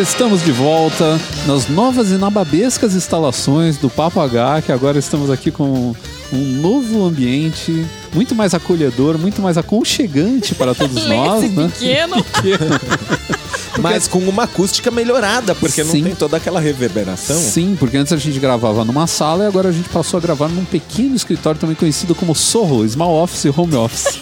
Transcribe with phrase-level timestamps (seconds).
[0.00, 5.50] estamos de volta nas novas e nababescas instalações do Papo H, que agora estamos aqui
[5.50, 5.94] com
[6.32, 7.86] um novo ambiente
[8.16, 11.70] muito mais acolhedor, muito mais aconchegante para todos nós, né?
[11.74, 12.16] pequeno.
[13.78, 15.98] Mas com uma acústica melhorada, porque Sim.
[15.98, 17.38] não tem toda aquela reverberação.
[17.38, 20.48] Sim, porque antes a gente gravava numa sala e agora a gente passou a gravar
[20.48, 24.18] num pequeno escritório também conhecido como Sorro, Small Office e Home Office.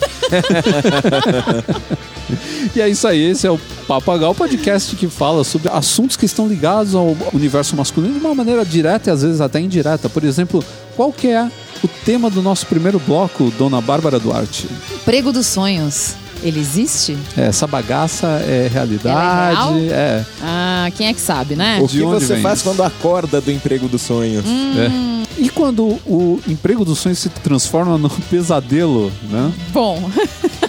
[2.74, 6.48] e é isso aí, esse é o Papagal podcast que fala sobre assuntos que estão
[6.48, 10.08] ligados ao universo masculino de uma maneira direta e às vezes até indireta.
[10.08, 10.64] Por exemplo,
[10.96, 11.50] qual que é
[11.82, 14.68] o tema do nosso primeiro bloco, Dona Bárbara Duarte?
[15.04, 16.14] Prego dos sonhos.
[16.42, 17.16] Ele existe?
[17.38, 21.78] É, essa bagaça é realidade, é, Ah, quem é que sabe, né?
[21.80, 22.68] O que você faz isso?
[22.68, 24.44] quando acorda do emprego dos sonhos?
[24.46, 25.24] é.
[25.36, 29.50] E quando o emprego dos sonhos se transforma num pesadelo, né?
[29.72, 30.08] Bom,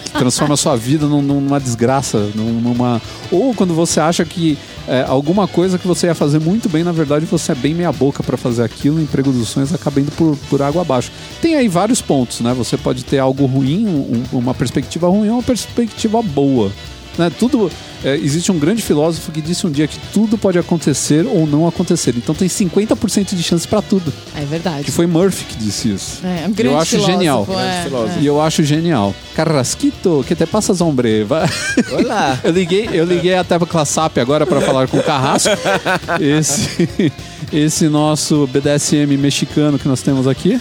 [0.04, 4.58] que transforma a sua vida num- numa desgraça, num- numa ou quando você acha que
[4.88, 7.92] é, alguma coisa que você ia fazer muito bem, na verdade você é bem meia
[7.92, 11.10] boca para fazer aquilo, o emprego dos sonhos acaba indo por, por água abaixo.
[11.42, 12.52] Tem aí vários pontos, né?
[12.54, 16.70] Você pode ter algo ruim, um- uma perspectiva ruim ou uma perspectiva boa.
[17.18, 17.30] Né?
[17.38, 17.70] Tudo
[18.04, 21.66] é, existe um grande filósofo que disse um dia que tudo pode acontecer ou não
[21.66, 22.14] acontecer.
[22.16, 24.12] Então tem 50% de chance para tudo.
[24.36, 24.84] é verdade.
[24.84, 26.20] Que foi Murphy que disse isso.
[26.24, 27.46] É, um grande eu acho filósofo, genial.
[27.58, 28.18] é, filósofo.
[28.20, 29.14] E eu acho genial.
[29.34, 31.24] Carrasquito, que te passas hombre?
[31.24, 31.48] Vai-
[31.92, 32.38] Olá!
[32.44, 35.50] Eu liguei, eu liguei até pra Classap agora para falar com o Carrasco.
[36.20, 37.12] Esse,
[37.52, 40.58] esse nosso BDSM mexicano que nós temos aqui.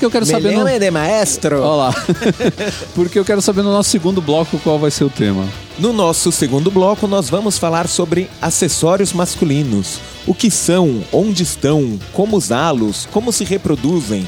[0.00, 0.78] Porque eu quero saber no...
[0.78, 1.60] de maestro!
[1.60, 1.94] Olha lá.
[2.96, 5.46] Porque eu quero saber no nosso segundo bloco qual vai ser o tema.
[5.78, 10.00] No nosso segundo bloco, nós vamos falar sobre acessórios masculinos.
[10.26, 14.26] O que são, onde estão, como usá-los, como se reproduzem.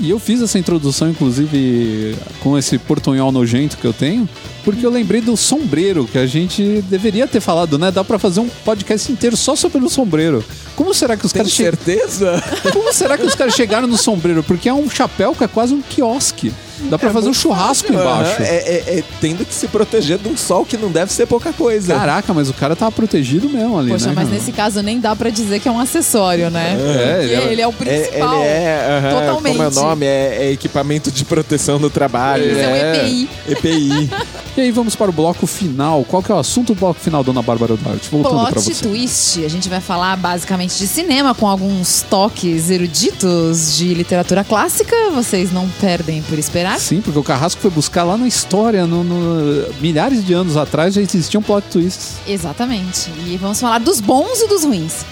[0.00, 4.26] E eu fiz essa introdução, inclusive, com esse portunhol nojento que eu tenho,
[4.64, 7.90] porque eu lembrei do sombreiro, que a gente deveria ter falado, né?
[7.90, 10.42] Dá pra fazer um podcast inteiro só sobre o sombreiro.
[10.74, 12.42] Como será que os caras certeza?
[12.72, 14.42] Como será que os caras chegaram no sombreiro?
[14.42, 16.50] Porque é um chapéu que é quase um quiosque.
[16.88, 18.42] Dá pra fazer um churrasco embaixo.
[18.42, 21.52] É, é- é tendo que se proteger de um sol que não deve ser pouca
[21.52, 21.94] coisa.
[21.94, 24.12] Caraca, mas o cara tava protegido mesmo ali, Poxa, né?
[24.16, 24.38] mas cara?
[24.38, 26.72] nesse caso nem dá pra dizer que é um acessório, né?
[26.72, 26.88] É, Porque
[27.34, 28.34] ele é- ele é o É, principal.
[28.36, 29.52] ele é, aham, Totalmente.
[29.56, 32.50] como é o nome, é, é equipamento de proteção do trabalho.
[32.50, 32.96] Isso é um É.
[32.96, 33.28] EPI.
[33.48, 34.10] EPI.
[34.56, 36.04] E aí vamos para o bloco final.
[36.04, 38.10] Qual que é o assunto do bloco final, dona Bárbara Duarte?
[38.10, 38.82] Voltando pra Plot você.
[38.82, 39.44] twist.
[39.44, 44.94] A gente vai falar basicamente de cinema com alguns toques eruditos de literatura clássica.
[45.14, 46.69] Vocês não perdem por esperar.
[46.78, 50.94] Sim, porque o Carrasco foi buscar lá na história, no, no- milhares de anos atrás
[50.94, 52.14] já existiam plot twists.
[52.26, 53.10] Exatamente.
[53.26, 55.04] E vamos falar dos bons e dos ruins.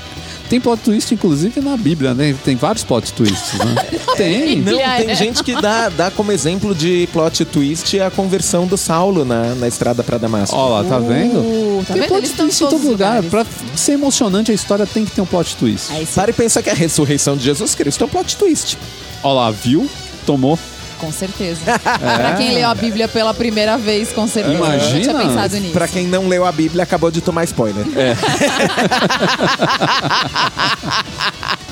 [0.48, 2.34] Tem plot twist, inclusive, na Bíblia, né?
[2.42, 3.74] Tem vários plot twists, né?
[4.16, 4.56] Tem.
[4.56, 5.14] Não, tem é.
[5.14, 9.68] gente que dá, dá como exemplo de plot twist a conversão do Saulo na, na
[9.68, 10.56] estrada para Damasco.
[10.56, 11.38] Ó lá, tá vendo?
[11.38, 12.08] Uh, tá tem vendo?
[12.08, 13.22] plot Eles twist em todo lugar.
[13.24, 13.44] Pra
[13.76, 15.92] ser emocionante, a história tem que ter um plot twist.
[15.92, 18.78] Aí sim, Para e pensa que a ressurreição de Jesus Cristo é um plot twist.
[19.22, 19.86] Ó lá, viu?
[20.24, 20.58] Tomou.
[20.98, 21.60] Com certeza.
[21.80, 24.56] Pra quem leu a Bíblia pela primeira vez, com certeza.
[24.56, 25.00] Eu Imagina.
[25.00, 25.72] tinha pensado nisso.
[25.72, 27.84] Pra quem não leu a Bíblia, acabou de tomar spoiler.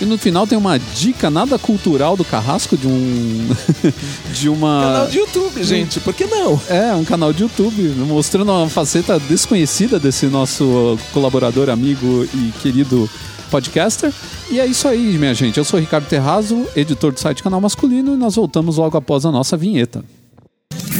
[0.00, 3.48] E no final tem uma dica nada cultural do Carrasco de um.
[4.32, 4.82] de uma.
[4.84, 6.60] Canal de YouTube, gente, por que não?
[6.68, 13.10] É, um canal de YouTube mostrando uma faceta desconhecida desse nosso colaborador, amigo e querido
[13.48, 14.12] podcaster.
[14.50, 15.58] E é isso aí, minha gente.
[15.58, 19.32] Eu sou Ricardo Terrazo, editor do site Canal Masculino, e nós voltamos logo após a
[19.32, 20.04] nossa vinheta.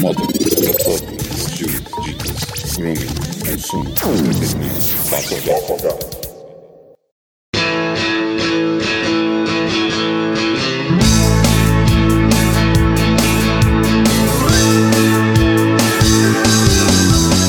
[0.01, 0.39] H.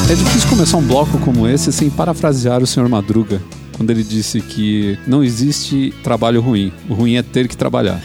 [0.09, 2.89] É difícil começar um bloco como esse sem parafrasear o Sr.
[2.89, 3.39] Madruga,
[3.79, 6.69] quando ele disse que não existe trabalho ruim.
[6.89, 8.03] O ruim é ter que trabalhar.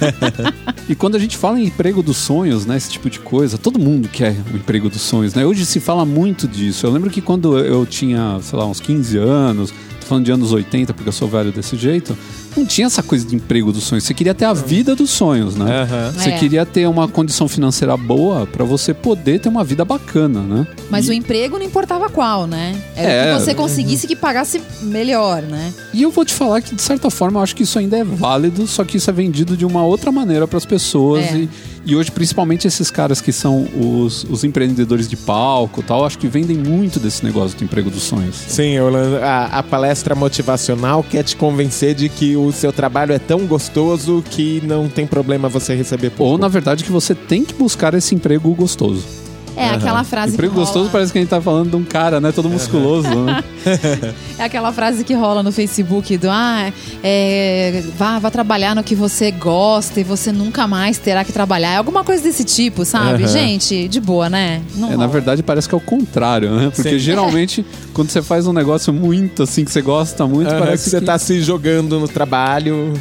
[0.88, 3.78] e quando a gente fala em emprego dos sonhos, né, esse tipo de coisa, todo
[3.78, 5.44] mundo quer o emprego dos sonhos, né?
[5.44, 6.86] Hoje se fala muito disso.
[6.86, 9.70] Eu lembro que quando eu tinha, sei lá, uns 15 anos,
[10.00, 12.16] tô falando de anos 80 porque eu sou velho desse jeito,
[12.56, 14.04] não tinha essa coisa de emprego dos sonhos.
[14.04, 15.82] Você queria ter a vida dos sonhos, né?
[15.82, 16.12] Aham.
[16.12, 16.38] Você É.
[16.38, 20.66] queria ter uma condição financeira boa pra você poder ter uma vida bacana, né?
[20.90, 22.74] Mas o emprego não importava qual, né?
[22.94, 23.34] Era É.
[23.34, 25.72] que você conseguisse que pagasse melhor, né?
[25.92, 28.04] E eu vou te falar que, de certa forma, eu acho que isso ainda é
[28.04, 31.24] válido, só que isso é vendido de uma outra maneira para as pessoas.
[31.24, 31.36] É.
[31.36, 31.48] E,
[31.86, 36.18] e hoje, principalmente esses caras que são os, os empreendedores de palco e tal, acho
[36.18, 38.34] que vendem muito desse negócio do emprego dos sonhos.
[38.48, 43.18] Sim, Orlando, a, a palestra motivacional quer te convencer de que o seu trabalho é
[43.18, 46.32] tão gostoso que não tem problema você receber pouco.
[46.32, 49.26] Ou, na verdade, que você tem que buscar esse emprego gostoso.
[49.56, 50.66] É aquela frase Emprego que rola...
[50.66, 52.30] gostoso parece que a gente tá falando de um cara, né?
[52.30, 53.42] Todo musculoso, né?
[54.38, 56.70] É aquela frase que rola no Facebook do ah,
[57.02, 61.72] é, vá, vá trabalhar no que você gosta e você nunca mais terá que trabalhar.
[61.72, 63.24] É alguma coisa desse tipo, sabe?
[63.24, 63.32] Aham.
[63.32, 64.60] Gente, de boa, né?
[64.76, 66.70] Não É, na verdade, parece que é o contrário, né?
[66.72, 66.98] Porque Sim.
[66.98, 67.64] geralmente,
[67.96, 71.00] quando você faz um negócio muito assim, que você gosta muito, Aham, parece que você
[71.00, 72.92] tá se jogando no trabalho.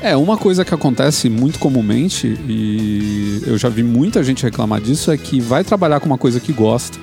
[0.00, 5.12] É, uma coisa que acontece muito comumente, e eu já vi muita gente reclamar disso,
[5.12, 6.98] é que vai trabalhar com uma coisa que gosta.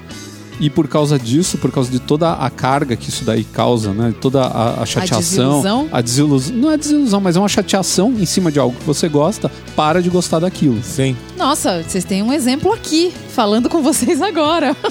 [0.59, 4.13] E por causa disso, por causa de toda a carga que isso daí causa, né?
[4.19, 5.19] Toda a, a chateação.
[5.19, 5.89] desilusão?
[5.91, 6.55] A desilusão.
[6.55, 10.01] Não é desilusão, mas é uma chateação em cima de algo que você gosta, para
[10.01, 10.83] de gostar daquilo.
[10.83, 11.15] Sim.
[11.37, 14.75] Nossa, vocês têm um exemplo aqui, falando com vocês agora.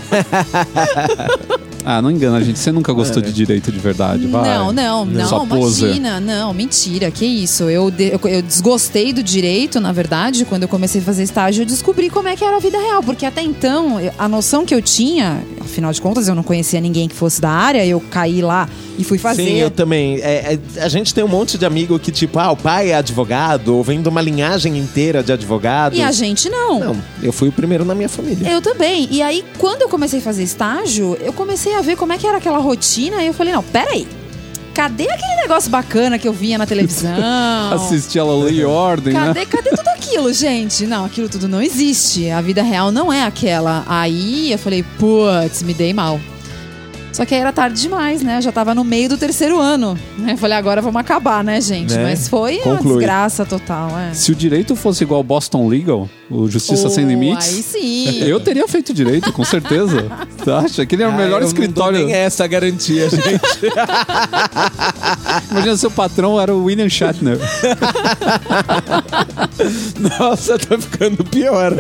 [1.91, 2.59] Ah, não engana, gente.
[2.59, 4.47] Você nunca gostou de direito de verdade, vai.
[4.50, 7.62] Não, não, não, imagina, não, mentira, que isso.
[7.65, 11.62] Eu, de- eu, eu desgostei do direito, na verdade, quando eu comecei a fazer estágio,
[11.62, 14.75] eu descobri como é que era a vida real, porque até então, a noção que
[14.75, 18.43] eu tinha, afinal de contas, eu não conhecia ninguém que fosse da área, eu caí
[18.43, 18.69] lá
[18.99, 19.45] e fui fazer.
[19.47, 20.17] Sim, eu também.
[20.19, 22.97] É, é, a gente tem um monte de amigo que, tipo, ah, o pai é
[22.97, 25.99] advogado, ou vem de uma linhagem inteira de advogados.
[25.99, 26.81] E a gente não.
[26.81, 28.38] Não, eu fui o primeiro na minha família.
[28.46, 29.08] Eu também.
[29.11, 32.26] E aí, quando eu comecei a fazer estágio, eu comecei a ver como é que
[32.26, 34.06] era aquela rotina e eu falei, não, peraí.
[34.75, 37.17] Cadê aquele negócio bacana que eu via na televisão?
[37.75, 39.26] Assistir ela lei e ordem, né?
[39.26, 40.87] Cadê, cadê tudo aquilo, gente?
[40.87, 42.31] Não, aquilo tudo não existe.
[42.31, 43.85] A vida real não é aquela.
[43.88, 46.20] Aí eu falei, putz, me dei mal.
[47.13, 48.39] Só que aí era tarde demais, né?
[48.39, 49.99] Eu já tava no meio do terceiro ano.
[50.19, 50.33] Né?
[50.35, 51.95] Eu falei, agora vamos acabar, né, gente?
[51.95, 52.05] Né?
[52.05, 52.99] Mas foi uma Conclui.
[52.99, 54.15] desgraça total, é.
[54.15, 58.23] Se o direito fosse igual Boston Legal, o Justiça Sem Oh, Limites, Aí sim.
[58.25, 60.07] eu teria feito direito, com certeza.
[60.39, 60.83] Você acha?
[60.83, 61.99] Aquele é o Ah, melhor eu escritório.
[62.01, 63.25] Não dou nem essa garantia, gente.
[65.51, 67.39] Imagina seu patrão era o William Shatner.
[70.19, 71.73] Nossa, tá ficando pior.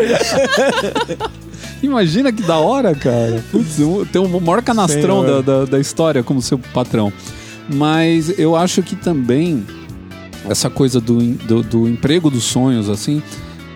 [1.82, 3.42] Imagina que da hora, cara.
[3.50, 3.76] Putz,
[4.10, 7.12] tem o maior canastrão da, da, da história como seu patrão.
[7.72, 9.64] Mas eu acho que também
[10.48, 13.22] essa coisa do, do, do emprego dos sonhos, assim,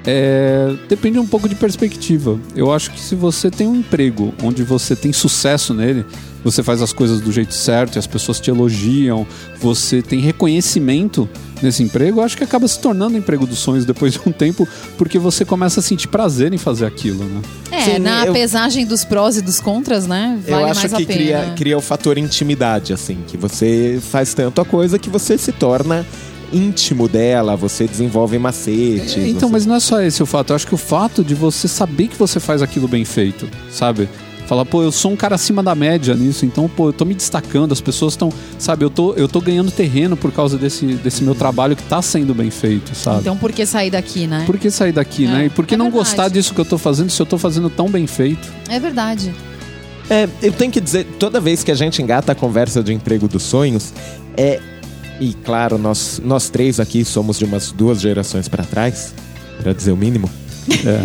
[0.07, 2.39] é, depende um pouco de perspectiva.
[2.57, 6.05] Eu acho que se você tem um emprego onde você tem sucesso nele,
[6.45, 9.27] você faz as coisas do jeito certo e as pessoas te elogiam,
[9.61, 11.29] você tem reconhecimento
[11.63, 14.33] nesse emprego, eu acho que acaba se tornando o emprego dos sonhos depois de um
[14.33, 14.67] tempo,
[14.99, 17.41] porque você começa a sentir prazer em fazer aquilo, né?
[17.71, 20.39] É, Sim, na eu- pesagem dos prós e dos contras, né?
[20.49, 21.19] Vale eu acho mais que a pena.
[21.21, 25.53] cria, cria o fator intimidade, assim, que você faz tanto a coisa que você se
[25.53, 26.05] torna
[26.53, 29.17] íntimo dela, você desenvolve macetes.
[29.17, 30.51] Então, você- mas não é só esse o fato.
[30.51, 34.07] Eu acho que o fato de você saber que você faz aquilo bem feito, sabe?
[34.53, 37.15] Falar, pô, eu sou um cara acima da média nisso, então, pô, eu tô me
[37.15, 41.25] destacando, as pessoas estão, sabe, eu tô, eu tô ganhando terreno por causa desse, desse
[41.25, 43.21] meu trabalho que tá sendo bem feito, sabe?
[43.21, 44.43] Então por que sair daqui, né?
[44.45, 45.47] por que sair daqui, É, né?
[45.47, 46.05] E por que é não verdade.
[46.05, 48.47] gostar disso que eu tô fazendo se eu tô fazendo tão bem feito?
[48.69, 49.35] É verdade.
[50.11, 53.27] É, eu tenho que dizer, toda vez que a gente engata a conversa de emprego
[53.27, 53.91] dos sonhos,
[54.37, 54.61] é.
[55.19, 59.15] E claro, nós, nós três aqui somos de umas duas gerações pra trás,
[59.63, 60.29] pra dizer o mínimo.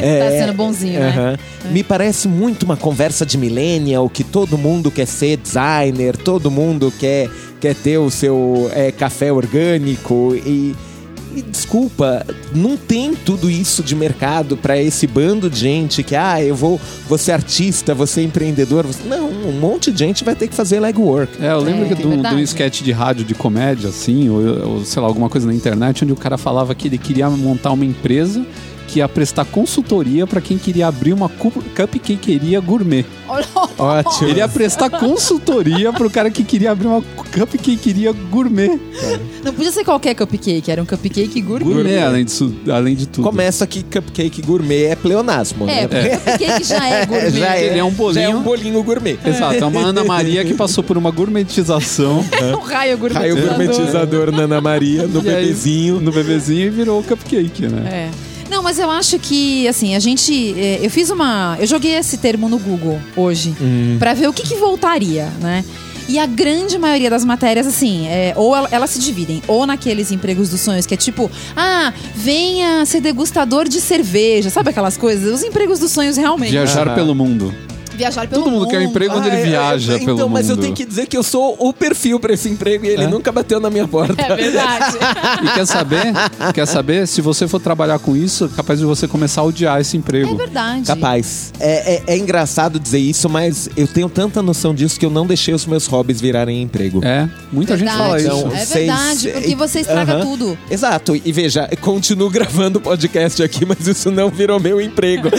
[0.01, 1.09] É, Tá sendo bonzinho, né?
[1.09, 1.38] aham.
[1.71, 6.93] Me parece muito uma conversa de millennial que todo mundo quer ser designer, todo mundo
[7.00, 7.29] quer,
[7.60, 10.75] quer ter o seu é, café orgânico e.
[11.36, 16.41] e desculpa, não tem tudo isso de mercado pra esse bando de gente que, ah,
[16.41, 18.88] eu vou, vou ser artista, vou ser empreendedor.
[18.88, 21.32] você- Não, um monte de gente vai ter que fazer legwork.
[21.43, 22.36] É, eu lembro É, que é um- verdade.
[22.36, 26.03] um sketch de rádio de comédia, assim, ou, ou, sei lá, alguma coisa na internet,
[26.03, 28.43] onde o cara falava que ele queria montar uma empresa
[28.88, 33.06] que ia prestar consultoria pra quem queria abrir uma cu- cupcakeria gourmet.
[33.27, 33.46] Olha,
[33.77, 34.29] Ótimo.
[34.29, 38.79] Ele ia prestar consultoria pro cara que queria abrir uma cupcakeria gourmet.
[39.44, 41.74] Não podia ser qualquer cupcake, era um cupcake gourmet.
[41.74, 43.24] Gourmet, além, disso, além de tudo.
[43.25, 45.88] Começa que cupcake gourmet é pleonasmo, É, né?
[45.88, 47.32] porque cupcake já é gourmet.
[47.32, 48.13] já é, Ele é um bolinho.
[48.24, 49.20] Já é um bolinho gourmet.
[49.25, 52.24] Exato, é uma Ana Maria que passou por uma gourmetização
[52.56, 53.36] um raio gourmetizador.
[53.36, 56.00] Raio gourmetizador na Ana Maria, no E aí, bebezinho.
[56.00, 58.10] no bebezinho e virou cupcake, né?
[58.10, 58.10] É.
[58.50, 60.56] Não, mas eu acho que, assim, a gente.
[60.60, 61.58] é, Eu fiz uma.
[61.60, 63.98] Eu joguei esse termo no Google hoje Hum.
[64.00, 65.63] pra ver o que, que voltaria, né?
[66.10, 70.10] E a grande maioria das matérias, assim, é, ou el- elas se dividem, ou naqueles
[70.10, 75.34] empregos dos sonhos, que é tipo, ah, venha ser degustador de cerveja, sabe aquelas coisas?
[75.34, 76.51] Os empregos dos sonhos realmente.
[76.51, 77.54] Viajar pelo mundo.
[77.98, 80.48] Viajar pelo Todo mundo quer um emprego onde ele Ah, viaja é, pelo Então, mas
[80.50, 80.63] eu mundo.
[80.63, 83.08] tenho que dizer que eu sou o perfil pra esse emprego e ele É?
[83.08, 84.22] nunca bateu na minha porta.
[84.22, 84.98] É verdade.
[85.44, 86.13] E quer saber?
[86.54, 87.08] quer saber?
[87.08, 90.34] Se você for trabalhar com isso, é capaz de você começar a odiar esse emprego.
[90.34, 90.84] É verdade.
[90.86, 91.54] Capaz.
[91.60, 95.25] É, é, é engraçado dizer isso, mas eu tenho tanta noção disso que eu não
[95.25, 97.01] deixei os meus hobbies virarem emprego.
[97.04, 98.48] É, muita gente fala Então, isso.
[98.48, 100.58] É vocês- verdade, porque você estraga tudo.
[100.70, 101.16] Exato.
[101.24, 105.30] E veja, continuo gravando podcast aqui, mas isso não virou meu emprego.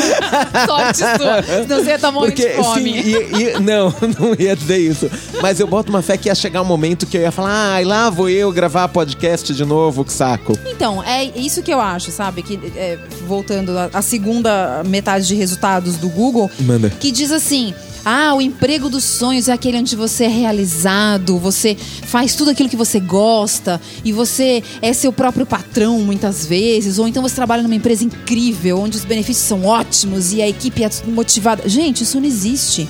[0.67, 1.43] Sorte sua.
[1.63, 3.03] Senão você ia estar morrendo Porque, fome.
[3.03, 5.11] sim, e- e- não, não ia dizer isso.
[5.43, 7.85] Mas eu boto uma fé que ia chegar um momento que eu ia falar, ai,
[7.85, 10.59] lá vou eu gravar podcast de novo, que saco.
[10.67, 12.43] Então, é isso que eu acho, sabe?
[12.43, 16.91] Que é, voltando à à segunda metade de resultados do Google, Manda.
[16.91, 17.75] que diz assim:
[18.05, 22.69] ah, o emprego dos sonhos é aquele onde você é realizado, você faz tudo aquilo
[22.69, 27.63] que você gosta e você é seu próprio patrão muitas vezes, ou então você trabalha
[27.63, 31.69] numa empresa incrível, onde os benefícios são ótimos e a equipe é motivada.
[31.69, 32.89] Gente, isso não existe.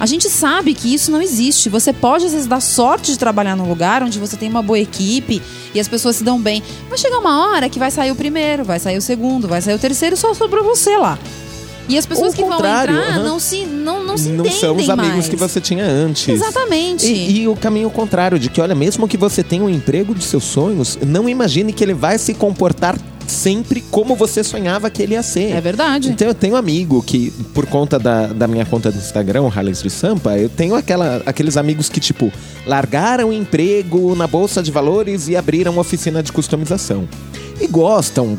[0.00, 1.68] A gente sabe que isso não existe.
[1.68, 4.78] Você pode, às vezes, dar sorte de trabalhar num lugar onde você tem uma boa
[4.78, 5.42] equipe
[5.74, 6.62] e as pessoas se dão bem.
[6.88, 9.74] Mas chega uma hora que vai sair o primeiro, vai sair o segundo, vai sair
[9.74, 11.18] o terceiro, só sobrou você lá.
[11.88, 13.24] E as pessoas Ou que vão entrar aham.
[13.24, 15.28] não se, não, não se Não entendem são os amigos mais.
[15.28, 16.28] que você tinha antes.
[16.28, 17.06] Exatamente.
[17.06, 20.24] E, e o caminho contrário, de que, olha, mesmo que você tenha um emprego dos
[20.26, 22.96] seus sonhos, não imagine que ele vai se comportar
[23.26, 25.52] sempre como você sonhava que ele ia ser.
[25.52, 26.10] É verdade.
[26.10, 29.48] Então eu tenho um amigo que, por conta da, da minha conta do Instagram, o
[29.48, 32.32] Rallens de Sampa, eu tenho aquela, aqueles amigos que, tipo,
[32.66, 37.08] largaram o emprego na Bolsa de Valores e abriram uma oficina de customização.
[37.60, 38.36] E gostam,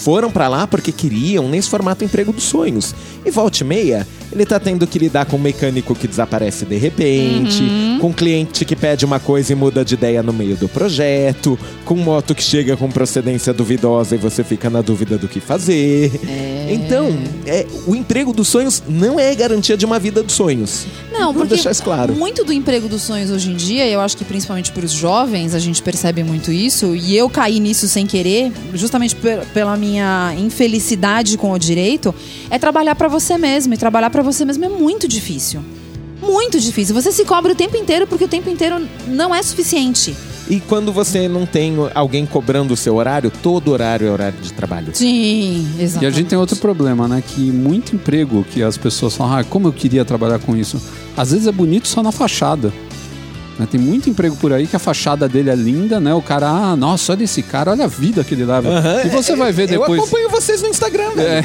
[0.00, 2.94] foram pra lá porque queriam, nesse formato emprego dos sonhos.
[3.24, 6.76] E volta e meia, ele tá tendo que lidar com um mecânico que desaparece de
[6.76, 7.62] repente,
[8.00, 11.58] com um cliente que pede uma coisa e muda de ideia no meio do projeto,
[11.84, 16.12] com moto que chega com procedência duvidosa e você fica na dúvida do que fazer.
[16.68, 17.08] Então,
[17.46, 20.86] é, o emprego dos sonhos não é garantia de uma vida dos sonhos.
[21.12, 22.14] Não, porque deixar isso claro.
[22.14, 25.54] muito do emprego dos sonhos hoje em dia, eu acho que principalmente para os jovens,
[25.54, 30.32] a gente percebe muito isso, e eu caí nisso sem querer, justamente pe- pela minha
[30.38, 32.14] infelicidade com o direito,
[32.48, 33.74] é trabalhar para você mesmo.
[33.74, 35.62] E trabalhar para você mesmo é muito difícil.
[36.22, 36.94] Muito difícil.
[36.94, 40.14] Você se cobra o tempo inteiro porque o tempo inteiro não é suficiente.
[40.50, 44.52] E quando você não tem alguém cobrando o seu horário, todo horário é horário de
[44.52, 44.88] trabalho.
[44.92, 46.04] Sim, exato.
[46.04, 47.22] E a gente tem outro problema, né?
[47.24, 50.82] Que muito emprego que as pessoas falam, ah, como eu queria trabalhar com isso.
[51.16, 52.72] Às vezes é bonito só na fachada.
[53.60, 53.68] Né?
[53.70, 56.12] Tem muito emprego por aí que a fachada dele é linda, né?
[56.14, 58.68] O cara, ah, nossa, olha esse cara, olha a vida que ele leva.
[58.68, 60.00] Aham, e você é, vai ver Eu depois.
[60.00, 61.28] acompanho vocês no Instagram, velho.
[61.28, 61.44] É.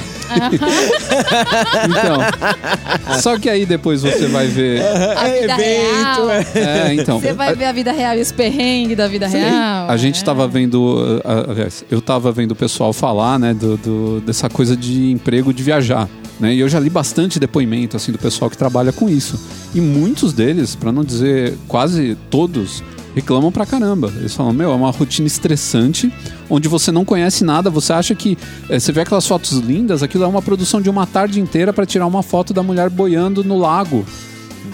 [1.86, 3.20] então.
[3.22, 4.82] Só que aí depois você vai ver.
[4.82, 6.32] A É vida evento, real.
[6.32, 6.46] é.
[6.90, 7.20] É, então.
[7.20, 9.90] Você vai ver a vida real e os perrengues da vida real.
[9.90, 10.26] A gente é.
[10.26, 15.12] tava vendo, aliás, eu tava vendo o pessoal falar, né, do, do- dessa coisa de
[15.12, 16.08] emprego de viajar.
[16.40, 16.54] Né?
[16.56, 19.40] E eu já li bastante depoimento assim do pessoal que trabalha com isso.
[19.74, 22.84] E muitos deles, pra não dizer quase todos,
[23.16, 24.12] reclamam pra caramba.
[24.18, 26.12] Eles falam: "Meu, é uma rotina estressante,
[26.50, 28.38] onde você não conhece nada, você acha que
[28.70, 31.86] eh, você vê aquelas fotos lindas, aquilo é uma produção de uma tarde inteira pra
[31.86, 34.06] tirar uma foto da mulher boiando no lago.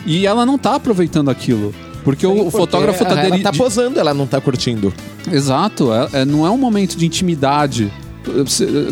[0.06, 1.74] E ela não tá aproveitando aquilo.
[2.04, 4.92] Porque o, o Porque fotógrafo tá Ela dele tá posando, ela não tá curtindo.
[5.32, 7.92] Exato, é- é- não é um momento de intimidade.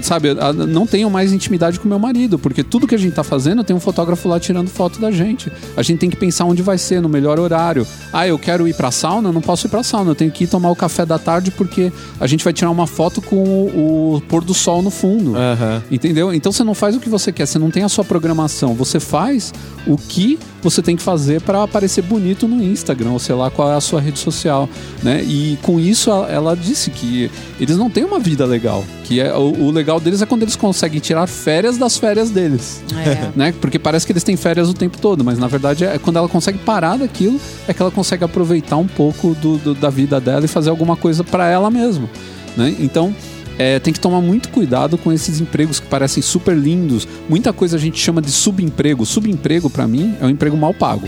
[0.02, 3.24] Sabe, a- não tenho mais intimidade com meu marido, porque tudo que a gente tá
[3.24, 5.52] fazendo tem um fotógrafo lá tirando foto da gente.
[5.78, 7.86] A gente tem que pensar onde vai ser, no melhor horário.
[8.12, 10.48] Ah, eu quero ir pra sauna, não posso ir pra sauna, eu tenho que ir
[10.48, 14.22] tomar o café da tarde porque a gente vai tirar uma foto com o, o
[14.22, 15.36] pôr do sol no fundo.
[15.36, 15.84] Aham.
[15.92, 16.34] Entendeu?
[16.34, 19.00] Então você não faz o que você quer, você não tem a sua programação, você
[19.00, 19.54] faz
[19.88, 23.72] o que você tem que fazer para aparecer bonito no Instagram, ou sei lá qual
[23.72, 24.68] é a sua rede social,
[25.02, 25.24] né?
[25.24, 29.34] E com isso ela- ela disse que eles não têm uma vida legal, que é
[29.36, 32.82] o, o legal deles é quando eles conseguem tirar férias das férias deles.
[33.06, 33.30] É.
[33.36, 33.54] Né?
[33.60, 36.28] Porque parece que eles têm férias o tempo todo, mas na verdade é quando ela
[36.28, 40.46] consegue parar daquilo, é que ela consegue aproveitar um pouco do- do- da vida dela
[40.46, 42.10] e fazer alguma coisa para ela mesma.
[42.58, 42.76] Né?
[42.80, 43.14] Então
[43.58, 47.08] é, tem que tomar muito cuidado com esses empregos que parecem super lindos.
[47.28, 49.06] Muita coisa a gente chama de subemprego.
[49.06, 51.08] Subemprego, para mim, é um emprego mal pago.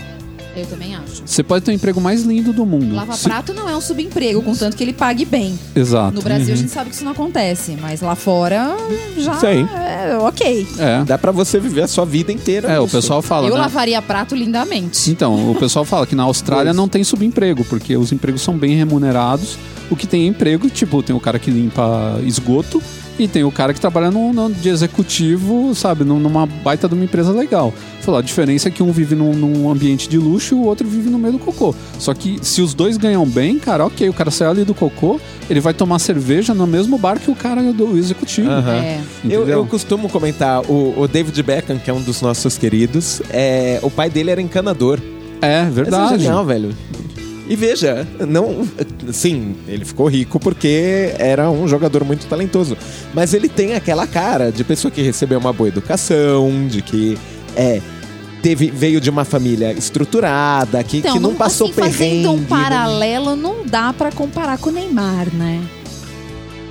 [0.55, 1.23] Eu também acho.
[1.25, 2.93] Você pode ter o emprego mais lindo do mundo.
[2.93, 5.57] Lava Se- prato não é um subemprego, contanto que ele pague bem.
[5.75, 6.13] Exato.
[6.15, 8.75] No Brasil a gente sabe que isso não acontece, mas lá fora
[9.17, 9.67] já Sim.
[9.73, 10.67] é ok.
[10.77, 11.03] É.
[11.05, 12.69] Dá pra você viver a sua vida inteira.
[12.69, 13.47] É, o pessoal fala.
[13.47, 13.61] Eu né?
[13.61, 15.09] lavaria prato lindamente.
[15.09, 18.75] Então, o pessoal fala que na Austrália não tem subemprego, porque os empregos são bem
[18.75, 19.57] remunerados.
[19.89, 22.81] O que tem é emprego, tipo, tem o cara que limpa esgoto
[23.19, 26.95] E tem o cara que trabalha num, num- de executivo, sabe, num- numa baita de
[26.95, 27.73] uma empresa legal.
[28.01, 30.87] Falou, a diferença é que um vive num, num ambiente de luxo e o outro
[30.87, 31.75] vive no meio do cocô.
[31.99, 35.19] Só que se os dois ganham bem, cara, ok, o cara saiu ali do cocô,
[35.49, 38.49] ele vai tomar cerveja no mesmo bar que o cara do executivo.
[38.51, 38.99] É.
[39.29, 43.79] Eu, eu costumo comentar, o, o David Beckham, que é um dos nossos queridos, é,
[43.83, 44.99] o pai dele era encanador.
[45.41, 46.17] É, Isso é verdade.
[46.23, 46.69] genial, velho.
[47.51, 48.65] E veja, não,
[49.11, 52.77] sim, ele ficou rico porque era um jogador muito talentoso,
[53.13, 57.17] mas ele tem aquela cara de pessoa que recebeu uma boa educação, de que
[57.53, 57.81] é
[58.41, 61.97] teve veio de uma família estruturada, que, que não, passou assim, perrengue.
[61.97, 65.61] Fazendo um não- paralelo, não dá pra comparar com o Neymar, né?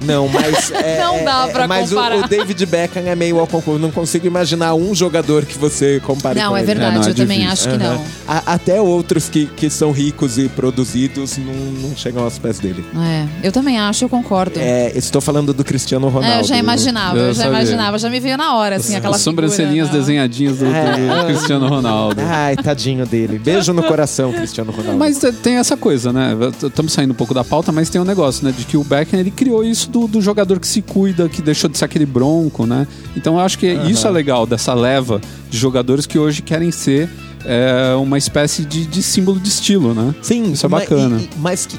[0.02, 0.70] Não, mas.
[0.80, 2.16] É, Não dá é, pra mas o- comparar.
[2.24, 3.78] O, David Beckham é meio ao concurso.
[3.80, 6.66] Não consigo imaginar um jogador que você compare Não, com é ele.
[6.66, 8.02] verdade, É, não, é eu também acho que não.
[8.26, 11.52] A- até outros que, que são ricos e produzidos não,
[11.88, 12.84] não chegam aos pés dele.
[12.96, 14.58] É, eu também acho, eu concordo.
[14.58, 16.38] É, estou falando do Cristiano É, Ronaldo.
[16.38, 17.58] eu já imaginava, Eu eu já sabia.
[17.58, 20.00] imaginava, já me veio na hora, assim, aquela As sobrancelhinhas figura, não.
[20.00, 21.24] desenhadinhas do, do É.
[21.26, 22.20] Cristiano Ronaldo.
[22.24, 23.38] Ai, tadinho dele.
[23.38, 24.98] Beijo no coração, Cristiano Ronaldo.
[24.98, 26.36] Mas te- tem essa coisa, né?
[26.62, 28.54] Estamos saindo um pouco da pauta, mas tem um negócio, né?
[28.56, 31.68] De que o Beckham ele criou isso do, do jogador que se cuida, que deixou
[31.68, 32.86] de ser aquele bronco, né?
[33.16, 35.20] Então eu acho que isso é legal dessa leva
[35.50, 37.08] de jogadores que hoje querem ser
[37.44, 40.14] é, uma espécie de, de símbolo de estilo, né?
[40.22, 41.20] Sim, Isso é bacana.
[41.20, 41.78] e- Mas que,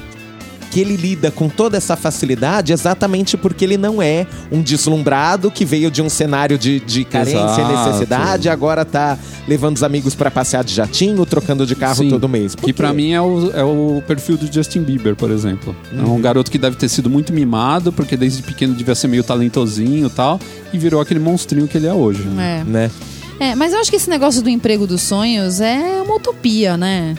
[0.72, 5.66] que ele lida com toda essa facilidade exatamente porque ele não é um deslumbrado que
[5.66, 10.30] veio de um cenário de, de carência e necessidade, agora tá levando os amigos pra
[10.30, 12.08] passear de jatinho, trocando de carro Sim.
[12.08, 12.54] todo mês.
[12.56, 15.76] Por Que pra mim é o, é o perfil do Justin Bieber, por exemplo.
[15.92, 16.14] É Uhum.
[16.14, 20.06] um garoto que deve ter sido muito mimado, porque desde pequeno devia ser meio talentosinho
[20.06, 20.40] e tal,
[20.72, 22.22] e virou aquele monstrinho que ele é hoje.
[22.22, 22.60] né?
[22.60, 22.64] É.
[22.70, 22.90] Né?
[23.38, 27.14] É, mas eu acho que esse negócio do emprego dos sonhos é uma utopia, né?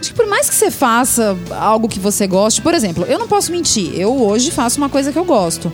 [0.00, 3.26] Acho que por mais que você faça algo que você goste, por exemplo, eu não
[3.28, 5.72] posso mentir, eu hoje faço uma coisa que eu gosto.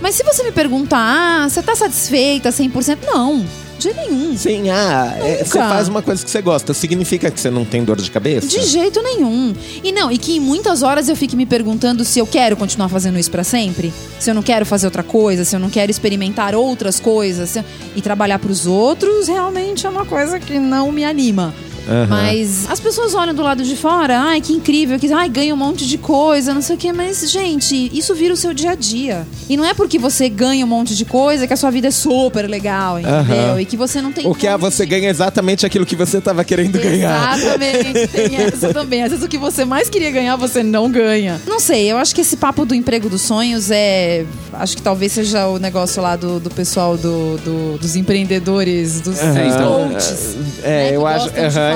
[0.00, 0.98] Mas se você me perguntar,
[1.44, 2.98] ah, você tá satisfeita 100%?
[3.06, 3.44] Não,
[3.78, 4.36] de nenhum.
[4.36, 6.74] Sim, ah, é, você faz uma coisa que você gosta.
[6.74, 8.46] Significa que você não tem dor de cabeça?
[8.48, 9.54] De jeito nenhum.
[9.82, 12.88] E não, e que em muitas horas eu fique me perguntando se eu quero continuar
[12.88, 15.90] fazendo isso pra sempre, se eu não quero fazer outra coisa, se eu não quero
[15.90, 17.64] experimentar outras coisas, eu-
[17.96, 21.54] e trabalhar pros outros realmente é uma coisa que não me anima.
[21.88, 22.06] Aham.
[22.08, 25.56] Mas as pessoas olham do lado de fora, ai, que incrível, que ai, ganha um
[25.56, 28.74] monte de coisa, não sei o quê, mas gente, isso vira o seu dia a
[28.74, 29.26] dia.
[29.48, 31.90] E não é porque você ganha um monte de coisa que a sua vida é
[31.90, 33.18] super legal, entendeu?
[33.52, 33.60] Aham.
[33.60, 36.20] E que você não tem O que é você de ganha exatamente aquilo que você
[36.20, 37.36] tava querendo ganhar.
[37.38, 39.02] Exatamente, tem essa também.
[39.02, 41.40] Às vezes o que você mais queria ganhar, você não ganha.
[41.46, 44.24] Não sei, eu acho que esse papo do emprego dos sonhos é.
[44.52, 49.18] Acho que talvez seja o negócio lá do, do pessoal do, do- dos empreendedores, dos
[49.20, 50.36] É, então, coaches.
[50.62, 51.28] É, né, eu acho,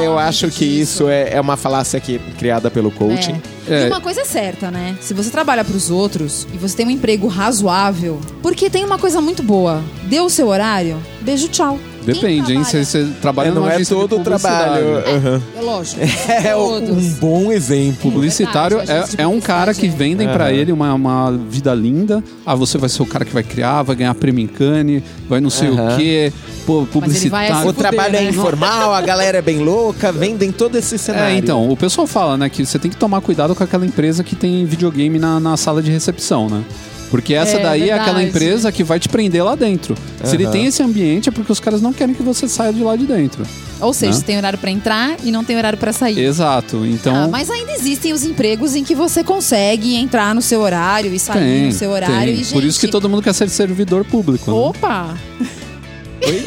[0.05, 3.41] eu acho que isso é, é uma falácia que, criada pelo coaching.
[3.69, 3.85] É.
[3.85, 3.85] É.
[3.85, 4.97] E uma coisa é certa, né?
[5.01, 9.21] Se você trabalha pros outros e você tem um emprego razoável, porque tem uma coisa
[9.21, 9.83] muito boa.
[10.05, 11.79] Deu o seu horário, beijo, tchau.
[12.07, 12.63] Depende, hein?
[12.63, 14.87] trabalha- Você, trabalha É, não numa é agência de todo o trabalho.
[15.17, 15.43] aham.
[15.57, 16.01] É lógico.
[16.29, 16.89] É todos.
[16.91, 18.11] um bom exemplo.
[18.11, 22.23] Publicitário é, é um cara que vendem pra ele uma, uma vida linda.
[22.45, 25.41] Ah, você vai ser o cara que vai criar, vai ganhar prêmio em Cannes, vai
[25.41, 26.33] não sei o quê.
[26.65, 27.55] Pô, publicitário.
[27.63, 28.29] se O trabalho é né?
[28.31, 31.35] informal, a galera é bem louca, vendem todo esse cenário.
[31.35, 34.25] É, então, o pessoal fala, né, que você tem que tomar cuidado com aquela empresa
[34.25, 36.63] que tem videogame na, na sala de recepção, né?
[37.11, 38.29] Porque essa É, daí é aquela verdade.
[38.29, 39.95] empresa que vai te prender lá dentro.
[40.25, 42.83] Se ele tem esse ambiente é porque os caras não querem que você saia de
[42.83, 43.45] lá de dentro.
[43.81, 44.19] Ou seja, Né?
[44.19, 46.19] você tem horário pra entrar e não tem horário pra sair.
[46.19, 46.85] Exato.
[46.87, 47.15] Então.
[47.15, 51.19] Ah, mas ainda existem os empregos em que você consegue entrar no seu horário e
[51.19, 52.17] sair tem, no seu horário.
[52.33, 52.35] tem.
[52.35, 54.51] E, gente, Por isso que todo mundo quer ser servidor público.
[54.51, 54.57] né?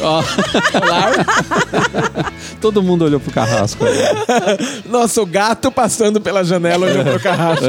[0.02, 0.22] Ó.
[2.60, 3.84] todo mundo olhou pro carrasco.
[4.88, 7.64] Nosso gato passando pela janela olhando pro carrasco.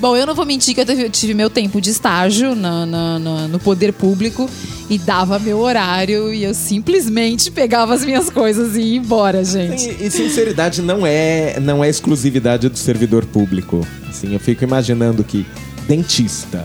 [0.00, 3.18] Bom, eu não vou mentir que eu tive, tive meu tempo de estágio na- na-
[3.18, 4.48] na- no poder público
[4.90, 9.88] e dava meu horário e eu simplesmente pegava as minhas coisas e ia embora, gente.
[10.00, 13.86] E, e sinceridade não é, não é exclusividade do servidor público.
[14.08, 15.46] Assim, eu fico imaginando que
[15.86, 16.64] dentista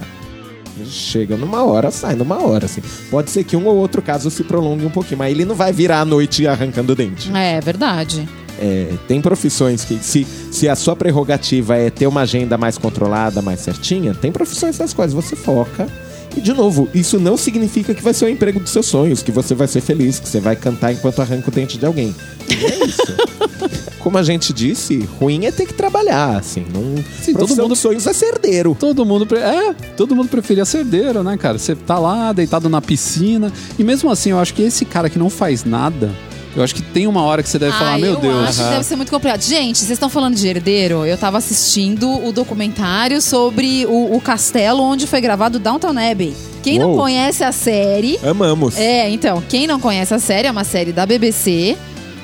[0.86, 2.66] chega numa hora, sai numa hora.
[2.66, 2.82] Assim.
[3.10, 5.72] Pode ser que um ou outro caso se prolongue um pouquinho, mas ele não vai
[5.72, 7.30] virar à noite arrancando o dente.
[7.34, 8.28] É verdade.
[8.58, 13.42] É, tem profissões que, se, se a sua prerrogativa é ter uma agenda mais controlada,
[13.42, 15.88] mais certinha, tem profissões nas quais você foca.
[16.36, 19.30] E, de novo, isso não significa que vai ser o emprego dos seus sonhos, que
[19.30, 22.14] você vai ser feliz, que você vai cantar enquanto arranca o dente de alguém.
[22.48, 23.02] Não é isso.
[24.00, 26.66] Como a gente disse, ruim é ter que trabalhar, assim.
[26.74, 27.02] Não...
[27.22, 28.76] Sim, todo mundo- sonhos é ser herdeiro.
[28.78, 31.58] Todo mundo, pre- é, todo mundo preferia ser herdeiro, né, cara?
[31.58, 33.50] Você tá lá, deitado na piscina.
[33.78, 36.10] E mesmo assim, eu acho que esse cara que não faz nada,
[36.56, 38.48] Eu acho que tem uma hora que você deve falar, Ah, meu eu Deus.
[38.48, 39.42] acho que deve ser muito complicado.
[39.42, 41.04] Gente, vocês estão falando de herdeiro?
[41.04, 46.32] Eu tava assistindo o documentário sobre o, o castelo onde foi gravado Downton Abbey.
[46.62, 46.98] Quem não Uou.
[46.98, 48.18] conhece a série.
[48.22, 48.78] Amamos.
[48.78, 51.76] É, então, quem não conhece a série, é uma série da BBC.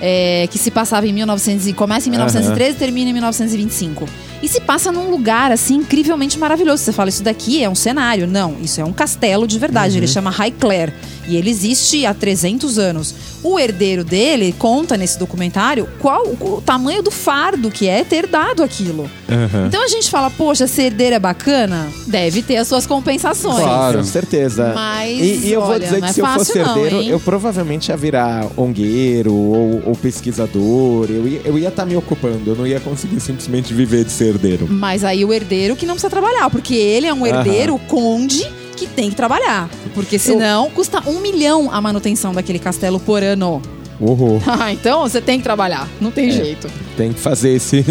[0.03, 4.07] é, que se passava em 1900 e começa em 1913 e termina em 1925.
[4.43, 6.83] E se passa num lugar assim incrivelmente maravilhoso.
[6.83, 8.27] Você fala isso daqui é um cenário?
[8.27, 9.99] Não, isso é um castelo de verdade.
[9.99, 10.91] Ele chama Highclere
[11.27, 13.15] e ele existe há 300 anos.
[13.43, 18.63] O herdeiro dele conta nesse documentário qual o, tamanho do fardo que é ter dado
[18.63, 19.11] aquilo.
[19.29, 19.67] Aham.
[19.67, 21.89] Então a gente fala, poxa, ser herdeiro é bacana?
[22.07, 23.63] Deve ter as suas compensações.
[23.63, 23.99] Claro.
[23.99, 24.73] Com certeza.
[24.75, 27.03] Mas, e, e eu vou olha, dizer não que é se eu fosse não, herdeiro,
[27.03, 27.09] hein?
[27.09, 31.07] eu provavelmente ia virar ongueiro ou, ou pesquisador.
[31.09, 32.51] Eu ia estar eu ia tá me ocupando.
[32.51, 34.67] Eu não ia conseguir simplesmente viver de ser herdeiro.
[34.69, 38.87] Mas aí o herdeiro que não precisa trabalhar, porque ele é um herdeiro conde que
[38.87, 39.69] tem que trabalhar.
[39.95, 43.61] Porque senão custa um milhão a manutenção daquele castelo por ano.
[44.01, 44.41] Uhul.
[44.61, 45.87] Ah, então você tem que trabalhar.
[46.01, 46.13] Não É.
[46.13, 46.69] tem jeito.
[46.97, 47.85] Tem que fazer esse,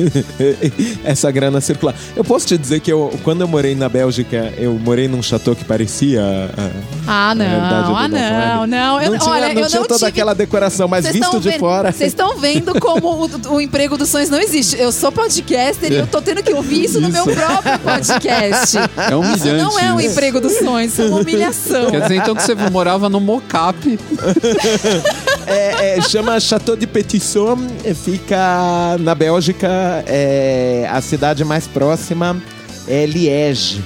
[1.04, 1.96] essa grana circular.
[2.16, 5.56] Eu posso te dizer que eu, quando eu morei na Bélgica, eu morei num chateau
[5.56, 6.22] que parecia.
[6.58, 7.46] ah, Ah, não.
[7.46, 8.64] verdade, ah, do Dalton não.
[8.64, 8.70] Abbey.
[8.70, 10.10] Não, eu, não tinha, olha, não eu tinha não toda tive...
[10.10, 11.92] aquela decoração, mas Vocês visto de vendo- fora.
[11.92, 14.78] Vocês estão vendo como o, o emprego dos sonhos não existe.
[14.80, 17.36] Eu sou podcaster e eu tô tendo que ouvir isso, no meu Isso.
[17.36, 18.78] próprio podcast.
[19.10, 19.38] É humilhante.
[19.48, 20.12] Isso não é um isso.
[20.12, 21.90] emprego dos sonhos, isso é uma humilhação.
[21.92, 23.78] Quer dizer, então que você morava no mocap.
[25.50, 27.58] É, é, chama Chateau de Petisson,
[27.96, 32.40] fica na Bélgica, é, a cidade mais próxima
[32.88, 33.82] é Liège.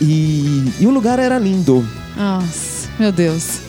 [0.00, 1.86] E, e o lugar era lindo.
[2.16, 3.65] Nossa, meu Deus.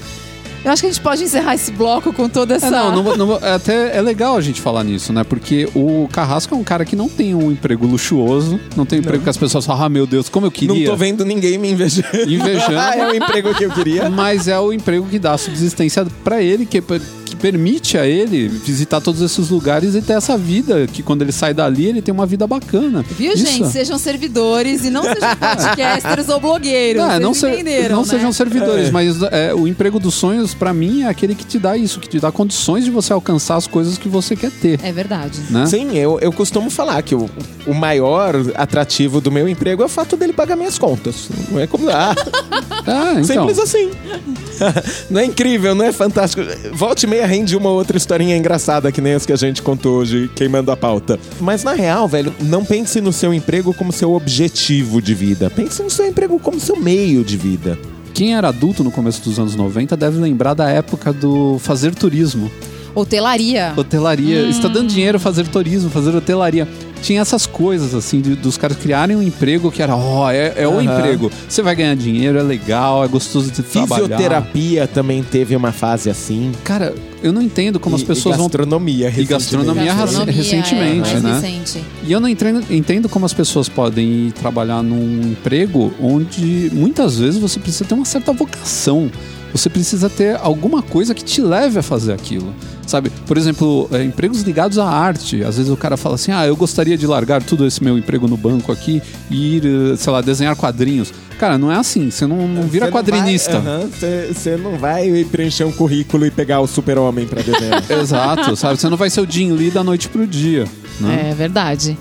[0.68, 2.68] Eu acho que a gente pode encerrar esse bloco com toda essa.
[2.68, 5.24] É, não, não, vou- não vou- é até é legal a gente falar nisso, né?
[5.24, 9.02] Porque o Carrasco é um cara que não tem um emprego luxuoso, não tem um
[9.02, 10.90] emprego que as pessoas falam, ah, meu Deus, como eu Não queria.
[10.90, 12.08] tô vendo ninguém me invejando.
[12.28, 12.78] Invejando.
[12.78, 14.10] Ah, é o emprego que eu queria.
[14.10, 16.82] Mas é o emprego que dá subsistência pra ele, que,
[17.28, 21.32] que permite a ele visitar todos esses lugares e ter essa vida, que quando ele
[21.32, 23.04] sai dali, ele tem uma vida bacana.
[23.18, 23.46] Viu, Isso.
[23.46, 23.68] gente?
[23.70, 27.02] Sejam servidores e não sejam podcasters ou blogueiros.
[27.02, 28.06] Não, é, não, não né?
[28.08, 28.92] sejam servidores, É.
[28.92, 32.08] mas é, o emprego dos sonhos, pra mim, é aquele que te dá isso, que
[32.10, 34.80] te dá condições de você alcançar as coisas que você quer ter.
[34.84, 35.40] É verdade.
[35.50, 35.66] Né?
[35.66, 37.30] Sim, eu, eu costumo falar que o,
[37.66, 41.30] o maior atrativo do meu emprego é o fato dele pagar minhas contas.
[41.52, 41.90] Não é como.
[41.90, 42.16] Ah,
[42.86, 43.24] Ah, então.
[43.26, 43.92] simples assim.
[45.10, 46.42] não é incrível, não é fantástico.
[46.74, 49.98] Volte e meia rende uma outra historinha engraçada, que nem as que a gente contou
[49.98, 51.20] hoje, queimando a pauta.
[51.42, 55.50] Mas na real, velho, não pense no seu emprego como seu objetivo de vida.
[55.50, 57.78] Pense no seu emprego como seu meio de vida.
[58.14, 62.52] Quem era adulto no começo dos anos 90 deve lembrar da época do fazer turismo.
[62.94, 63.74] Hotelaria.
[63.76, 64.44] Hotelaria.
[64.44, 64.50] Hum.
[64.50, 66.68] Está dando dinheiro fazer turismo, fazer hotelaria.
[67.02, 70.68] Tinha essas coisas, assim, de- dos caras criarem um emprego que era, ó, é, é
[70.68, 71.32] o emprego.
[71.48, 74.04] Você vai ganhar dinheiro, é legal, é gostoso de trabalhar.
[74.04, 76.52] Fisioterapia também teve uma fase assim.
[76.64, 80.32] Cara, eu não entendo como as E- pessoas e vão gastronomia, E gastronomia recentemente.
[80.32, 81.34] raci- recentemente, é, mais né?
[81.50, 81.86] recente.
[82.04, 87.18] E eu não entendo, entendo como as pessoas podem ir trabalhar num emprego onde muitas
[87.20, 89.10] vezes você precisa ter uma certa vocação.
[89.58, 92.54] Você precisa ter alguma coisa que te leve a fazer aquilo.
[92.86, 93.10] Sabe?
[93.26, 95.44] Por exemplo, é, empregos ligados à arte.
[95.44, 98.28] Às vezes o cara fala assim: ah, eu gostaria de largar tudo esse meu emprego
[98.28, 101.14] no banco aqui e ir, eh, sei lá, desenhar quadrinhos.
[101.38, 102.10] Cara, não é assim.
[102.10, 103.62] Você não, não vira não quadrinista.
[103.92, 107.84] Você você não vai preencher um currículo e pegar o super-homem pra desenhar.
[107.92, 108.80] Exato, sabe?
[108.80, 110.66] Você não vai ser o Jim Lee da noite pro dia.
[111.00, 111.32] Né?
[111.32, 111.98] É verdade.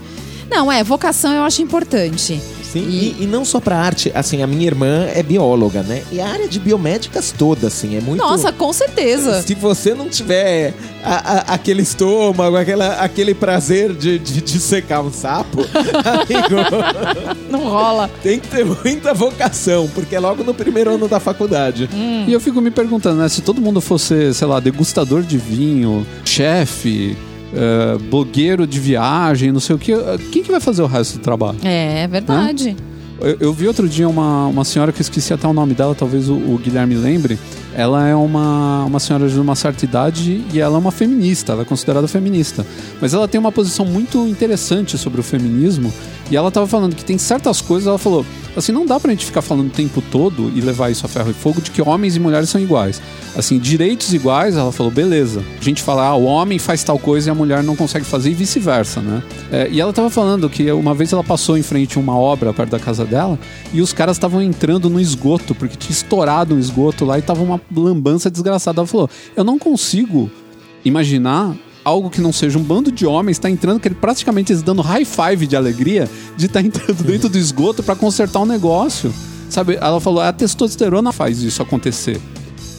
[0.49, 2.41] Não, é, vocação eu acho importante.
[2.73, 4.11] Sim, E- e, e não só pra arte.
[4.15, 6.03] Assim, a minha irmã é bióloga, né?
[6.13, 8.19] E a área de biomédicas toda, assim, é muito...
[8.21, 9.43] Nossa, com certeza.
[9.43, 11.15] Se você não tiver a-
[11.51, 15.61] a- aquele estômago, aquela, aquele prazer de, de, de secar um sapo,
[16.05, 18.11] amigo, Não rola.
[18.23, 21.89] tem que ter muita vocação, porque é logo no primeiro ano da faculdade.
[22.27, 23.29] E eu fico me perguntando, né?
[23.29, 27.17] Se todo mundo fosse, sei lá, degustador de vinho, chefe,
[27.57, 31.19] eh, blogueiro de viagem, não sei o que, eh, quem que vai fazer o resto
[31.19, 31.59] do trabalho?
[31.65, 32.77] É, é verdade.
[33.21, 35.95] Eu, eu vi outro dia uma, uma senhora que eu esqueci até o nome dela,
[35.95, 37.39] talvez o, o Guilherme lembre.
[37.75, 41.63] Ela é uma, uma senhora de uma certa idade e ela é uma feminista, ela
[41.63, 42.67] é considerada feminista.
[43.01, 45.93] Mas ela tem uma posição muito interessante sobre o feminismo
[46.31, 48.27] e ela estava falando que tem certas coisas, ela falou,
[48.57, 51.31] assim, não dá pra gente ficar falando o tempo todo e levar isso a ferro
[51.31, 53.01] e fogo de que homens e mulheres são iguais.
[53.37, 55.45] Assim, direitos iguais, ela falou, beleza.
[55.61, 58.31] A gente fala, ah, o homem faz tal coisa e a mulher não consegue fazer
[58.31, 59.23] e vice-versa, né?
[59.53, 62.53] É, e ela tava falando que uma vez ela passou em frente a uma obra
[62.53, 63.39] perto da casa dela
[63.73, 67.43] e os caras estavam entrando no esgoto, porque tinha estourado um esgoto lá e tava
[67.43, 68.81] uma lambança desgraçada.
[68.81, 70.31] Ela falou, eu não consigo
[70.85, 74.63] imaginar algo que não seja um bando de homens tá entrando, que ele praticamente eles
[74.63, 79.15] dando high five de alegria de estar entrando dentro do esgoto para consertar um negócio.
[79.49, 79.77] Sabe?
[79.81, 82.21] Ela falou, a testosterona faz isso acontecer.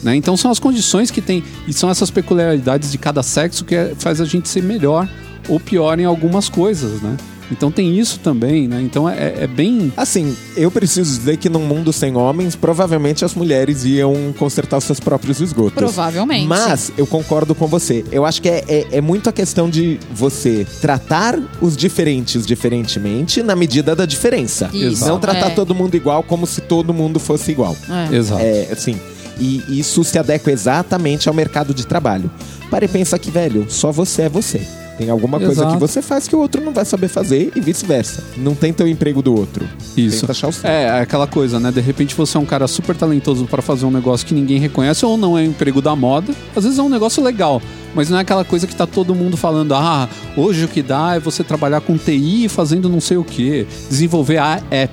[0.02, 0.14] Né?
[0.14, 3.94] Então são as condições que tem e são essas peculiaridades de cada sexo que é-
[3.98, 5.08] faz a gente ser melhor
[5.48, 7.16] ou pior em algumas coisas, né?
[7.50, 8.80] Então tem isso também, né?
[8.82, 13.34] Então é, é bem Assim, eu preciso dizer que num mundo sem homens, provavelmente as
[13.34, 15.74] mulheres iam consertar os seus próprios esgotos.
[15.74, 16.46] Provavelmente.
[16.46, 18.04] Mas eu concordo com você.
[18.12, 23.42] Eu acho que é, é, é muito a questão de você tratar os diferentes diferentemente
[23.42, 24.70] na medida da diferença.
[24.72, 25.54] Isso, Não tratar é.
[25.54, 27.76] todo mundo igual como se todo mundo fosse igual.
[28.10, 28.14] É.
[28.14, 28.42] exato.
[28.42, 28.98] É, assim,
[29.38, 32.30] e isso se adequa exatamente ao mercado de trabalho.
[32.70, 34.60] Para e pensa que, velho, só você é você.
[34.98, 35.74] Tem alguma coisa Exato.
[35.74, 38.24] que você faz que o outro não vai saber fazer e vice-versa.
[38.36, 39.64] Não tenta o emprego do outro.
[39.96, 40.22] Isso.
[40.22, 40.68] Tenta achar o seu.
[40.68, 41.70] É, é aquela coisa, né?
[41.70, 45.06] De repente você é um cara super talentoso para fazer um negócio que ninguém reconhece
[45.06, 46.34] ou não é um emprego da moda.
[46.56, 47.62] Às vezes é um negócio legal,
[47.94, 51.14] mas não é aquela coisa que tá todo mundo falando: "Ah, hoje o que dá
[51.14, 54.92] é você trabalhar com TI fazendo não sei o quê, desenvolver a app,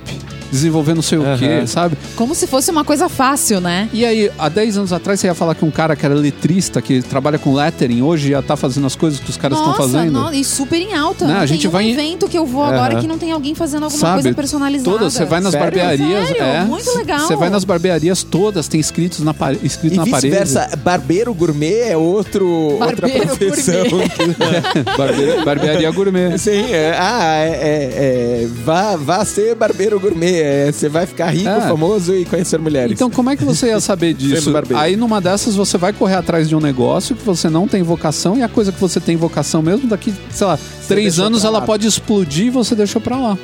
[0.56, 1.38] desenvolver não sei o Aham.
[1.38, 1.98] quê", sabe?
[2.16, 3.90] Como se fosse uma coisa fácil, né?
[3.94, 6.82] E aí, há 10 anos atrás você ia falar que um cara que era letrista,
[6.82, 9.84] que trabalha com lettering, hoje já tá fazendo as coisas que os caras estão Nossa,
[9.84, 10.12] fazendo.
[10.12, 11.26] no- e super em alta.
[11.26, 13.02] Né, Não a tem gente um vai em- evento que eu vou agora Aham.
[13.02, 14.22] que não tem alguém fazendo alguma Sabe?
[14.24, 14.90] coisa personalizada.
[14.98, 15.66] Todas, você vai nas Sério?
[15.66, 16.44] barbearias, Sério?
[16.44, 16.64] é.
[16.64, 17.20] Muito legal.
[17.20, 20.28] Você vai nas barbearias todas, tem escritos na, pa- escrito E na parede.
[20.30, 23.76] vice-versa, barbeiro gourmet é outro, outra Barbeiro profissão.
[24.98, 26.38] Barbe- barbearia gourmet.
[26.38, 30.45] Sim, é, ah, é, é, é, vá, vá ser barbeiro gourmet.
[30.46, 31.62] É, você vai ficar rico, É.
[31.62, 32.92] famoso e conhecer mulheres.
[32.94, 34.52] Então, como é que você ia saber disso?
[34.76, 38.38] Aí, numa dessas, você vai correr atrás de um negócio que você não tem vocação
[38.38, 41.62] e a coisa que você tem vocação mesmo, daqui, sei lá, três deixou anos ela
[41.62, 43.38] pode explodir e você deixou pra lá.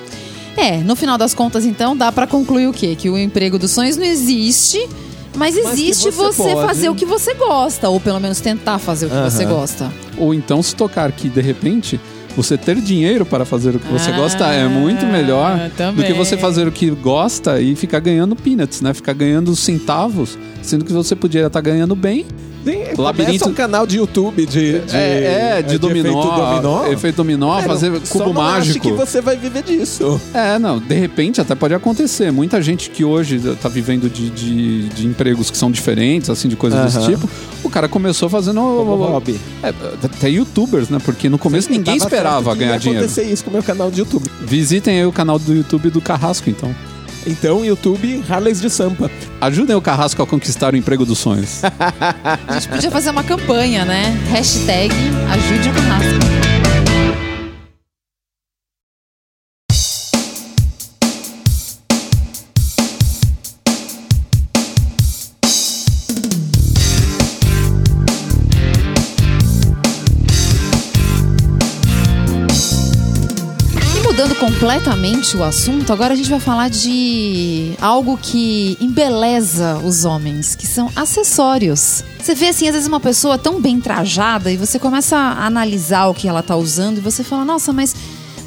[0.57, 2.95] É, no final das contas, então, dá pra concluir o quê?
[2.97, 4.85] Que o emprego dos sonhos não existe,
[5.35, 6.67] mas existe você você, pode.
[6.67, 9.89] fazer o que você gosta, ou pelo menos tentar fazer o que você gosta.
[10.17, 11.99] Ou então, se tocar que, de repente,
[12.35, 15.57] você ter dinheiro para fazer o que você Ah, gosta é muito melhor
[15.95, 18.93] do que você fazer o que gosta e ficar ganhando peanuts, né?
[18.93, 22.25] Ficar ganhando centavos, sendo que você podia estar ganhando bem.
[22.63, 26.85] Sim, Labirinto- Começa um canal de YouTube de, de, é, é, de, dominó, efeito dominó.
[26.87, 28.87] efeito dominó, Velho, fazer cubo não ache mágico.
[28.87, 30.21] que você vai viver disso.
[30.33, 32.31] É, não, de repente até pode acontecer.
[32.31, 36.55] Muita gente que hoje tá vivendo de, de, de empregos que são diferentes, assim, de
[36.55, 37.11] coisas desse Aham.
[37.15, 37.29] tipo,
[37.63, 38.59] o cara começou fazendo.
[38.61, 39.39] Como hobby.
[39.63, 39.69] É,
[40.03, 40.99] até youtubers, né?
[41.03, 43.05] Porque no começo Sim, ninguém esperava ganhar dinheiro.
[43.05, 44.29] acontecer isso com o meu canal de YouTube.
[44.41, 46.73] Visitem aí o canal do YouTube do Carrasco, então.
[47.25, 49.09] Então, YouTube, Harleys de Sampa.
[49.39, 51.61] Ajudem o Carrasco a conquistar o emprego dos sonhos.
[51.63, 54.17] A gente podia fazer uma campanha, né?
[54.29, 54.93] Hashtag
[55.29, 56.50] ajude o carrasco.
[75.35, 80.91] O assunto, agora a gente vai falar de algo que embeleza os homens, que são
[80.95, 82.03] acessórios.
[82.19, 86.05] Você vê assim, às vezes uma pessoa tão bem trajada e você começa a analisar
[86.05, 87.95] o que ela tá usando e você fala, nossa, mas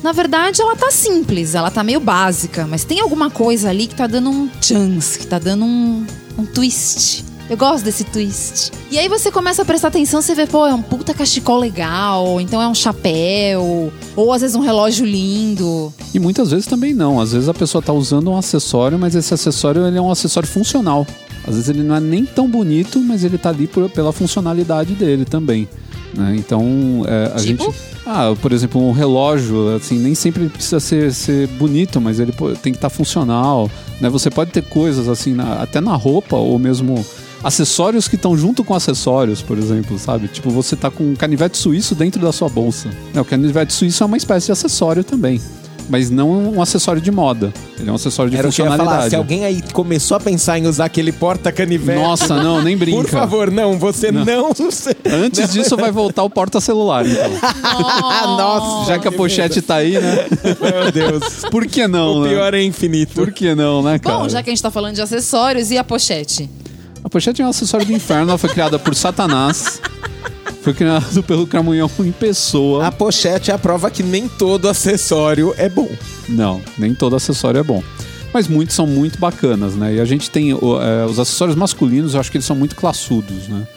[0.01, 3.97] na verdade ela tá simples, ela tá meio básica, mas tem alguma coisa ali que
[3.97, 6.07] tá dando um chance, que tá dando um,
[6.39, 7.25] um twist.
[7.49, 8.73] Eu gosto desse twist.
[8.91, 12.41] E aí você começa a prestar atenção, você vê, pô, é um puta cachecol legal,
[12.41, 15.93] então é um chapéu, ou às vezes um relógio lindo.
[16.15, 17.21] E muitas vezes também não.
[17.21, 20.49] Às vezes a pessoa tá usando um acessório, mas esse acessório ele é um acessório
[20.49, 21.07] funcional.
[21.47, 24.95] Às vezes ele não é nem tão bonito, mas ele tá ali por- pela funcionalidade
[24.95, 25.69] dele também.
[26.17, 26.35] né?
[26.39, 27.65] Então, é, a Tipo?
[27.65, 27.77] gente.
[28.07, 32.53] Ah, por exemplo, um relógio, assim, nem sempre precisa ser, ser bonito, mas ele pô-
[32.53, 33.69] tem que estar funcional.
[34.01, 34.09] Né?
[34.11, 37.05] Você pode ter coisas assim, na- até na roupa, ou mesmo
[37.45, 40.27] acessórios que estão junto com acessórios, por exemplo, sabe?
[40.29, 42.89] Tipo, você tá com um canivete suíço dentro da sua bolsa.
[43.13, 45.41] Né, O canivete suíço é uma espécie de acessório também.
[45.87, 47.53] Mas não um acessório de moda.
[47.79, 48.99] Ele é um acessório de Era o que eu ia funcionalidade.
[49.01, 49.11] falar.
[49.11, 52.01] Se alguém aí começou a pensar em usar aquele porta-canivete...
[52.01, 53.03] Nossa, não, nem brinca.
[53.03, 53.79] Por favor, não.
[53.79, 54.55] Você não...
[54.55, 57.31] você- Antes disso, vai voltar o porta-celular, então.
[58.39, 60.27] Nossa, Já que a pochete tá aí, né?
[60.61, 61.45] Meu Deus.
[61.51, 62.31] Por que não, o né?
[62.31, 63.13] pior é infinito.
[63.15, 64.19] Por que não, né, cara?
[64.21, 66.49] Bom, já que a gente tá falando de acessórios, e a pochete?
[67.05, 69.79] A pochete é um acessório do inferno, ela foi criada por Satanás.
[70.63, 72.87] Foi criado pelo Cramunhão em pessoa.
[72.87, 75.91] A pochete é a prova que nem todo acessório é bom.
[76.27, 77.83] Não, nem todo acessório é bom.
[78.33, 79.97] Mas muitos são muito bacanas, né?
[79.97, 83.47] E a gente tem é, os acessórios masculinos, eu acho que eles são muito classudos,
[83.49, 83.69] né?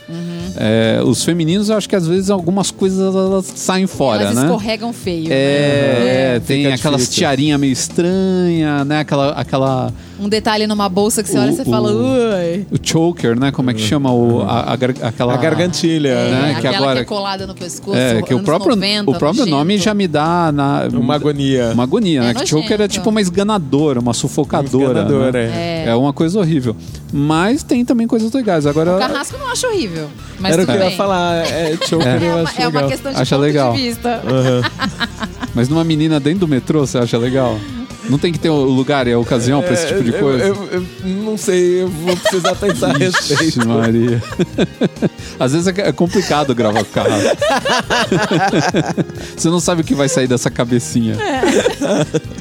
[0.56, 4.44] É, os femininos, eu acho que às vezes algumas coisas elas saem fora, Elas né?
[4.46, 5.30] escorregam feio.
[5.30, 5.36] né?
[5.36, 7.20] É, é, tem Fica aquelas difícil.
[7.20, 9.00] tiarinha meio estranha, né?
[9.00, 12.66] Aquela, aquela Um detalhe numa bolsa que você O- olha e você o- fala, ui.
[12.72, 13.52] o choker, né?
[13.52, 16.10] Como é que chama o a, a aquela A gargantilha.
[16.10, 17.98] É, né, que aquela agora- que é colada no pescoço.
[17.98, 19.58] É, que o próprio 90, o próprio nojento.
[19.58, 21.72] nome já me dá na Uma agonia.
[21.74, 22.34] uma agonia, É né?
[22.34, 25.02] Que choker é tipo uma esganadora, uma sufocadora.
[25.02, 25.84] Enganadora, né?
[25.86, 25.90] é.
[25.90, 26.76] É uma coisa horrível.
[27.14, 28.66] Mas tem também coisas legais.
[28.66, 30.08] Agora O carrasco eu não acho horrível.
[30.40, 30.98] Mas Era o que eu ia bem.
[30.98, 31.36] falar.
[31.48, 32.90] É, choker É, eu uma, acho é uma legal.
[32.90, 33.74] questão de Acha ponto legal.
[33.74, 34.22] de vista.
[35.56, 37.60] Mas numa menina dentro do metrô, você acha legal?
[38.10, 40.44] Não tem que ter o lugar e a ocasião pra esse tipo de É, coisa?
[40.46, 43.68] Eu, eu- eu não sei, eu vou precisar pensar a respeito.
[43.68, 44.24] Maria.
[45.38, 47.10] Às vezes é é complicado gravar com o carro.
[49.36, 51.18] Você não sabe o que vai sair dessa cabecinha.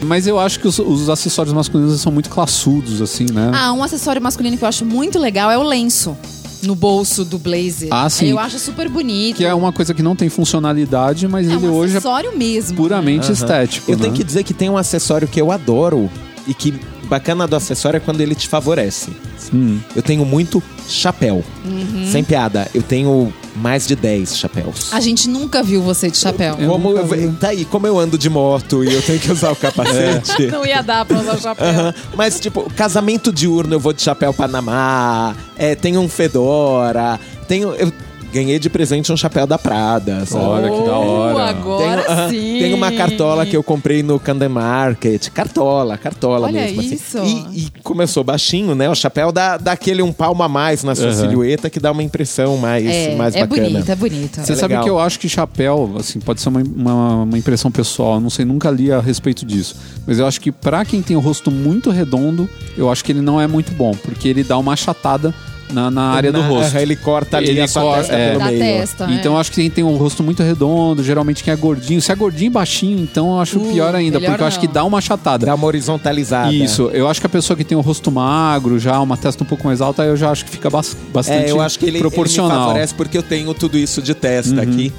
[0.03, 3.51] Mas eu acho que os, os acessórios masculinos são muito classudos, assim, né?
[3.55, 6.17] Ah, um acessório masculino que eu acho muito legal é o lenço
[6.63, 7.89] no bolso do blazer.
[7.91, 8.29] Ah, sim.
[8.31, 9.37] Eu acho super bonito.
[9.37, 12.37] Que é uma coisa que não tem funcionalidade, mas É ele um hoje é acessório
[12.37, 12.77] mesmo.
[12.77, 13.91] puramente estético.
[13.91, 14.05] Eu né?
[14.05, 16.11] tenho que dizer que tem um acessório que eu adoro
[16.47, 19.11] e que bacana do acessório é quando ele te favorece.
[19.53, 19.79] Hum.
[19.95, 21.45] Eu tenho muito chapéu.
[21.65, 22.09] Uhum.
[22.11, 24.93] Sem piada, eu tenho mais de 10 chapéus.
[24.93, 26.57] A gente nunca viu você de chapéu.
[26.59, 29.31] Eu Como nunca eu, tá aí, como eu ando de moto e eu tenho que
[29.33, 30.47] usar o capacete.
[30.49, 31.67] Não ia dar pra usar o chapéu.
[31.67, 31.95] Aham.
[32.15, 37.75] Mas, tipo, casamento diurno eu vou de chapéu Panamá, é, tenho um Fedora, tenho.
[37.75, 37.93] Eu
[38.37, 40.45] ganhei de presente um chapéu da Prada, sabe?
[40.45, 41.45] Olha que da hora.
[41.51, 42.57] Agora Tenho, aham, sim.
[42.61, 45.29] tenho uma cartola que eu comprei no Camden Market.
[45.31, 46.81] Cartola, cartola Olha mesmo.
[46.81, 46.95] assim.
[46.95, 47.19] isso.
[47.53, 48.89] E, e como eu sou baixinho, né?
[48.89, 51.15] O chapéu dá, dá aquele um palmo a mais na sua Aham.
[51.21, 53.69] silhueta que dá uma impressão mais, É, mais é bacana.
[53.71, 54.41] bonito, é bonito.
[54.41, 54.85] Você É sabe legal.
[54.85, 58.31] que eu acho que chapéu, assim, pode ser uma, uma, uma impressão pessoal, eu não
[58.31, 59.77] sei, nunca li a respeito disso.
[60.07, 63.21] Mas eu acho que pra quem tem o rosto muito redondo, eu acho que ele
[63.23, 65.35] não é muito bom, porque ele dá uma achatada
[65.73, 66.71] na, na área do Na- rosto.
[66.73, 68.39] aham, Ele corta ali Ele a sua cor- testa é.
[68.39, 68.59] meio.
[68.59, 69.05] testa.
[69.13, 72.01] Então eu acho que quem tem um rosto muito redondo, geralmente quem é gordinho.
[72.01, 74.67] Se é gordinho e baixinho, então eu acho Uh, pior ainda, porque eu acho não.
[74.67, 75.45] que dá uma achatada.
[75.47, 76.53] Dá uma horizontalizada.
[76.53, 79.47] Isso, eu acho que a pessoa que tem o rosto magro, já uma testa um
[79.47, 81.99] pouco mais alta, eu já acho que fica bas- bastante É, eu acho que ele,
[81.99, 82.59] ele me proporcional.
[82.59, 82.67] Uhum.
[82.67, 84.93] favorece porque eu tenho tudo isso de testa aqui.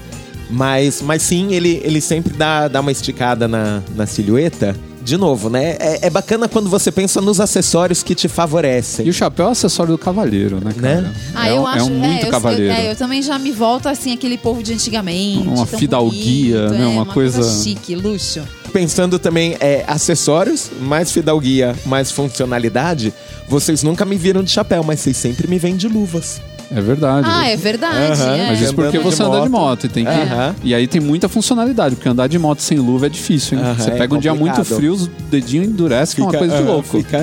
[0.49, 4.75] Mas, mas sim, ele, ele sempre dá, dá uma esticada na, na silhueta.
[5.07, 5.77] De novo, né?
[5.79, 9.05] É, é bacana quando você pensa nos acessórios que te favorecem.
[9.05, 11.01] E o chapéu é acessório do cavalheiro, né, cara?
[11.01, 11.13] Né?
[11.33, 11.79] Ah, é, eu um- acho.
[11.79, 12.73] é um muito eu- cavalheiro.
[12.73, 15.47] Eu, é, eu também já me volto assim, aquele povo de antigamente.
[15.47, 16.83] Uma tão fidalguia, bonito, né?
[16.83, 18.41] é, Uma coisa- chique, luxo.
[18.73, 23.13] Pensando também é, acessórios, mais fidalguia, mais funcionalidade.
[23.47, 26.41] Vocês nunca me viram de chapéu, mas vocês sempre me vêm de luvas.
[26.69, 27.27] É verdade.
[27.29, 28.21] Ah, é verdade.
[28.21, 28.47] Aham, é.
[28.47, 29.85] Mas isso porque Andando de você anda de moto.
[29.85, 30.11] e tem que.
[30.11, 30.55] Aham.
[30.63, 33.63] E aí tem muita funcionalidade, porque andar de moto sem luva é difícil, hein?
[33.63, 34.77] Aham, você é pega um dia muito complicado.
[34.77, 36.97] frio, os dedinhos endurecem, que é uma coisa de louco.
[36.97, 37.19] Fica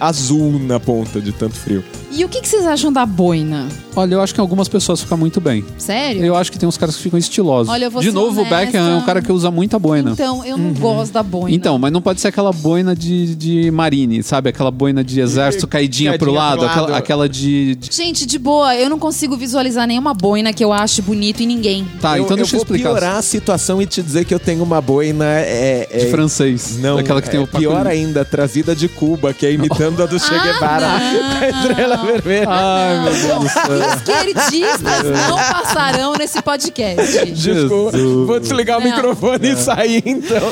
[0.00, 1.82] azul na ponta de tanto frio.
[2.10, 3.68] E o que, que vocês acham da boina?
[3.94, 5.64] Olha, eu acho que algumas pessoas ficam muito bem.
[5.76, 6.24] Sério?
[6.24, 7.70] Eu acho que tem uns caras que ficam estilosos.
[7.72, 8.56] Olha, eu vou de ser novo, o honesta.
[8.66, 10.12] Beckham é um cara que usa muita boina.
[10.12, 11.54] Então, eu não gosto da boina.
[11.54, 14.48] Então, mas não pode ser aquela boina de, de marine, sabe?
[14.48, 16.94] Aquela boina de exército caidinha, pro Caidinha lado, pro Aquela, lado.
[16.98, 21.02] aquela de, de- Gente, de boa, eu não consigo visualizar nenhuma boina que eu ache
[21.02, 21.86] bonito em ninguém.
[22.00, 22.88] Tá, eu, então eu deixa eu vou explicar.
[22.90, 26.78] piorar a situação e te dizer que eu tenho uma boina é, é- De francês.
[26.78, 28.06] Não, Daquela que tem é o pior pacolinho.
[28.06, 30.86] ainda, trazida de Cuba, que é imitando a do Che Ah, Guevara.
[30.88, 31.38] não.
[31.42, 32.46] a estrela vermelha.
[32.48, 33.88] Ai, meu Deus do céu.
[33.96, 37.26] Esquerdistas não passarão nesse podcast.
[37.32, 38.26] Desculpa, Jesus.
[38.26, 38.90] vou desligar o Não.
[38.90, 40.42] microfone e sair então.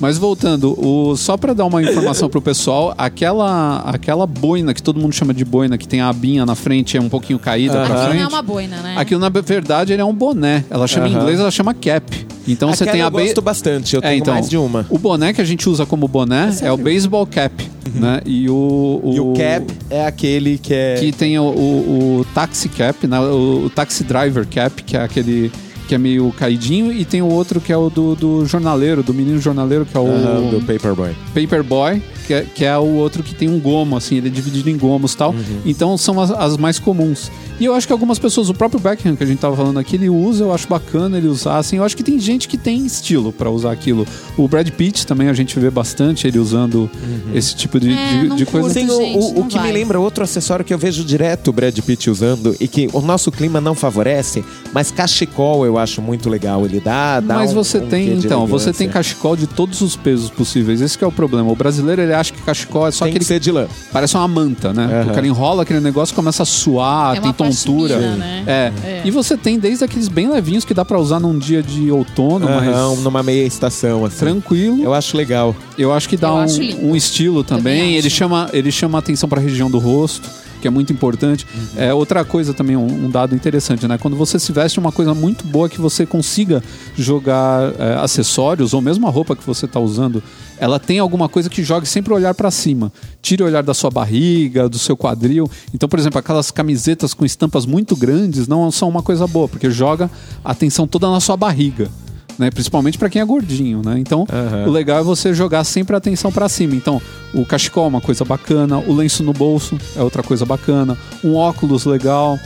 [0.00, 4.98] Mas voltando, o, só pra dar uma informação pro pessoal, aquela, aquela boina que todo
[4.98, 7.82] mundo chama de boina, que tem a abinha na frente, é um pouquinho caída pra
[7.84, 8.16] Aquilo frente.
[8.16, 8.94] não é uma boina, né?
[8.98, 10.64] Aquilo, na verdade, ele é um boné.
[10.68, 11.20] Ela chama em Aham.
[11.20, 12.26] inglês, ela chama cap.
[12.48, 14.84] Então você Aquela tem a eu gosto bastante, eu É, tenho então, mais de uma.
[14.90, 18.20] O boné que a gente usa como boné é, o baseball cap, né?
[18.24, 20.96] E o, E o cap é aquele que é...
[20.96, 23.18] que tem o, o, o taxi cap, né?
[23.20, 25.50] o, o taxi driver cap, que é aquele
[25.92, 29.12] que é meio caidinho, e tem o outro que é o do, do jornaleiro, do
[29.12, 31.10] menino jornaleiro, que é o Aham, do Paperboy.
[31.34, 34.70] Paperboy, que é, que é o outro que tem um gomo, assim, ele é dividido
[34.70, 35.34] em gomos e tal.
[35.66, 37.30] Então são as, as mais comuns.
[37.60, 39.96] E eu acho que algumas pessoas, o próprio Beckham que a gente tava falando aqui,
[39.96, 41.76] ele usa, eu acho bacana ele usar, assim.
[41.76, 44.06] Eu acho que tem gente que tem estilo pra usar aquilo.
[44.36, 46.90] O Brad Pitt também a gente vê bastante ele usando
[47.34, 48.68] esse tipo de, É, de, não de coisa.
[48.68, 49.72] o, gente, o- o que me vai.
[49.72, 53.30] lembra outro acessório que eu vejo direto o Brad Pitt usando e que o nosso
[53.30, 56.64] clima não favorece, mas cachecol eu acho muito legal.
[56.64, 59.96] Ele dá, dá Mas um- você um tem, então, você tem cachecol de todos os
[59.96, 60.80] pesos possíveis.
[60.80, 61.50] Esse que é o problema.
[61.50, 63.66] O brasileiro, ele acha que cachecol é só Tem aquele que ser de lã.
[63.92, 64.84] Parece uma manta, né?
[65.02, 65.10] Aham.
[65.10, 67.98] O cara enrola aquele negócio, começa a suar, É tem uma tontura.
[67.98, 68.44] né?
[68.46, 68.72] É.
[68.84, 69.02] É.
[69.04, 72.46] E você tem desde aqueles bem levinhos que dá pra usar num dia de outono,
[72.48, 74.18] Aham, mas numa meia estação, assim.
[74.18, 74.82] tranquilo.
[74.82, 75.54] Eu acho legal.
[75.76, 76.46] Eu acho que dá um,
[76.82, 77.62] um estilo também.
[77.80, 80.28] Também ele chama ele chama atenção pra região do rosto.
[80.62, 81.44] Que é muito importante.
[81.76, 83.98] É outra coisa também, um, um dado interessante, né?
[83.98, 86.62] Quando você se veste uma coisa muito boa que você consiga
[86.96, 90.22] jogar é, acessórios ou mesmo a roupa que você está usando,
[90.56, 92.92] ela tem alguma coisa que jogue sempre o olhar para cima.
[93.20, 95.50] Tire o olhar da sua barriga, do seu quadril.
[95.74, 99.68] Então, por exemplo, aquelas camisetas com estampas muito grandes não são uma coisa boa, porque
[99.68, 100.08] joga
[100.44, 101.90] a atenção toda na sua barriga.
[102.38, 102.50] Né?
[102.50, 103.98] Principalmente para quem é gordinho, né?
[103.98, 104.66] Então, Aham.
[104.66, 106.74] o legal é você jogar sempre a atenção para cima.
[106.74, 107.00] Então,
[107.34, 111.34] o cachecol é uma coisa bacana, o lenço no bolso é outra coisa bacana, um
[111.34, 112.38] óculos legal.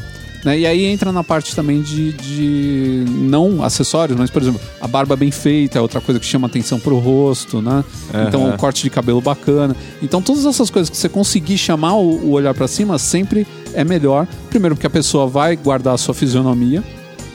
[0.44, 0.60] Né?
[0.60, 5.16] E aí entra na parte também de, de não acessórios, mas, por exemplo, a barba
[5.16, 7.84] bem feita é outra coisa que chama atenção pro rosto, né?
[8.28, 9.74] Então, o corte de cabelo bacana.
[10.00, 13.82] Então, todas essas coisas que você conseguir chamar o, o olhar para cima sempre é
[13.82, 14.28] melhor.
[14.48, 16.82] Primeiro, porque a pessoa vai guardar a sua fisionomia,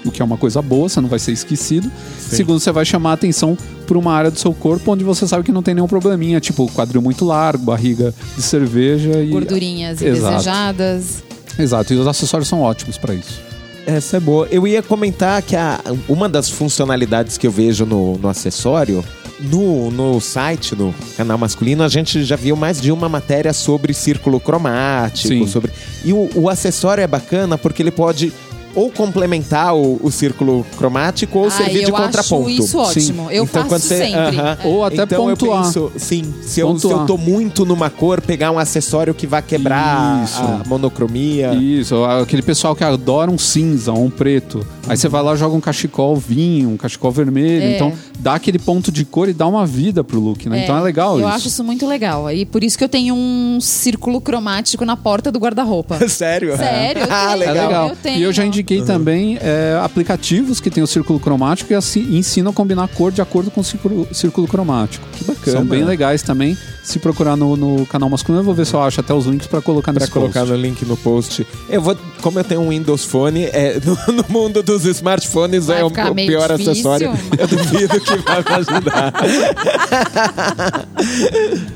[0.05, 1.91] o que é uma coisa boa, você não vai ser esquecido.
[2.17, 5.43] Segundo, você vai chamar a atenção para uma área do seu corpo onde você sabe
[5.43, 10.33] que não tem nenhum probleminha, tipo quadril muito largo, barriga de cerveja e Gordurinhas Exato.
[10.33, 11.23] indesejadas.
[11.59, 13.41] Exato, e os acessórios são ótimos para isso.
[13.85, 14.47] Essa é boa.
[14.51, 19.03] Eu ia comentar que a, uma das funcionalidades que eu vejo no, no acessório,
[19.39, 23.93] no, no site, no canal masculino, a gente já viu mais de uma matéria sobre
[23.93, 25.29] círculo cromático.
[25.29, 25.47] Sim.
[25.47, 25.71] sobre
[26.05, 28.31] E o, o acessório é bacana porque ele pode
[28.75, 32.47] ou complementar o, o círculo cromático ou Ah, servir de eu contraponto.
[32.49, 33.23] acho isso ótimo.
[33.31, 34.37] Eu Então, faço quando você- sempre.
[34.39, 34.57] aham.
[34.63, 34.67] É.
[34.67, 35.59] Ou até então pontuar.
[35.59, 37.01] eu penso, sim, se eu, se Pontuar.
[37.01, 40.41] eu tô muito numa cor, pegar um acessório que vai quebrar Isso.
[40.41, 41.53] a monocromia.
[41.53, 44.65] Isso, aquele pessoal que adora um cinza ou um preto.
[44.87, 47.63] Aí você vai lá joga um cachecol vinho, um cachecol vermelho.
[47.63, 47.75] É.
[47.75, 50.63] Então dá aquele ponto de cor e dá uma vida pro look, né?
[50.63, 51.35] então é legal Eu isso.
[51.35, 52.29] acho isso muito legal.
[52.31, 55.97] E por isso que eu tenho um círculo cromático na porta do guarda-roupa.
[56.09, 56.55] Sério?
[56.57, 57.31] Sério, eu ah, tenho.
[57.31, 57.67] É legal.
[57.67, 57.89] legal.
[57.89, 58.19] Eu tenho.
[58.19, 62.51] E eu já indiquei também é, aplicativos que tem o círculo cromático e assim, ensinam
[62.51, 65.05] a combinar a cor de acordo com o círculo, círculo cromático.
[65.13, 65.57] Que bacana.
[65.57, 66.57] São bem legais também.
[66.83, 69.45] Se procurar no, no canal masculino, eu vou ver se eu acho até os links
[69.47, 70.51] pra colocar Pra nesse colocar post.
[70.53, 71.45] no link no post.
[71.69, 75.81] Eu vou, como eu tenho um Windows Phone, é, no, no mundo dos smartphones Vai
[75.81, 76.71] é o, o pior difícil.
[76.71, 77.11] acessório.
[77.37, 79.13] Eu duvido que vai me ajudar.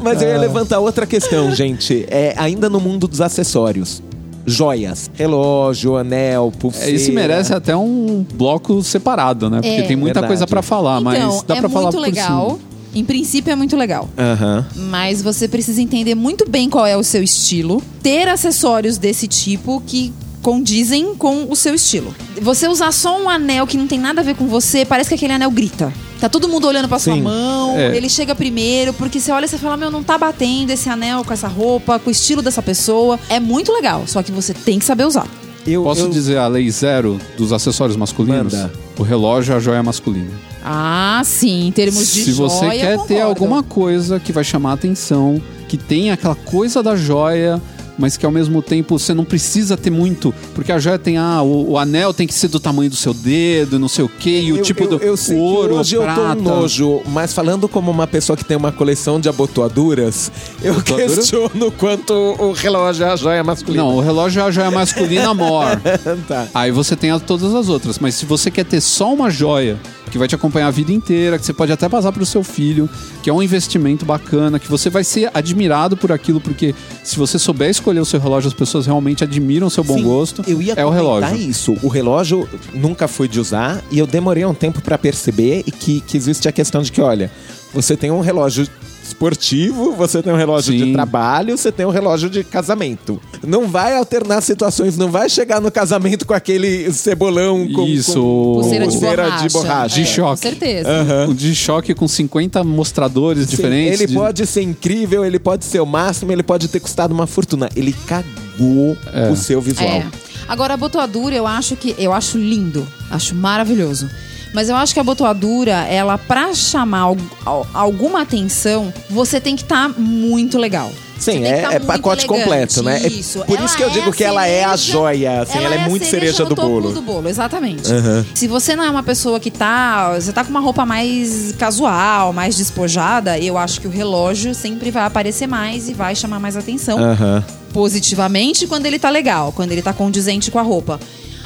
[0.02, 2.06] Mas eu ia levantar outra questão, gente.
[2.10, 4.02] É, ainda no mundo dos acessórios.
[4.46, 6.92] Joias, relógio, anel, É, pulseira.
[6.92, 9.58] esse merece até um bloco separado, né?
[9.58, 9.82] Porque É.
[9.84, 10.28] tem muita Verdade.
[10.28, 12.48] coisa pra falar, então, mas dá é pra falar muito por legal.
[12.52, 12.60] cima.
[12.94, 14.08] Em princípio é muito legal.
[14.18, 14.66] Aham.
[14.76, 19.84] Mas você precisa entender muito bem qual é o seu estilo, ter acessórios desse tipo
[19.86, 22.14] que condizem com o seu estilo.
[22.42, 25.16] Você usar só um anel que não tem nada a ver com você, parece que
[25.16, 25.92] aquele anel grita.
[26.20, 27.22] Tá todo mundo olhando pra sua Sim.
[27.22, 27.96] mão, É.
[27.96, 31.24] ele chega primeiro, porque você olha e você fala, meu, não tá batendo esse anel
[31.26, 33.20] com essa roupa, com o estilo dessa pessoa.
[33.30, 35.28] É muito legal, só que você tem que saber usar.
[35.68, 38.54] Eu, Posso eu- dizer a lei zero dos acessórios masculinos?
[38.54, 38.72] Manda.
[38.98, 40.32] O relógio é a joia masculina.
[40.64, 43.22] Ah, sim, em termos de Se você joia, quer eu ter concordo.
[43.30, 47.62] alguma coisa que vai chamar a atenção, que tem aquela coisa da joia,
[47.98, 51.42] mas que ao mesmo tempo você não precisa ter muito, porque a joia tem ah,
[51.42, 54.42] o, o anel tem que ser do tamanho do seu dedo, não sei o quê,
[54.42, 56.22] e o eu, tipo eu, do eu sei o ouro, hoje prata.
[56.22, 60.32] eu tô nojo, mas falando como uma pessoa que tem uma coleção de abotoaduras,
[60.62, 61.16] eu Abotoadura?
[61.16, 63.84] questiono quanto o relógio é a joia masculina.
[63.84, 65.80] Não, o relógio é a joia masculina more.
[66.28, 66.48] tá.
[66.54, 68.00] Aí você tem todas as outras.
[68.00, 69.80] Mas se você quer ter só uma joia
[70.12, 72.90] que vai te acompanhar a vida inteira, que você pode até passar pro seu filho,
[73.22, 77.38] que é um investimento bacana, que você vai ser admirado por aquilo, porque se você
[77.38, 80.44] souber escolher o seu relógio, as pessoas realmente admiram o seu bom Sim, gosto.
[80.48, 81.36] Eu ia é o relógio.
[81.36, 81.78] isso.
[81.82, 86.02] O relógio nunca fui de usar e eu demorei um tempo pra perceber e que,
[86.02, 87.32] que existe a questão de que, olha,
[87.74, 88.68] você tem um relógio
[89.08, 90.94] esportivo, você tem um relógio de Sim.
[90.94, 93.20] trabalho, você tem um relógio de casamento.
[93.46, 98.54] Não vai alternar situações, não vai chegar no casamento com aquele cebolão com, Isso, com
[98.62, 99.48] Pulseira de borracha.
[99.48, 99.96] de borracha.
[99.96, 100.42] De É, choque.
[100.42, 100.90] Com certeza.
[101.30, 104.00] Um de choque com 50 mostradores Sim, diferentes.
[104.02, 107.28] Ele de- pode ser incrível, ele pode ser o máximo, ele pode ter custado uma
[107.28, 107.70] fortuna.
[107.76, 109.30] Ele cagou É.
[109.30, 109.88] o seu visual.
[109.88, 110.06] É.
[110.48, 114.10] Agora a abotoadura eu acho que eu acho lindo, acho maravilhoso.
[114.56, 119.54] Mas eu acho que a abotoadura, ela pra chamar al- al- alguma atenção, você tem
[119.56, 120.90] que estar muito legal.
[121.20, 122.44] Sim, é, tá é pacote elegante.
[122.44, 123.02] completo, né?
[123.04, 123.40] É Isso.
[123.46, 125.76] por Ela isso que eu digo a que ela é a cereja- joia, assim, ela,
[125.76, 126.92] é a muito cereja no do bolo.
[126.94, 127.90] do bolo, exatamente.
[127.92, 128.26] Aham.
[128.36, 130.14] Se você não é uma pessoa que tá.
[130.16, 134.92] Você tá com uma roupa mais casual, mais despojada, eu acho que o relógio sempre
[134.92, 137.44] vai aparecer mais e vai chamar mais atenção Aham.
[137.74, 141.00] positivamente quando ele tá legal, quando ele tá condizente com a roupa.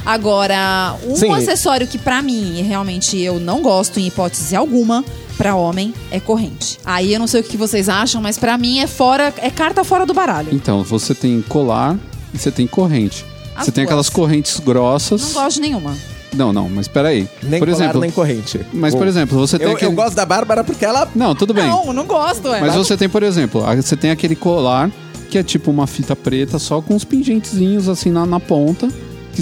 [0.06, 1.32] Agora, um Sim.
[1.32, 5.04] acessório que pra mim realmente eu não gosto em hipótese alguma
[5.38, 6.78] pra homem é corrente.
[6.86, 9.84] Aí eu não sei o que vocês acham, mas pra mim é fora, é carta
[9.84, 10.50] fora do baralho.
[10.52, 11.98] Então, você tem colar
[12.34, 13.26] e você tem corrente.
[13.56, 13.90] As você tem duas.
[13.90, 15.22] aquelas correntes grossas.
[15.22, 15.96] Não gosto de nenhuma.
[16.34, 17.28] Não, não, mas peraí.
[17.42, 18.60] Nem por colar, exemplo, nem corrente.
[18.74, 19.92] mas Bom, por exemplo, você tem eu, aquele...
[19.92, 21.08] eu gosto da Bárbara porque ela.
[21.16, 21.68] Não, tudo bem.
[21.68, 22.62] Não, não gosto, é.
[22.62, 24.92] Mas você tem, por exemplo, você tem aquele colar
[25.30, 28.90] que é tipo uma fita preta só com uns pingentezinhos assim na, na ponta,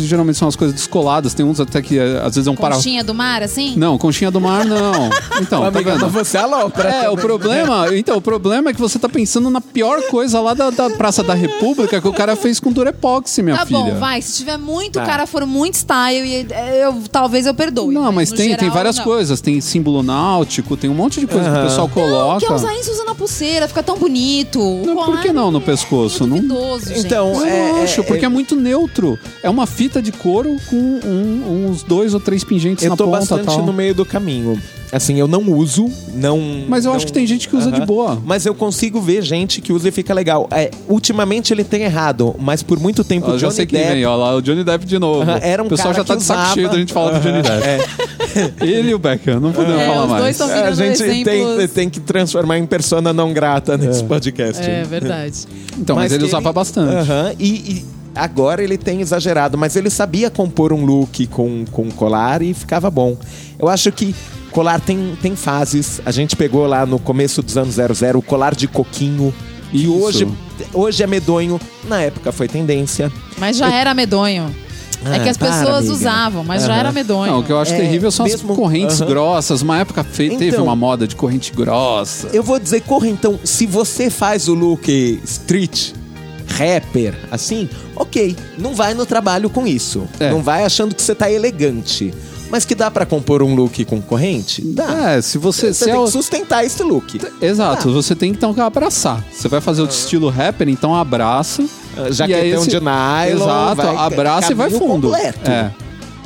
[0.02, 1.34] que geralmente são as coisas descoladas.
[1.34, 2.76] Tem uns até que é, às vezes é um para...
[2.76, 3.74] Conchinha do mar, assim?
[3.76, 5.10] Não, conchinha do mar não.
[5.42, 6.10] Então, tá Amiga, vendo?
[6.10, 6.90] você alopra.
[6.90, 10.54] É, o problema, então, o problema é que você tá pensando na pior coisa lá
[10.54, 13.80] da, da Praça da República que o cara fez com Durepoxi, minha Tá filha.
[13.80, 14.22] bom, vai.
[14.22, 15.04] Se tiver muito, Tá.
[15.04, 17.94] o cara for muito style, e é, eu, talvez eu perdoe.
[17.94, 19.04] Não, mas no tem, tem geral, várias não.
[19.04, 19.42] coisas.
[19.42, 22.46] Tem símbolo náutico, tem um monte de coisa que o pessoal coloca.
[22.46, 24.60] Quer usar isso, usa na pulseira, fica tão bonito.
[24.86, 26.28] Não, por que não no é pescoço?
[26.28, 27.00] Muito Não- vidoso, gente.
[27.06, 29.18] Então, Eu é, não acho, é, porque é muito neutro.
[29.44, 33.06] É uma fita de couro com um- uns dois ou três pingentes Eu na tô
[33.06, 33.66] ponta bastante tal.
[33.66, 34.60] no meio do caminho.
[34.90, 36.40] Assim, eu não uso, não.
[36.70, 37.86] Mas eu não- acho que tem gente que usa de Aham.
[37.86, 38.22] boa.
[38.26, 40.48] Mas eu consigo ver gente que usa e fica legal.
[40.50, 43.80] É, ultimamente ele tem errado, mas por muito tempo o eu já Johnny sei quem
[43.80, 43.94] Depp.
[43.96, 45.24] vem, ó lá, o Johnny Depp de novo.
[45.24, 46.94] Aham, era um o pessoal cara já tá que de saco usava- cheio da gente
[46.94, 48.66] falar do Johnny Depp.
[48.66, 50.40] Ele e o Beckham, não podemos É, falar os mais.
[50.40, 51.72] É, a gente tem, exemplos.
[51.72, 54.62] tem que transformar em persona não grata nesse podcast.
[54.64, 55.34] É verdade.
[55.78, 57.08] Então, mas, ele que usava bastante.
[57.40, 57.86] E, e
[58.18, 62.90] agora ele tem exagerado, mas ele sabia compor um look com, com colar e ficava
[62.90, 63.16] bom.
[63.60, 64.14] Eu acho que
[64.52, 66.02] colar tem, tem fases.
[66.06, 69.34] A gente pegou lá no começo dos anos 00 o colar de coquinho.
[69.72, 69.94] E Isso.
[69.94, 70.28] hoje,
[70.74, 71.60] hoje é medonho.
[71.88, 73.12] Na época foi tendência.
[73.38, 74.54] Mas já era medonho.
[75.06, 75.94] é Ah, que as para, pessoas amiga.
[75.94, 76.80] usavam, mas já Aham.
[76.80, 77.32] era medonho.
[77.34, 79.10] Não, o que eu acho É, terrível são mesmo- as correntes Aham.
[79.12, 79.62] grossas.
[79.62, 82.30] Uma época fe- teve Então- uma moda de corrente grossa.
[82.34, 84.90] Eu vou dizer, corra então, se você faz o look
[85.24, 85.92] street,
[86.48, 90.08] rapper, assim, ok, não vai no trabalho com isso.
[90.20, 90.32] É.
[90.32, 92.14] Não vai achando que você tá elegante.
[92.50, 94.62] Mas que dá pra compor um look com corrente?
[94.62, 95.12] Dá.
[95.16, 95.68] É, se você.
[95.68, 97.20] Você se é tem o- que sustentar esse look.
[97.42, 97.94] Exato, Dá.
[97.94, 99.22] você tem que então que abraçar.
[99.34, 101.66] Você vai fazer o estilo rapper, então abraça.
[101.98, 105.10] Ah, jaquetão esse- de nylon, Exato, vai- abraça e vai fundo.
[105.10, 105.52] completo.
[105.52, 105.74] É.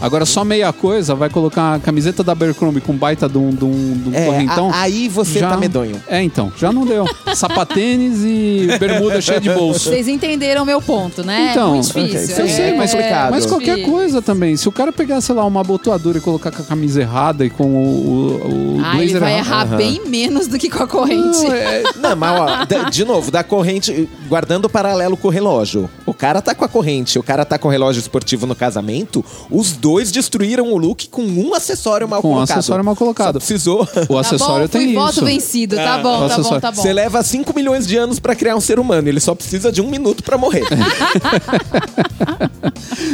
[0.01, 3.63] Agora só meia coisa, vai colocar a camiseta da Abercrombie com baita de um, de
[3.65, 4.71] um, de um É, correntão.
[4.71, 6.01] a- aí você já- tá medonho.
[6.07, 7.05] É, então, já não deu.
[7.35, 9.89] Sapatênis e bermuda cheia de bolso.
[9.89, 11.49] Vocês entenderam o meu ponto, né?
[11.51, 12.35] Então, é muito difícil.
[12.35, 13.31] ok, Eu é, sei, mas, complicado.
[13.31, 13.91] mas qualquer difícil.
[13.93, 14.55] coisa também.
[14.57, 17.49] Se o cara pegar, sei lá, uma abotoadura e colocar com a camisa errada e
[17.49, 19.67] com o, o, o Ah, ele blazer vai errado.
[19.67, 21.43] errar bem menos do que com a corrente.
[21.43, 25.31] Não, é- Não, mas ó, da- de novo, da corrente, guardando o paralelo com o
[25.31, 25.89] relógio.
[26.05, 29.23] O cara tá com a corrente, o cara tá com o relógio esportivo no casamento,
[29.49, 32.57] os dois destruíram o look com um acessório mal Com um colocado.
[32.57, 33.33] acessório mal colocado.
[33.33, 33.87] Só precisou.
[34.07, 34.99] O acessório tá bom, tem isso.
[34.99, 35.75] voto vencido.
[35.75, 36.81] Tá É, bom, tá bom, tá bom.
[36.81, 39.81] Você leva 5 milhões de anos pra criar um ser humano, ele só precisa de
[39.81, 40.63] um minuto pra morrer.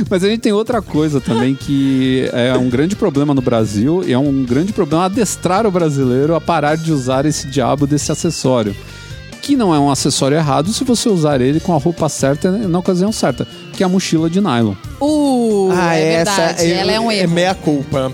[0.10, 4.14] Mas a gente tem outra coisa também que é um grande problema no Brasil e
[4.14, 8.76] é um grande problema adestrar o brasileiro a parar de usar esse diabo desse acessório.
[9.42, 12.68] Que não é um acessório errado se você usar ele com a roupa certa e
[12.68, 14.74] na ocasião certa, que é a mochila de nylon.
[15.00, 15.37] Uh,
[15.94, 16.72] é verdade.
[16.74, 17.32] ela é um É erro.
[17.34, 18.12] meia culpa.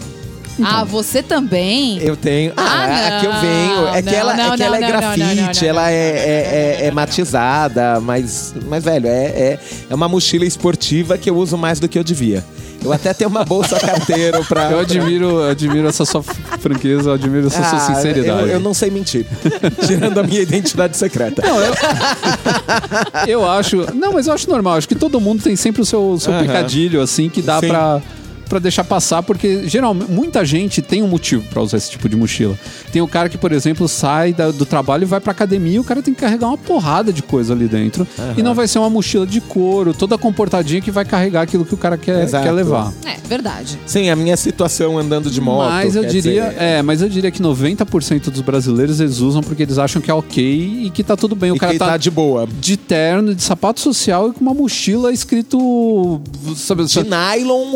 [0.63, 1.97] Ah, você também?
[1.99, 2.53] Eu tenho.
[2.55, 3.87] Ah, Ah, a que eu venho.
[3.87, 5.67] É que não, ela, não, é, que ela é não, não, grafite, não, não, não,
[5.67, 9.59] ela não, é, não, é, é- é matizada, mas, mas velho, é, é,
[9.89, 12.45] é uma mochila esportiva que eu uso mais do que eu devia.
[12.83, 14.71] Eu até tenho uma bolsa carteiro pra.
[14.71, 18.41] Eu admiro, eu admiro essa sua franqueza, eu admiro essa sua Ah, sinceridade.
[18.41, 19.25] Eu, eu não sei mentir.
[19.87, 21.41] Tirando a minha identidade secreta.
[23.27, 23.93] Eu acho.
[23.95, 24.75] Não, mas eu acho normal.
[24.75, 26.45] Acho que todo mundo tem sempre o seu, seu Aham.
[26.45, 27.67] pecadilho, assim, que dá Sim.
[27.69, 28.01] pra.
[28.49, 32.15] Pra deixar passar, porque geralmente muita gente tem um motivo pra usar esse tipo de
[32.15, 32.57] mochila.
[32.91, 35.79] Tem o cara que, por exemplo, sai da- do trabalho e vai pra academia e
[35.79, 38.05] o cara tem que carregar uma porrada de coisa ali dentro.
[38.37, 41.73] E não vai ser uma mochila de couro, toda comportadinha que vai carregar aquilo que
[41.73, 42.43] o cara quer, Exato.
[42.43, 42.93] quer levar.
[43.05, 43.79] É, verdade.
[43.87, 45.69] Sim, a minha situação andando de moto.
[45.69, 49.63] mas eu diria, dizer, é, mas eu diria que 90% dos brasileiros eles usam porque
[49.63, 51.51] eles acham que é ok e que tá tudo bem.
[51.51, 52.47] O e cara que tá, tá de boa.
[52.59, 56.21] de terno, de sapato social e com uma mochila escrito.
[56.55, 57.75] Sabe, De nylon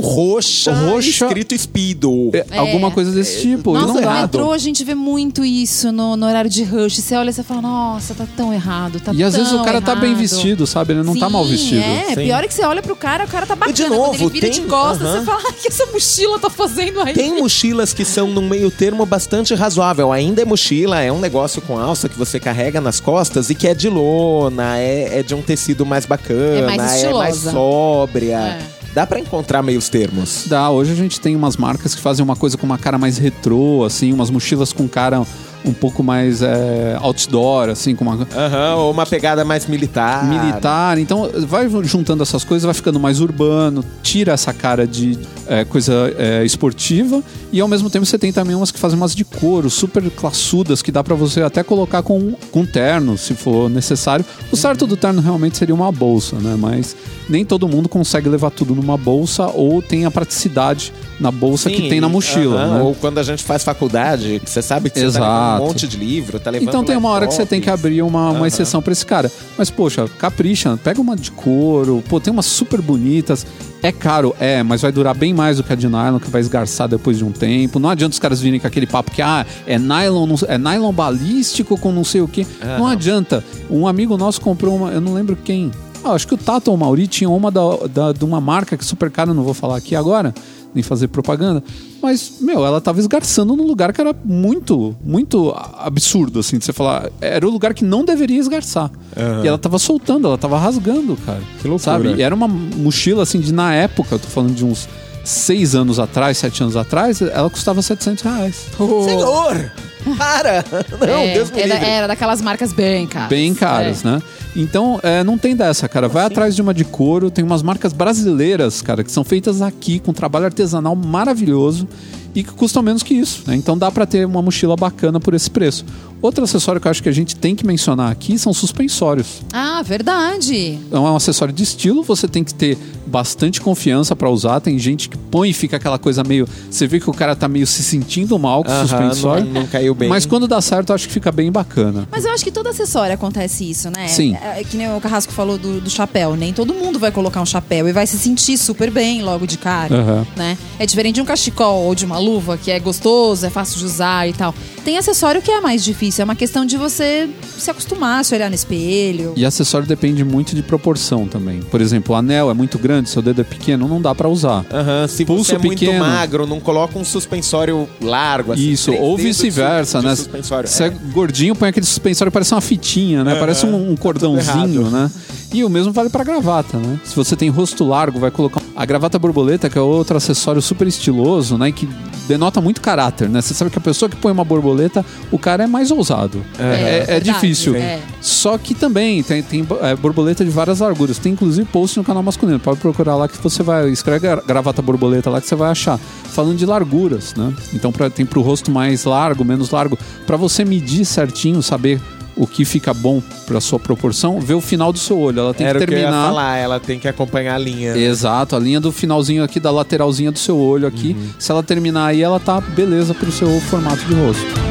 [0.65, 1.09] roxa, Roxa.
[1.25, 2.31] escrito Speedo.
[2.33, 3.71] é, alguma coisa desse tipo.
[3.71, 6.97] e Nossa, não no metrô a gente vê muito isso no, no horário de rush.
[6.97, 9.81] Você olha e você fala, nossa, tá tão errado, tá E às vezes o cara
[9.81, 10.93] tá bem errado." vestido, sabe?
[10.93, 11.81] Ele não tá Sim, mal vestido.
[11.81, 12.15] É, Sim.
[12.15, 13.73] pior é que você olha pro cara, o cara tá bacana.
[13.73, 16.49] de Quando novo, ele vira tem- de costas, você fala, o que essa mochila tá
[16.49, 17.13] fazendo aí?
[17.13, 20.11] Tem mochilas que são num meio termo bastante razoável.
[20.11, 23.67] Ainda é mochila, é um negócio com alça que você carrega nas costas e que
[23.67, 27.51] é de lona, é, é de um tecido mais bacana, É mais mais estilosa.
[27.51, 28.37] sóbria.
[28.73, 28.76] É.
[28.97, 30.45] Dá pra encontrar meios termos.
[30.47, 33.19] Dá, hoje a gente tem umas marcas que fazem uma coisa com uma cara mais
[33.19, 35.23] retrô, assim, umas mochilas com cara
[35.65, 38.27] um pouco mais é, outdoor, assim, com uma.
[38.35, 40.25] Aham, ou uma pegada mais militar.
[40.25, 40.97] militar.
[40.97, 46.13] Então, vai juntando essas coisas, vai ficando mais urbano, tira essa cara de é, coisa
[46.17, 49.69] é, esportiva e ao mesmo tempo você tem também umas que fazem umas de couro,
[49.69, 54.25] super classudas, que dá pra você até colocar com, com terno, se for necessário.
[54.51, 56.55] O certo do terno realmente seria uma bolsa, né?
[56.57, 56.95] Mas
[57.29, 61.83] nem todo mundo consegue levar tudo numa bolsa ou tem a praticidade na bolsa que
[61.83, 62.77] Sim, tem na mochila.
[62.77, 62.81] né?
[62.81, 65.63] Ou quando a gente faz faculdade, que você sabe que você tá Exato.
[65.63, 68.01] Um monte de livro, tá levando Então tem uma hora que você tem que abrir
[68.01, 69.31] uma, uma exceção pra esse cara.
[69.57, 73.45] Mas, poxa, capricha, pega uma de couro, pô, tem umas super bonitas.
[73.83, 76.41] É caro, é, mas vai durar bem mais do que a de nylon, que vai
[76.41, 77.77] esgarçar depois de um tempo.
[77.79, 81.77] Não adianta os caras virem com aquele papo que, ah, é nylon, é nylon balístico
[81.77, 82.45] com não sei o quê.
[82.61, 82.87] Ah, não não.
[82.87, 83.43] adianta.
[83.69, 85.71] Um amigo nosso comprou uma, eu não lembro quem.
[86.03, 88.77] Ah, acho que o Tato ou o Mauri tinham uma da, da- de uma marca
[88.77, 90.33] que é super cara, não vou falar aqui agora,
[90.73, 91.63] nem fazer propaganda.
[92.01, 96.73] Mas, meu, ela tava esgarçando num lugar que era muito, muito absurdo, assim, de você
[96.73, 97.09] falar.
[97.19, 98.91] Era o lugar que não deveria esgarçar.
[99.15, 99.43] Aham.
[99.43, 101.41] E ela tava soltando, ela tava rasgando, cara.
[101.61, 101.79] Que loucura.
[101.79, 102.15] Sabe?
[102.15, 104.87] E era uma mochila, assim, de na época, eu tô falando de uns
[105.23, 108.65] seis anos atrás, sete anos atrás, ela custava 700 reais.
[108.77, 109.71] Senhor!
[110.17, 110.63] Para!
[110.99, 111.89] Não, é, Deus me é da- livre.
[111.89, 113.29] era daquelas marcas bem caras.
[113.29, 114.09] Bem caras, É.
[114.11, 114.21] né?
[114.55, 116.07] Então, é, não tem dessa, cara.
[116.07, 119.99] Vai atrás de uma de couro, tem umas marcas brasileiras, cara, que são feitas aqui,
[119.99, 121.87] com trabalho artesanal maravilhoso
[122.33, 123.55] e que custam menos que isso, né?
[123.55, 125.85] Então dá pra ter uma mochila bacana por esse preço.
[126.21, 129.41] Outro acessório que eu acho que a gente tem que mencionar aqui são suspensórios.
[129.53, 130.79] Ah, verdade.
[130.91, 134.59] É um acessório de estilo, você tem que ter bastante confiança pra usar.
[134.59, 136.47] Tem gente que põe e fica aquela coisa meio.
[136.69, 139.45] Você vê que o cara tá meio se sentindo mal com o Aham, suspensório.
[139.45, 140.09] não- não caiu bem.
[140.09, 142.07] Mas quando dá certo, eu acho que fica bem bacana.
[142.11, 144.07] Mas eu acho que todo acessório acontece isso, né?
[144.07, 144.35] Sim.
[144.35, 146.35] É, que nem o Carrasco falou do, do chapéu.
[146.35, 149.57] Nem todo mundo vai colocar um chapéu e vai se sentir super bem logo de
[149.57, 150.27] cara, Aham.
[150.35, 150.57] né?
[150.79, 153.85] É diferente de um cachecol ou de uma luva, que é gostoso, é fácil de
[153.85, 154.53] usar e tal.
[154.87, 156.21] Tem acessório que é mais difícil.
[156.21, 159.33] É uma questão de você se acostumar, se olhar no espelho.
[159.35, 161.59] E acessório depende muito de proporção também.
[161.59, 164.65] Por exemplo, o anel é muito grande, seu dedo é pequeno, não dá pra usar.
[164.71, 165.99] Aham, se Pulso você é muito pequeno.
[165.99, 168.69] magro, não coloca um suspensório largo assim.
[168.71, 170.15] Isso, ou vice-versa, né?
[170.15, 170.69] Suspensório.
[170.69, 173.31] Se é gordinho, põe aquele suspensório, parece uma fitinha, né?
[173.31, 173.39] Aham.
[173.41, 174.89] Parece um, um cordãozinho, errado.
[174.89, 175.11] né?
[175.53, 176.99] E o mesmo vale pra gravata, né?
[177.05, 180.85] Se você tem rosto largo, vai colocar a gravata borboleta, que é outro acessório super
[180.87, 181.71] estiloso, né?
[181.71, 181.87] Que
[182.27, 183.41] denota muito caráter, né?
[183.41, 186.43] Você sabe que a pessoa que põe uma borboleta, o cara é mais ousado.
[186.59, 187.75] É, é verdade, difícil.
[187.77, 188.01] é.
[188.21, 191.17] Só que também tem, tem é, borboleta de várias larguras.
[191.17, 192.59] Tem inclusive post no canal masculino.
[192.59, 193.89] Pode procurar lá que você vai.
[193.89, 195.97] Escreve gra- gravata borboleta lá que você vai achar.
[195.97, 197.53] Falando de larguras, né?
[197.73, 199.97] Então pra, tem pro rosto mais largo, menos largo.
[200.25, 202.01] Pra você medir certinho, saber
[202.37, 205.39] o que fica bom pra sua proporção, ver o final do seu olho.
[205.39, 206.27] Ela tem Era que o que eu ia terminar.
[206.27, 207.97] falar, ela tem que acompanhar a linha.
[207.97, 211.15] Exato, a linha do finalzinho aqui da lateralzinha do seu olho aqui.
[211.17, 211.29] Uhum.
[211.39, 214.66] Se ela terminar aí, ela tá beleza pro seu formato de rosto.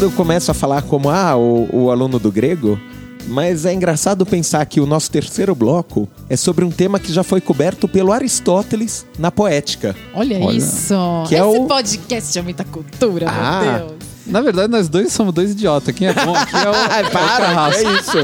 [0.00, 2.80] Quando eu começo a falar como ah, o, o aluno do grego,
[3.28, 7.22] mas é engraçado pensar que o nosso terceiro bloco é sobre um tema que já
[7.22, 9.94] foi coberto pelo Aristóteles na poética.
[10.14, 10.56] Olha, Olha.
[10.56, 10.94] isso.
[11.28, 13.60] Que é Esse o- podcast é muita cultura, Ah.
[13.62, 14.10] meu Deus.
[14.26, 15.92] Na verdade, nós dois somos dois idiotas.
[15.94, 17.82] Quem é bom aqui é o, Ai, é o para, Carrasco.
[17.88, 18.18] é isso.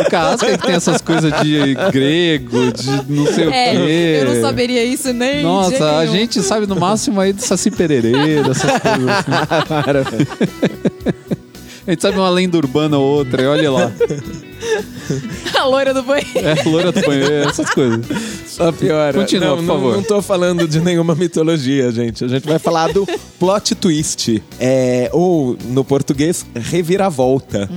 [0.00, 3.56] O Carrasco é que tem essas coisas de grego, de não sei o quê.
[3.56, 5.42] É, eu não saberia isso nem.
[5.42, 9.30] Nossa, a gente sabe no máximo aí do Saci Pererê, dessas coisas assim.
[9.68, 10.04] Para.
[11.86, 13.92] A gente sabe uma lenda urbana ou outra, e olha lá.
[15.58, 16.38] A loira do banheiro.
[16.38, 18.06] É, loira do banheiro, essas coisas.
[18.46, 19.12] Só piora.
[19.18, 19.96] Continua, não, por não- favor.
[19.96, 22.24] Não tô falando de nenhuma mitologia, gente.
[22.24, 23.06] A gente vai falar do
[23.38, 24.42] plot twist.
[24.60, 27.68] É, ou, no português, reviravolta.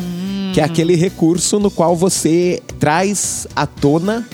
[0.53, 4.25] Que é aquele recurso no qual você traz à tona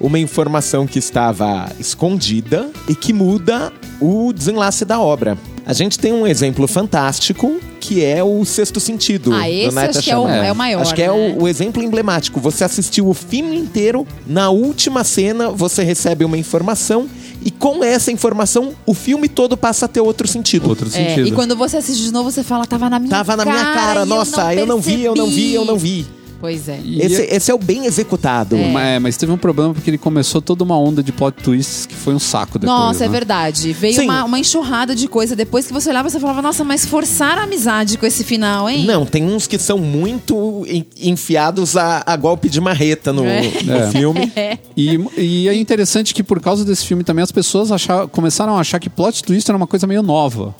[0.00, 5.36] uma informação que estava escondida e que muda o desenlace da obra.
[5.66, 9.32] A gente tem um exemplo fantástico que é o Sexto Sentido.
[9.32, 10.80] Ah, esse acho que é o, é o maior.
[10.80, 11.36] Acho que é né?
[11.38, 12.40] o, o exemplo emblemático.
[12.40, 17.06] Você assistiu o filme inteiro, na última cena você recebe uma informação
[17.44, 20.68] e com essa informação o filme todo passa a ter outro sentido.
[20.68, 21.28] Outro É, sentido.
[21.28, 24.02] e quando você assiste de novo, você fala, tava na minha Tava na minha cara,
[24.02, 26.06] e nossa, eu não, vi, eu não vi, eu não vi.
[26.40, 26.78] Pois é.
[26.84, 28.54] E Esse, esse é o bem executado.
[28.56, 28.70] É.
[28.70, 31.94] Mas, mas teve um problema porque ele começou toda uma onda de plot twists que
[31.94, 32.78] foi um saco depois.
[32.78, 33.12] Nossa, é né?
[33.12, 33.72] verdade.
[33.72, 35.34] Veio uma, uma enxurrada de coisa.
[35.34, 38.84] Depois que você olhava, você falava, nossa, mas forçar a amizade com esse final, hein?
[38.84, 43.42] Não, tem uns que são muito en- enfiados a, a golpe de marreta no, É.
[43.64, 43.90] no É.
[43.90, 44.32] filme.
[44.36, 44.58] É.
[44.76, 48.60] E, e é interessante que por causa desse filme também as pessoas achar- começaram a
[48.60, 50.54] achar que plot twist era uma coisa meio nova.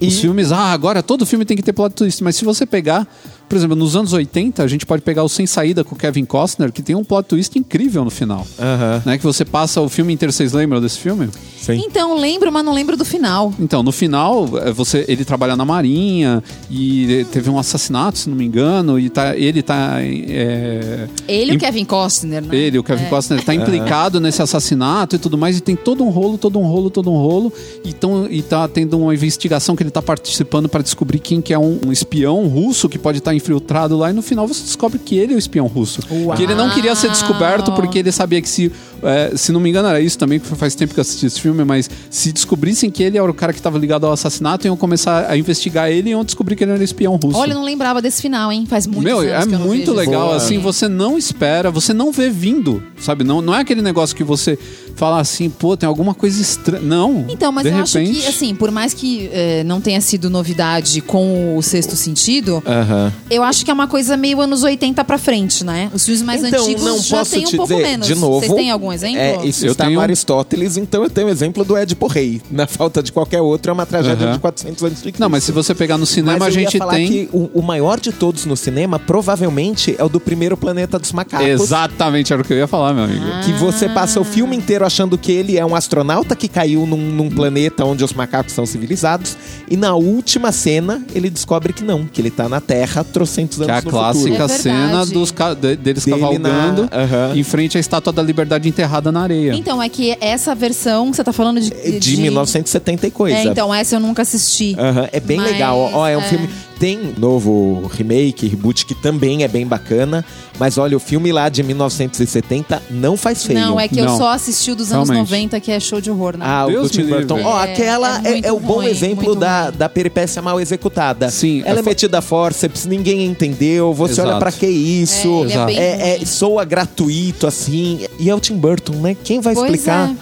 [0.00, 2.22] Os E- filmes, ah, agora todo filme tem que ter plot twist.
[2.24, 3.06] Mas se você pegar,
[3.52, 6.24] Por exemplo, nos anos 80, a gente pode pegar o Sem Saída com o Kevin
[6.24, 8.46] Costner, que tem um plot twist incrível no final.
[8.58, 9.02] Aham.
[9.04, 9.18] Né?
[9.18, 10.32] Que você passa o filme inteiro.
[10.32, 11.28] Vocês lembram desse filme?
[11.58, 11.82] Sim.
[11.86, 13.52] Então, lembro, mas não lembro do final.
[13.60, 18.36] Então, no final, é, você, ele trabalha na Marinha e teve um assassinato, se não
[18.36, 19.98] me engano, e tá, ele tá.
[20.00, 22.56] é, Ele e o Kevin Costner, né?
[22.56, 23.08] Ele, o Kevin É.
[23.08, 26.64] Costner, tá implicado nesse assassinato e tudo mais, e tem todo um rolo, todo um
[26.64, 27.52] rolo, todo um rolo,
[27.84, 31.52] e, tão, e tá tendo uma investigação que ele tá participando para descobrir quem que
[31.52, 34.98] é um, um espião russo que pode estar infiltrado lá, e no final você descobre
[34.98, 36.00] que ele é o espião russo.
[36.10, 36.36] Uau.
[36.36, 38.70] Que ele não queria ser descoberto porque ele sabia que se,
[39.02, 41.40] é, se não me engano era isso também, que faz tempo que eu assisti esse
[41.40, 44.76] filme, mas se descobrissem que ele era o cara que estava ligado ao assassinato, iam
[44.76, 47.38] começar a investigar ele e iam descobrir que ele era espião russo.
[47.38, 48.64] Olha, eu não lembrava desse final, hein?
[48.66, 50.36] Faz muito Meu, anos é que eu não muito legal, Boa.
[50.36, 53.24] assim, você não espera, você não vê vindo, sabe?
[53.24, 54.58] Não, não é aquele negócio que você
[54.94, 56.82] fala assim, pô, tem alguma coisa estranha.
[56.82, 57.24] Não.
[57.28, 60.28] Então, mas de eu repente, acho que, assim, por mais que eh, não tenha sido
[60.30, 63.12] novidade com o Sexto Sentido, Aham.
[63.30, 65.90] eu acho que é uma coisa meio anos 80 pra frente, né?
[65.94, 68.06] Os filmes mais Então, antigos não já posso tem um te pouco dizer, menos.
[68.06, 68.40] de novo.
[68.40, 69.18] Vocês têm algum exemplo?
[69.18, 72.40] É, isso Eu está tenho- no Aristóteles, então eu tenho o exemplo do Édipo Rei.
[72.50, 74.34] Na falta de qualquer outro, é uma tragédia Aham.
[74.34, 75.20] de 400 anos de Cristo.
[75.20, 77.08] Não, mas se você pegar no cinema, Mas a eu ia gente falar tem.
[77.08, 81.12] que o, o maior de todos no cinema, provavelmente, é o do primeiro Planeta dos
[81.12, 81.46] Macacos.
[81.46, 83.24] Exatamente, era o que eu ia falar, meu amigo.
[83.32, 83.40] Ah.
[83.44, 86.96] Que você passa o filme inteiro achando que ele é um astronauta que caiu num,
[86.96, 89.36] num planeta onde os macacos são civilizados.
[89.70, 93.64] E na última cena, ele descobre que não, que ele tá na Terra trocentos Que
[93.64, 94.52] anos é a no clássica futuro.
[94.52, 97.32] É cena dos ca- de- deles Dele cavalgando na- Aham.
[97.36, 99.52] em frente à Estátua da Liberdade enterrada na areia.
[99.54, 101.70] Então, é que essa versão que você tá falando de.
[102.00, 103.36] De, 1970 e coisa.
[103.38, 104.74] É, então, essa eu nunca assisti.
[104.78, 105.78] Aham, é bem Mas, legal.
[105.92, 106.24] Ó, é um é.
[106.24, 106.48] filme.
[106.82, 110.24] Tem novo remake, reboot, que também é bem bacana.
[110.58, 113.56] Mas olha, o filme lá de 1970 não faz feio.
[113.60, 114.16] Não, é que eu Não.
[114.18, 115.30] só assisti o dos anos Realmente.
[115.30, 116.44] 90, que é show de horror, né?
[116.44, 117.40] Ah, o Deus do Tim Burton.
[117.44, 119.76] Ó, É, aquela é é, é o bom ruim, exemplo da, ruim.
[119.78, 121.30] da peripécia mal executada.
[121.30, 123.94] Sim, Ela é essa- metida a forceps, ninguém entendeu.
[123.94, 124.28] Você Exato.
[124.30, 125.28] olha pra que isso?
[125.28, 128.00] É, ele é bem é, soa gratuito, assim.
[128.18, 129.16] E é o Tim Burton, né?
[129.22, 130.12] Quem vai Pois explicar?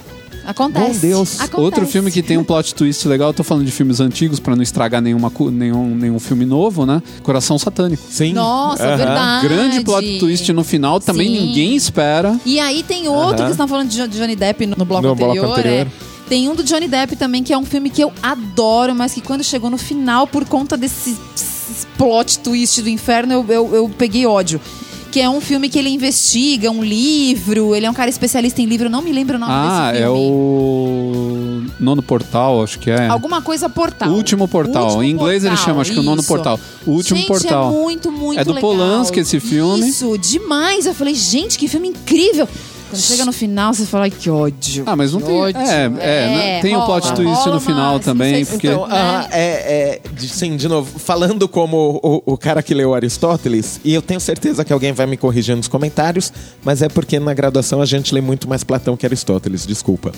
[0.46, 0.92] Acontece.
[0.94, 1.40] Bom Deus.
[1.40, 1.60] Acontece.
[1.62, 4.56] Outro filme que tem um plot twist legal, eu tô falando de filmes antigos pra
[4.56, 7.02] não estragar nenhuma, nenhum, nenhum filme novo, né?
[7.22, 8.02] Coração Satânico.
[8.10, 8.32] Sim.
[8.32, 8.96] Nossa, Aham.
[8.96, 9.48] verdade.
[9.48, 11.46] Grande plot twist no final, também Sim.
[11.46, 12.38] ninguém espera.
[12.44, 13.32] E aí tem outro Aham.
[13.34, 15.58] que vocês estão falando de Jo- de Johnny Depp no, no bloco No bloco anterior.
[15.58, 15.86] anterior.
[15.86, 16.10] é.
[16.28, 19.20] Tem um do Johnny Depp também, que é um filme que eu adoro, mas que
[19.20, 23.88] quando chegou no final, por conta desse, desse plot twist do inferno, eu, eu, eu
[23.98, 24.60] peguei ódio.
[25.10, 28.66] Que é um filme que ele investiga um livro, ele é um cara especialista em
[28.66, 30.20] livro, eu não me lembro o nome Ah, desse é filme.
[30.20, 33.08] o Nono Portal, acho que é.
[33.08, 34.08] Alguma coisa portal.
[34.10, 34.84] Último Portal.
[34.84, 36.28] Último em inglês ele Portal, chama, acho que é o Nono isso.
[36.28, 36.60] Portal.
[36.86, 37.68] O Último gente, Portal.
[37.68, 38.70] é muito, muito É do legal.
[38.70, 39.88] Polanski esse filme.
[39.88, 40.86] Isso, demais.
[40.86, 42.48] Eu falei, gente, que filme incrível.
[42.90, 44.82] Quando chega no final, você fala, "Ai, que ódio.
[44.86, 45.40] Ah, mas não tem.
[45.40, 45.60] ódio.
[45.60, 46.60] É, é, né?
[46.60, 48.66] tem o plot rola, twist rola no final mas também, sei se- porque.
[48.66, 48.94] Então, né?
[48.96, 53.80] ah, é, é, de- sim, de novo, falando como o, o cara que leu Aristóteles,
[53.84, 56.32] e eu tenho certeza que alguém vai me corrigir nos comentários,
[56.64, 60.12] mas é porque na graduação a gente lê muito mais Platão que Aristóteles, desculpa.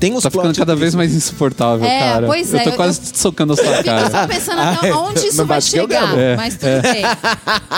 [0.00, 2.26] Tem os Tá ficando cada vez mais insuportável, É, cara.
[2.26, 4.10] pois eu é, tô eu- quase socando a sua Eu cara.
[4.10, 6.16] só pensando até onde isso vai eu chegar.
[6.18, 7.02] É, Mas tudo bem.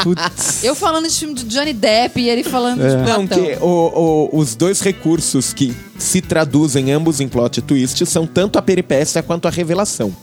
[0.03, 0.65] Putz.
[0.65, 4.39] Eu falando de filme de Johnny Depp e ele falando de Não, que o- o-
[4.39, 9.49] os dois recursos que se traduzem ambos em plot twist são tanto a peripécia quanto
[9.49, 10.15] a revelação.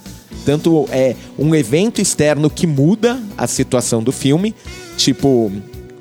[0.45, 4.55] Tanto é um evento externo que muda a situação do filme,
[4.95, 5.51] tipo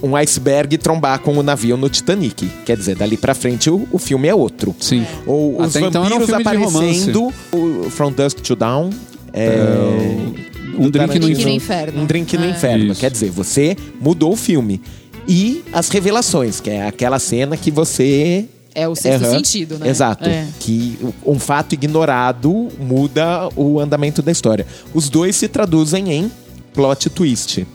[0.03, 2.47] um iceberg trombar com o navio no Titanic.
[2.65, 4.75] Quer dizer, dali pra frente o, o filme é outro.
[4.81, 5.07] Sim.
[5.27, 8.91] Ou os Até então um vampiros filme de aparecendo, o From Dusk to Dawn.
[9.33, 9.57] É,
[10.79, 11.51] Um drink no Drink no inferno.
[11.57, 12.03] inferno.
[12.03, 12.51] um drink no É.
[12.51, 12.93] inferno.
[12.93, 13.01] Isso.
[13.01, 14.81] Quer dizer, você mudou o filme.
[15.29, 18.47] E as revelações, que é aquela cena que você.
[18.75, 19.35] É o sexto Aham.
[19.37, 19.89] sentido, né?
[19.89, 20.29] Exato.
[20.29, 20.47] É.
[20.61, 24.67] Que um fato ignorado muda o andamento da história.
[24.93, 26.31] Os dois se traduzem em
[26.75, 27.67] plot twist.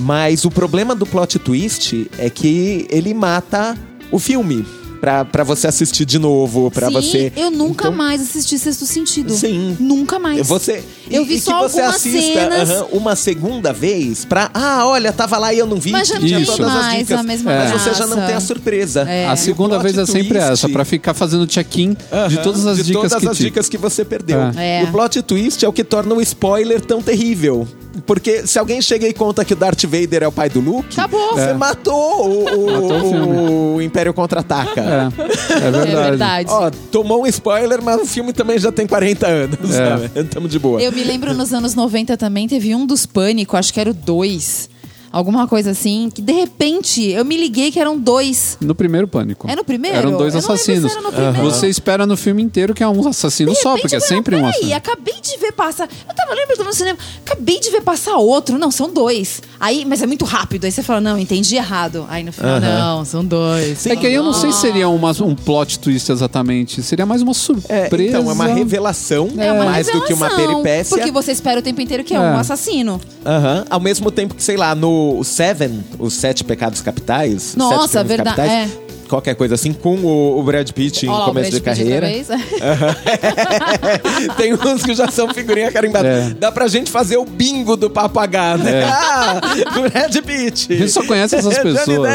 [0.00, 3.76] Mas o problema do plot twist é que ele mata
[4.10, 4.64] o filme.
[5.00, 7.32] Pra, pra você assistir de novo, pra Sim, você.
[7.36, 9.30] eu nunca Então, mais assisti Sexto Sentido.
[9.34, 9.76] Sim.
[9.78, 10.48] Nunca mais.
[10.48, 12.70] Você, Eu e- vi e só que você algumas assista cenas.
[12.70, 14.50] aham, uma segunda vez pra.
[14.54, 15.90] Ah, olha, tava lá e eu não vi.
[15.92, 17.20] Mas já não tem todas as mais dicas.
[17.20, 17.90] a mesma Mas graça.
[17.90, 19.02] você já não tem a surpresa.
[19.02, 19.28] É.
[19.28, 22.78] A segunda vez é sempre twist- essa, pra ficar fazendo check-in de Aham, todas as
[22.78, 23.42] de dicas todas que as te...
[23.44, 24.38] dicas que você perdeu.
[24.56, 24.82] É.
[24.82, 27.68] O plot twist é o que torna o spoiler tão terrível.
[28.04, 30.98] Porque se alguém chega e conta que o Darth Vader é o pai do Luke,
[30.98, 31.34] Acabou.
[31.34, 31.54] você É.
[31.54, 34.80] matou o, o- Matou o o Império Contra-Ataca.
[34.80, 35.90] É, é É verdade.
[35.94, 36.50] verdade.
[36.50, 39.88] Ó, tomou um spoiler, mas o filme também já tem 40 anos, É.
[40.08, 40.24] sabe?
[40.24, 40.80] Tamo de boa.
[40.80, 43.94] Eu me lembro nos anos 90 também, teve um dos Pânico, acho que era o
[43.94, 44.68] 2.
[45.16, 48.58] Alguma coisa assim, que de repente eu me liguei que eram dois.
[48.60, 49.48] No primeiro pânico.
[49.50, 49.96] É no primeiro?
[49.96, 50.92] Eram dois Eu assassinos.
[50.92, 51.42] era no primeiro.
[51.42, 54.40] Você espera no filme inteiro que é um assassino De só, porque é sempre um
[54.40, 54.74] peraí, assassino.
[54.76, 55.88] acabei de ver passar.
[56.06, 58.58] Eu tava lembrando no cinema, acabei de ver passar outro.
[58.58, 59.40] Não, são dois.
[59.58, 60.64] Aí, mas é muito rápido.
[60.66, 62.04] Aí você fala, não, entendi errado.
[62.10, 63.86] Aí no final, não, são dois.
[63.86, 66.82] É que aí eu não sei se seria uma- um plot twist exatamente.
[66.82, 68.18] Seria mais uma É, surpresa.
[68.18, 70.96] então, é uma revelação, É uma mais do que uma revelação, peripécia.
[70.96, 72.40] Porque você espera o tempo inteiro que é, um É.
[72.40, 73.00] assassino.
[73.24, 73.64] Aham.
[73.70, 77.48] Ao mesmo tempo que, sei lá, no Seven, os Sete Pecados Capitais.
[77.50, 81.24] os Nossa, verdade, Capitais, Qualquer coisa assim, com o, o Brad Pitt em Olha lá,
[81.24, 82.08] o começo Brad de Pitt carreira.
[84.36, 86.08] Tem uns que já são figurinha carimbada.
[86.08, 86.30] É.
[86.30, 88.80] Dá pra gente fazer o bingo do papagaio, né?
[88.80, 88.84] É.
[88.84, 89.40] Ah,
[89.74, 90.72] Brad Pitt.
[90.72, 92.10] A gente só conhece essas pessoas.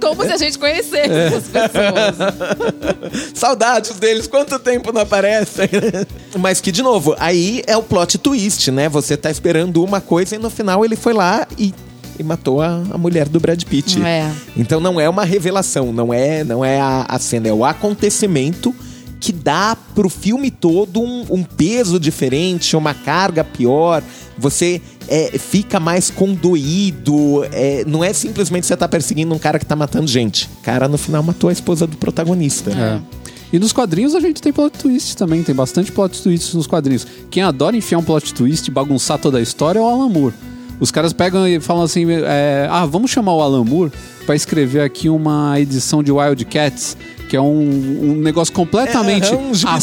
[0.00, 1.26] Como se a gente conhecesse É.
[1.26, 2.14] essas pessoas.
[3.34, 5.68] Saudades deles, quanto tempo não aparecem?
[6.38, 8.88] Mas que, de novo, aí é o plot twist, né?
[8.88, 11.74] Você tá esperando uma coisa e no final ele foi lá e,
[12.18, 14.02] e matou a, a mulher do Brad Pitt.
[14.02, 14.30] É.
[14.56, 18.74] Então não é uma revelação, não é, não é a, a cena, é o acontecimento
[19.24, 24.02] que dá pro filme todo um, um peso diferente, uma carga pior.
[24.36, 27.42] Você é, fica mais condoído.
[27.50, 30.46] é, não é simplesmente você tá perseguindo um cara que tá matando gente.
[30.60, 32.70] O cara no final matou a esposa do protagonista.
[32.70, 33.00] É.
[33.50, 37.06] E nos quadrinhos a gente tem plot twist também, tem bastante plot twist nos quadrinhos.
[37.30, 40.34] Quem adora enfiar um plot twist e bagunçar toda a história é o Alan Moore.
[40.80, 43.92] Os caras pegam e falam assim: é, ah, vamos chamar o Alan Moore
[44.26, 46.96] pra escrever aqui uma edição de Wildcats,
[47.28, 49.76] que é um, um negócio completamente É, é um ação,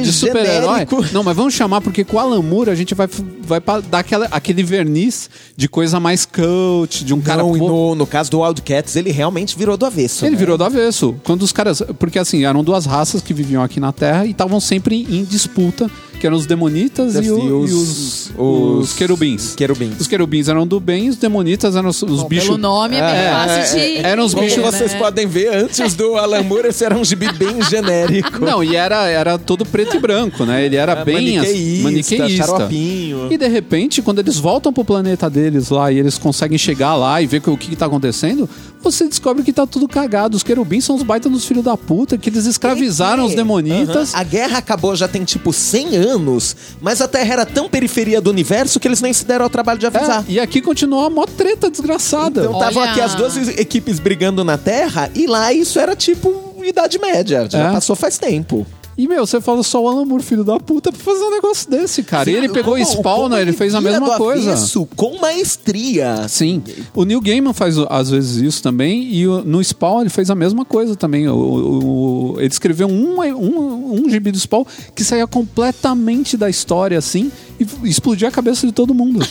[0.00, 0.72] de super-herói.
[0.72, 1.04] genérico.
[1.12, 3.08] Não, mas vamos chamar porque com o Alan Moore a gente vai,
[3.42, 3.60] vai
[3.90, 7.42] dar aquela, aquele verniz de coisa mais cult, de um cara.
[7.42, 10.24] Não, e pô- no, no caso do Wildcats, ele realmente virou do avesso.
[10.24, 10.38] ele né?
[10.38, 11.14] virou do avesso.
[11.24, 11.82] Quando os caras.
[11.98, 15.90] Porque assim, eram duas raças que viviam aqui na Terra e estavam sempre em disputa,
[16.18, 19.54] que eram os demonitas e, o- e os, os querubins.
[19.54, 20.00] Querubins.
[20.00, 22.46] Os querubins eram do bem e os demonitas eram os, os Bom, bichos.
[22.46, 23.96] Pelo nome é bem É, fácil é, de.
[23.98, 24.98] é, eram os Como bichos- vocês né?
[24.98, 28.38] podem ver, antes do Alan Moore, esse era um gibi bem genérico.
[28.44, 30.64] Não, e era, era todo preto e branco, né?
[30.64, 33.32] Ele era É, bem assim, maniqueísta, xaropinho.
[33.32, 37.20] E de repente, quando eles voltam pro planeta deles lá e eles conseguem chegar lá
[37.20, 38.48] e ver que- o que, que tá acontecendo,
[38.84, 40.36] você descobre que tá tudo cagado.
[40.36, 44.12] Os querubins são os baitas dos filhos da puta, que eles escravizaram os demonitas.
[44.14, 44.20] Aham.
[44.20, 48.30] A guerra acabou já tem tipo 100 anos, mas a Terra era tão periferia do
[48.30, 50.24] universo que eles nem se deram ao trabalho de avisar.
[50.28, 52.40] É, e aqui continua a mó treta desgraçada.
[52.42, 56.98] Então estavam aqui as duas equipes brigando na Terra e lá isso era tipo Idade
[56.98, 57.48] Média.
[57.50, 57.72] Já É.
[57.72, 58.66] passou faz tempo.
[58.96, 61.68] E, meu, você fala só o Alan Moore, filho da puta, pra fazer um negócio
[61.70, 62.30] desse, cara.
[62.30, 63.42] e ele pegou o Como- Spawn, como né?
[63.42, 64.52] Ele fez a mesma coisa.
[64.52, 66.26] avesso, com maestria.
[66.28, 66.62] Sim.
[66.94, 70.64] O Neil Gaiman faz às vezes isso também, e no Spawn ele fez a mesma
[70.64, 71.28] coisa também.
[71.28, 74.64] O, o- o- ele escreveu um, um, um gibi do Spawn
[74.94, 79.24] que saía completamente da história, assim, e explodiu a cabeça de todo mundo.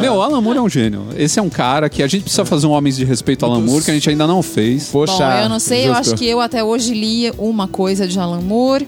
[0.00, 1.06] Meu, o Alan Moore é um gênio.
[1.16, 3.62] Esse é um cara que a gente precisa fazer um Homens de Respeito ao Alan
[3.62, 4.88] Moore, que a gente ainda não fez.
[4.88, 6.00] Poxa, Bom, eu não sei, eu justo.
[6.00, 8.86] acho que eu até hoje li uma coisa de Alan Moore.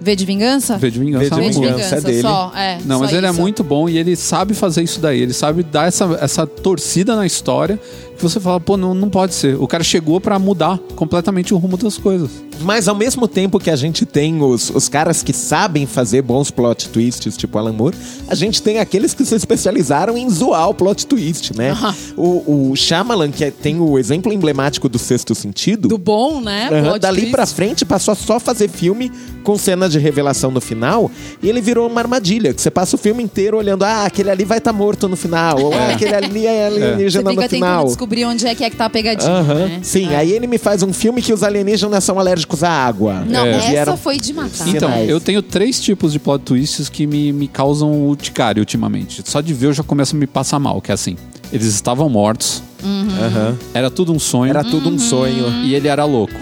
[0.00, 0.78] V de Vingança?
[0.78, 1.24] V de Vingança.
[1.24, 1.58] V de é de.
[1.58, 1.74] Vingança.
[1.76, 2.22] Vingança, dele.
[2.22, 2.52] só.
[2.54, 3.40] É, Não, só mas ele é isso.
[3.40, 5.20] muito bom e ele sabe fazer isso daí.
[5.20, 7.80] Ele sabe dar essa, essa torcida na história
[8.18, 9.56] que você fala, pô, não, não pode ser.
[9.60, 12.30] O cara chegou pra mudar completamente o rumo das coisas.
[12.60, 16.50] Mas ao mesmo tempo que a gente tem os, os caras que sabem fazer bons
[16.50, 17.96] plot twists, tipo Alan Moore,
[18.28, 21.76] a gente tem aqueles que se especializaram em zoar o plot twist, né?
[22.16, 26.68] O, o Shyamalan, que é- tem o exemplo emblemático do Sexto Sentido, Do bom, né?
[26.82, 27.30] Plot Dali twist.
[27.32, 29.12] pra frente passou a só fazer filme
[29.44, 31.10] com cena de revelação no final
[31.42, 34.44] e ele virou uma armadilha, que você passa o filme inteiro olhando, ah, aquele ali
[34.44, 37.86] vai estar morto no final, ou ah, aquele ali é alienígena fica no final.
[38.08, 39.54] Descobrir onde é que é que tá a pegadinha, Aham.
[39.54, 39.78] né?
[39.82, 40.16] Sim, É.
[40.16, 43.22] aí ele me faz um filme que os alienígenas são alérgicos à água.
[43.28, 43.56] Não, É.
[43.56, 44.66] essa Vieram- foi de matar.
[44.68, 45.08] Então, Sinais.
[45.10, 49.22] eu tenho três tipos de plot twists que me, me causam urticária ultimamente.
[49.26, 51.16] Só de ver eu já começo a me passar mal, que é assim.
[51.52, 53.56] Eles estavam mortos, Aham.
[53.74, 55.48] era tudo um sonho Era tudo um sonho.
[55.64, 56.34] e ele era louco.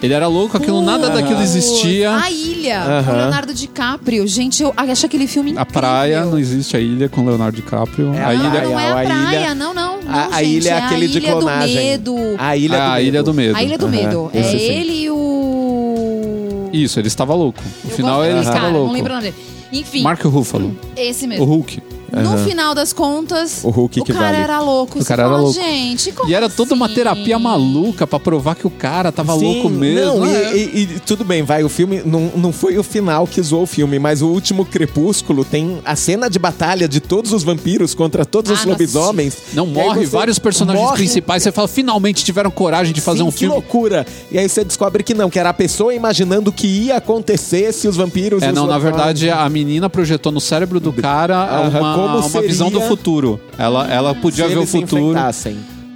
[0.00, 2.14] Ele era louco, aquilo nada daquilo existia.
[2.16, 3.12] A ilha, Aham.
[3.12, 4.28] o Leonardo DiCaprio.
[4.28, 5.72] Gente, eu acho aquele filme A incrível.
[5.72, 8.14] praia, não existe a ilha com Leonardo DiCaprio.
[8.14, 8.48] É a a ilha.
[8.48, 8.68] praia.
[8.68, 9.87] Não é a a ilha- praia, não, não.
[10.08, 11.74] Não A, a ilha é aquele de ilha clonagem.
[11.98, 12.34] Do medo.
[12.38, 13.06] A ilha Ah, do a medo.
[13.08, 13.56] Ilha do Medo.
[13.56, 14.30] A Ilha do Aham, Medo.
[14.34, 14.64] esse É sim.
[14.66, 16.70] ele e o.
[16.72, 17.62] Isso, ele estava louco.
[17.84, 18.86] No Eu final ele estava louco.
[18.88, 19.44] Não lembro o nome dele.
[19.72, 21.44] Enfim, Mark Ruffalo, esse o mesmo.
[21.44, 21.82] Hulk.
[22.10, 24.36] No final das contas, O Hulk que cara vale.
[24.42, 24.98] era louco.
[24.98, 25.54] O Você cara era fala, louco.
[25.60, 26.94] Gente, como E era toda uma assim?
[26.94, 30.16] terapia maluca pra provar que o cara tava Sim, louco mesmo.
[30.20, 30.56] Não, e, né?
[30.56, 31.62] e- e tudo bem, vai.
[31.62, 35.44] O filme não, não foi o final que zoou o filme, mas o último Crepúsculo
[35.44, 39.36] tem a cena de batalha de todos os vampiros contra todos Ah, os não lobisomens.
[39.52, 41.42] Não E aí morre você vários personagens morre- principais.
[41.42, 43.54] Você fala, finalmente tiveram coragem de fazer Sim, um que filme.
[43.54, 44.06] loucura!
[44.30, 47.72] E aí você descobre que não, que era a pessoa imaginando o que ia acontecer
[47.72, 48.42] se os vampiros.
[48.42, 51.78] e É, os não, na lobisomens- verdade, a menina projetou no cérebro do cara Aham,
[51.80, 53.40] uma, uma seria visão do futuro.
[53.58, 55.14] Ela, ela podia se ver o futuro.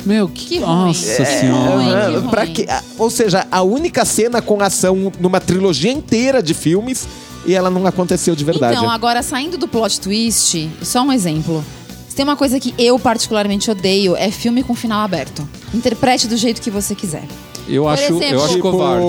[0.05, 2.21] Meu, que, Que nossa É, senhora.
[2.23, 2.67] que pra que-
[2.99, 7.07] ou seja, a única cena com ação numa trilogia inteira de filmes
[7.47, 8.77] e ela não aconteceu de verdade.
[8.77, 11.65] Então, agora saindo do plot twist, só um exemplo.
[12.09, 15.49] Se tem uma coisa que eu particularmente odeio, é filme com final aberto.
[15.73, 17.23] Interprete do jeito que você quiser.
[17.69, 19.07] Eu acho, exemplo, eu acho Tipo, covarde.
[19.07, 19.09] o,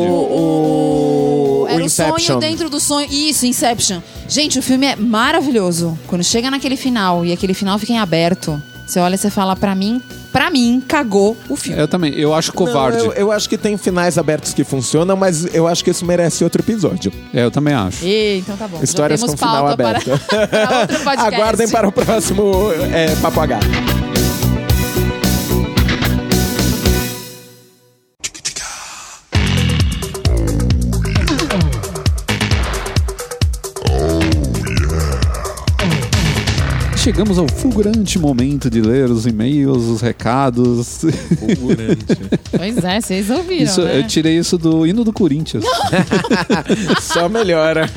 [1.73, 2.19] Era o Inception.
[2.19, 3.07] sonho dentro do sonho.
[3.11, 3.99] Isso, Inception.
[4.27, 5.97] Gente, o filme é maravilhoso.
[6.07, 9.55] Quando chega naquele final e aquele final fica em aberto, você olha e você fala,
[9.55, 10.01] pra mim,
[10.31, 11.79] pra mim, cagou o filme.
[11.79, 12.97] Eu também, eu acho covarde.
[12.97, 16.05] Não, eu, eu acho que tem finais abertos que funcionam, mas eu acho que isso
[16.05, 17.11] merece outro episódio.
[17.33, 18.05] É, eu também acho.
[18.05, 18.77] E, então tá bom.
[18.77, 20.19] Já Histórias temos com final pauta para- aberto.
[20.49, 21.35] para outro podcast.
[21.35, 23.59] Aguardem para o próximo é, Papo H.
[37.03, 41.01] Chegamos ao fulgurante momento de ler os e-mails, os recados.
[42.55, 43.99] Pois é, vocês ouviram, Isso, né?
[43.99, 45.65] Eu tirei isso do hino do Corinthians.
[47.01, 47.89] Só melhora.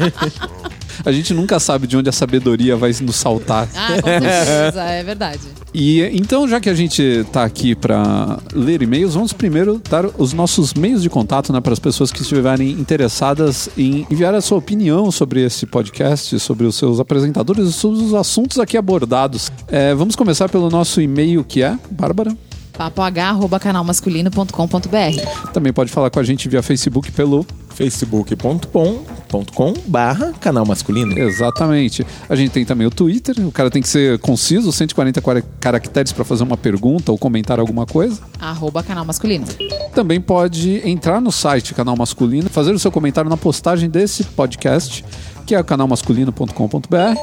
[1.05, 3.68] A gente nunca sabe de onde a sabedoria vai nos saltar.
[3.74, 5.40] Ah, com certeza, é verdade.
[5.74, 10.32] E então, já que a gente tá aqui para ler e-mails, vamos primeiro dar os
[10.32, 14.59] nossos meios de contato né, para as pessoas que estiverem interessadas em enviar a sua
[14.59, 19.51] opinião sobre esse podcast, sobre os seus apresentadores e sobre os assuntos aqui abordados.
[19.68, 22.34] É, vamos começar pelo nosso e-mail que é, Bárbara?
[22.76, 27.47] papoh.canalmasculino.com.br Também pode falar com a gente via Facebook pelo.
[27.77, 31.18] facebook.com barra canal masculino.
[31.18, 32.07] Exatamente.
[32.29, 33.35] A gente tem também o Twitter.
[33.47, 37.61] O cara tem que ser conciso, 140 quara- caracteres para fazer uma pergunta ou comentar
[37.61, 38.20] alguma coisa.
[38.41, 39.47] Arroba canal masculino.
[39.95, 45.05] Também pode entrar no site Canal Masculino, fazer o seu comentário na postagem desse podcast,
[45.47, 47.16] que é canalmasculino.com.br.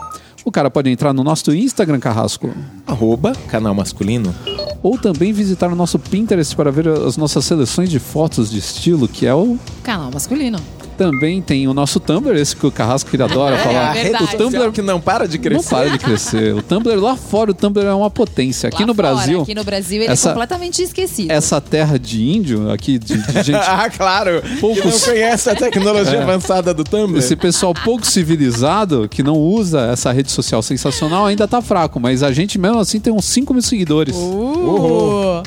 [0.46, 2.54] O cara pode entrar no nosso Instagram Carrasco,
[2.86, 4.34] Arroba canal masculino.
[4.82, 9.08] ou também visitar o nosso Pinterest para ver as nossas seleções de fotos de estilo,
[9.08, 9.58] que é o.
[9.84, 10.60] Canal masculino.
[10.98, 13.90] Também tem o nosso Tumblr, esse que o Carrasco ele adora falar.
[13.90, 14.26] a verdade.
[14.26, 15.64] rede social que não para de crescer.
[15.64, 16.54] Não para de crescer.
[16.54, 18.70] O Tumblr lá fora, o Tumblr é uma potência.
[18.70, 21.32] Aqui Lá no fora, Brasil, Aqui no Brasil ele essa- é completamente esquecido.
[21.32, 24.42] essa terra de índio, aqui de, de gente ah, claro.
[24.60, 26.24] Poucos- Que não conhece a tecnologia É.
[26.24, 27.18] avançada do Tumblr.
[27.18, 32.00] Esse pessoal pouco civilizado, que não usa essa rede social sensacional, ainda tá fraco.
[32.00, 34.16] Mas a gente mesmo assim tem uns 5 mil seguidores.
[34.16, 35.42] Uh!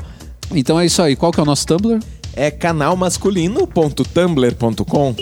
[0.54, 1.16] Então é isso aí.
[1.16, 1.98] Qual que é o nosso Tumblr?
[2.36, 5.14] É canalmasculino.tumblr.com.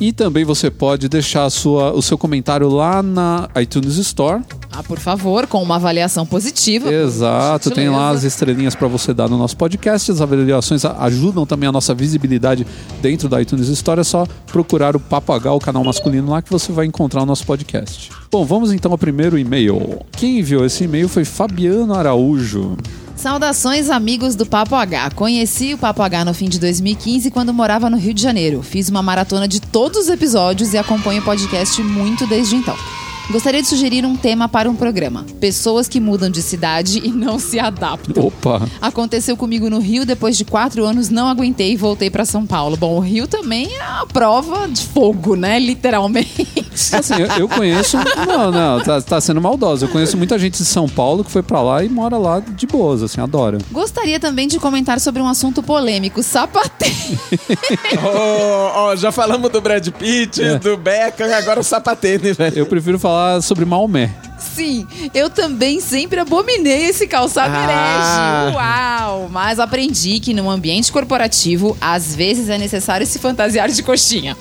[0.00, 4.42] E também você pode deixar a sua, o seu comentário lá na iTunes Store.
[4.72, 6.92] Ah, por favor, com uma avaliação positiva.
[6.92, 10.10] Exato, tem lá as estrelinhas para você dar no nosso podcast.
[10.10, 12.66] As avaliações ajudam também a nossa visibilidade
[13.00, 14.00] dentro da iTunes Store.
[14.00, 17.26] É só procurar o Papo H, o canal masculino lá, que você vai encontrar o
[17.26, 18.10] nosso podcast.
[18.30, 20.00] Bom, vamos então ao primeiro e-mail.
[20.12, 22.76] Quem enviou esse e-mail foi Fabiano Araújo.
[23.22, 25.10] Saudações, amigos do Papo H.
[25.10, 28.64] Conheci o Papo H no fim de 2015 quando morava no Rio de Janeiro.
[28.64, 32.74] Fiz uma maratona de todos os episódios e acompanho o podcast muito desde então.
[33.30, 37.38] Gostaria de sugerir um tema para um programa: Pessoas que mudam de cidade e não
[37.38, 38.26] se adaptam.
[38.26, 38.62] Opa!
[38.80, 42.76] Aconteceu comigo no Rio, depois de quatro anos não aguentei e voltei para São Paulo.
[42.76, 45.58] Bom, o Rio também é a prova de fogo, né?
[45.58, 46.46] Literalmente.
[46.92, 47.96] Assim, eu, eu conheço.
[48.26, 49.84] Não, não, tá, tá sendo maldosa.
[49.84, 52.66] Eu conheço muita gente de São Paulo que foi pra lá e mora lá de
[52.66, 53.58] boas, assim, adora.
[53.70, 56.92] Gostaria também de comentar sobre um assunto polêmico: sapateiro.
[58.02, 60.58] Ó, ó, já falamos do Brad Pitt, É.
[60.58, 62.58] do Beckham, agora o sapatênis, velho.
[62.58, 63.11] Eu prefiro falar
[63.42, 64.10] sobre Maomé.
[64.38, 68.50] Sim, eu também sempre abominei esse calçado Ah.
[68.50, 68.56] herege.
[68.56, 69.28] Uau!
[69.30, 74.36] Mas aprendi que num ambiente corporativo, às vezes é necessário se fantasiar de coxinha.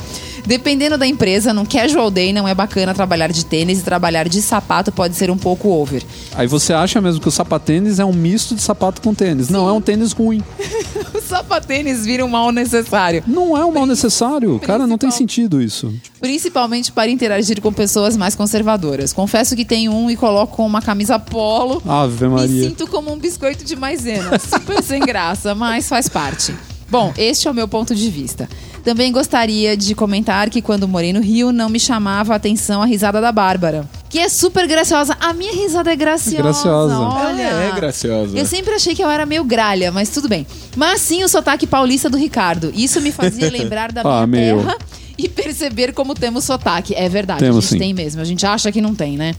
[0.45, 4.41] Dependendo da empresa, num casual day não é bacana trabalhar de tênis e trabalhar de
[4.41, 6.03] sapato pode ser um pouco over.
[6.35, 9.49] Aí você acha mesmo que o sapatênis é um misto de sapato com tênis.
[9.49, 10.43] Não, é um tênis ruim.
[11.13, 13.23] Os sapatênis viram mal necessário.
[13.27, 14.59] Não é um mal necessário.
[14.59, 15.93] Cara, não tem sentido isso.
[16.19, 19.13] Principalmente para interagir com pessoas mais conservadoras.
[19.13, 21.81] Confesso que tenho um e coloco com uma camisa polo.
[21.87, 22.63] Ave Me Maria.
[22.69, 24.37] sinto como um biscoito de maisena.
[24.39, 26.53] Super sem graça, mas faz parte.
[26.89, 28.49] Bom, este é o meu ponto de vista.
[28.83, 32.85] Também gostaria de comentar que quando morei no Rio, não me chamava a atenção a
[32.85, 33.87] risada da Bárbara.
[34.09, 35.15] Que é super graciosa.
[35.19, 36.41] A minha risada é graciosa.
[36.41, 36.99] Graciosa.
[36.99, 37.41] Olha.
[37.41, 38.37] Ela é graciosa.
[38.37, 40.45] Eu sempre achei que eu era meio gralha, mas tudo bem.
[40.75, 42.71] Mas sim o sotaque paulista do Ricardo.
[42.75, 44.57] Isso me fazia lembrar da minha Ah, meu.
[44.63, 44.77] terra
[45.17, 46.95] e perceber como temos sotaque.
[46.95, 47.77] É verdade, Temos, a gente sim.
[47.77, 48.19] tem mesmo.
[48.21, 49.35] A gente acha que não tem, né?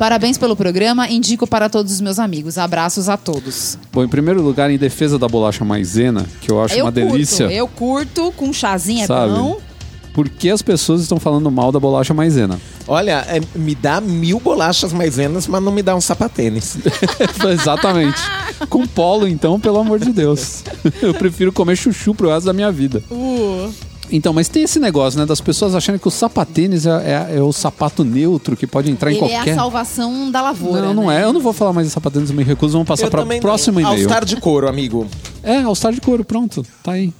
[0.00, 2.56] Parabéns pelo programa, indico para todos os meus amigos.
[2.56, 3.76] Abraços a todos.
[3.92, 7.12] Bom, em primeiro lugar, em defesa da bolacha maisena, que eu acho eu uma curto,
[7.12, 7.52] delícia.
[7.52, 9.34] eu curto, com chazinho é Sabe?
[9.34, 9.60] bom.
[10.14, 12.58] Por que as pessoas estão falando mal da bolacha maisena?
[12.88, 16.78] Olha, é, me dá mil bolachas maisenas, mas não me dá um sapatênis.
[17.52, 18.22] Exatamente.
[18.70, 20.64] Com polo, então, pelo amor de Deus.
[21.02, 23.02] Eu prefiro comer chuchu pro resto da minha vida.
[24.12, 25.26] Então, mas tem esse negócio, né?
[25.26, 26.90] Das pessoas acharem que o sapatênis é,
[27.32, 29.52] é- é o sapato neutro que pode entrar em Ele é qualquer.
[29.52, 30.82] a salvação da lavoura.
[30.82, 31.20] Não, não né?
[31.20, 31.24] é.
[31.24, 32.72] Eu não vou falar mais de sapatênis, eu me recuso.
[32.72, 33.96] Vamos passar para o próximo e-mail.
[33.96, 35.06] All-Star de couro, amigo.
[35.42, 36.64] É, All-Star de couro, pronto.
[36.82, 37.12] Tá aí.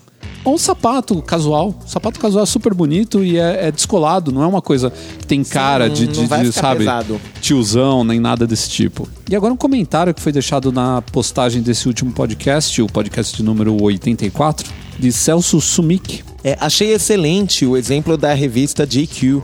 [0.45, 1.74] Ou um sapato casual.
[1.86, 5.45] Sapato casual é super bonito e é, é descolado, não é uma coisa que tem
[5.45, 7.20] cara de, não de, de, ficar sabe, pesado.
[7.43, 9.07] tiozão, nem nada desse tipo.
[9.30, 13.43] E agora um comentário que foi deixado na postagem desse último podcast, o podcast de
[13.43, 14.70] número 84,
[15.01, 16.22] de Celso Sumik.
[16.44, 19.42] É, achei excelente o exemplo da revista GQ,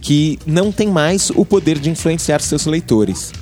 [0.00, 3.32] que não tem mais o poder de influenciar seus leitores.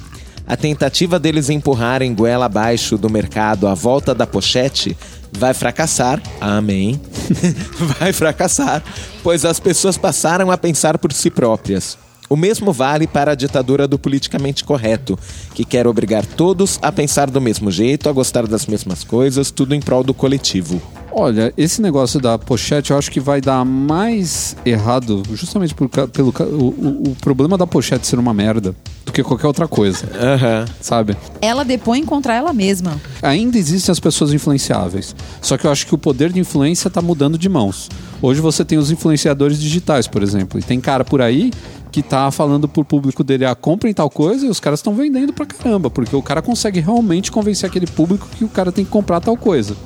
[0.47, 4.95] A tentativa deles empurrarem goela abaixo do mercado à volta da pochete
[5.33, 6.23] vai fracassar.
[6.41, 7.01] Amém.
[7.99, 8.85] vai fracassar,
[9.23, 11.97] pois as pessoas passaram a pensar por si próprias.
[12.29, 15.19] O mesmo vale para a ditadura do politicamente correto,
[15.55, 19.75] que quer obrigar todos a pensar do mesmo jeito, a gostar das mesmas coisas, tudo
[19.75, 20.81] em prol do coletivo.
[21.17, 26.35] Olha, esse negócio da pochete eu acho que vai dar mais errado, justamente por, pelo
[26.41, 28.75] o, o- problema da pochete ser uma merda,
[29.07, 30.65] do que qualquer outra coisa, Aham.
[30.81, 31.17] sabe?
[31.41, 33.01] Ela depõe contra ela mesma.
[33.23, 35.15] Ainda existem as pessoas influenciáveis.
[35.41, 37.89] Só que eu acho que o poder de influência está mudando de mãos.
[38.21, 40.59] Hoje você tem os influenciadores digitais, por exemplo.
[40.59, 41.53] E tem cara por aí
[41.93, 45.33] que tá falando pro público dele, ah, comprem tal coisa, e os caras estão vendendo
[45.33, 48.91] pra caramba, porque o cara consegue realmente convencer aquele público que o cara tem que
[48.91, 49.77] comprar tal coisa.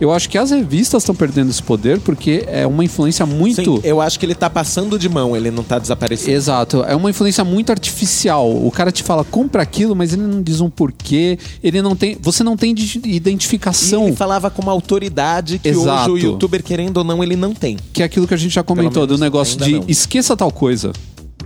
[0.00, 3.76] Eu acho que as revistas estão perdendo esse poder porque é uma influência muito.
[3.76, 6.30] Sim, eu acho que ele tá passando de mão, ele não tá desaparecendo.
[6.36, 8.50] Exato, é uma influência muito artificial.
[8.50, 11.38] O cara te fala, compra aquilo, mas ele não diz um porquê.
[11.62, 12.16] Ele não tem.
[12.20, 14.06] Você não tem de- E identificação.
[14.06, 16.12] ele falava com uma autoridade que Exato.
[16.12, 17.76] hoje o youtuber, querendo ou não, ele não tem.
[17.92, 19.84] Que é aquilo que a gente já comentou, do negócio de não.
[19.86, 20.92] esqueça tal coisa.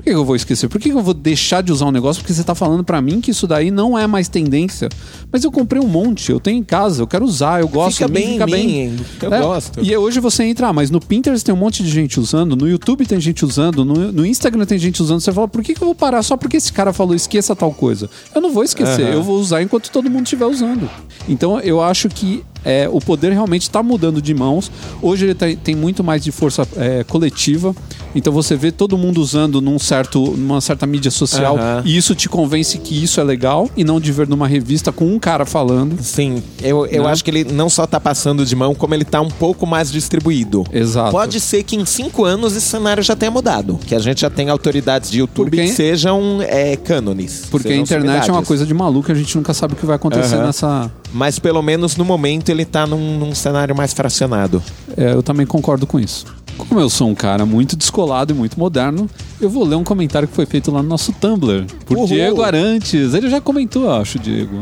[0.05, 0.69] Por que eu vou esquecer?
[0.69, 2.21] Por que eu vou deixar de usar um negócio?
[2.23, 4.91] Porque você tá falando pra mim que isso daí não é mais tendência.
[5.33, 8.11] Mas eu comprei um monte, eu tenho em casa, eu quero usar, eu gosto, Fica
[8.11, 9.01] em mim bem em fica mim, bem.
[9.23, 9.81] eu É, gosto.
[9.83, 12.69] E hoje você entra, ah, mas no Pinterest tem um monte de gente usando, no
[12.69, 15.21] YouTube tem gente usando, no, no Instagram tem gente usando.
[15.21, 17.73] Você fala, por que, que eu vou parar só porque esse cara falou esqueça tal
[17.73, 18.11] coisa?
[18.35, 19.15] Eu não vou esquecer, Aham.
[19.15, 20.89] eu vou usar enquanto todo mundo estiver usando.
[21.27, 24.71] Então eu acho que é, o poder realmente está mudando de mãos.
[25.03, 27.75] Hoje ele tá- tem muito mais de força é, coletiva.
[28.15, 31.83] Então você vê todo mundo usando num certo, numa certa mídia social Aham.
[31.85, 35.05] e isso te convence que isso é legal e não de ver numa revista com
[35.07, 36.01] um cara falando.
[36.01, 37.11] Sim, eu, eu Não.
[37.11, 39.91] acho que ele não só tá passando de mão, como ele tá um pouco mais
[39.91, 40.65] distribuído.
[40.73, 41.11] Exato.
[41.11, 43.79] Pode ser que em cinco anos esse cenário já tenha mudado.
[43.85, 47.47] Que a gente já tenha autoridades de YouTube Porque- que sejam é, cânones.
[47.51, 49.97] Porque a internet é uma coisa de maluco, a gente nunca sabe o que vai
[49.97, 50.47] acontecer Aham.
[50.47, 50.91] nessa.
[51.15, 54.61] Mas pelo menos no momento ele tá num, num cenário mais fracionado.
[54.97, 56.27] É, eu também concordo com isso.
[56.59, 59.09] Como eu sou um cara muito descolado e muito moderno,
[59.41, 62.07] eu vou ler um comentário que foi feito lá no nosso Tumblr, por Uhul.
[62.09, 63.15] Diego Arantes.
[63.15, 64.61] Ele já comentou, acho, Diego.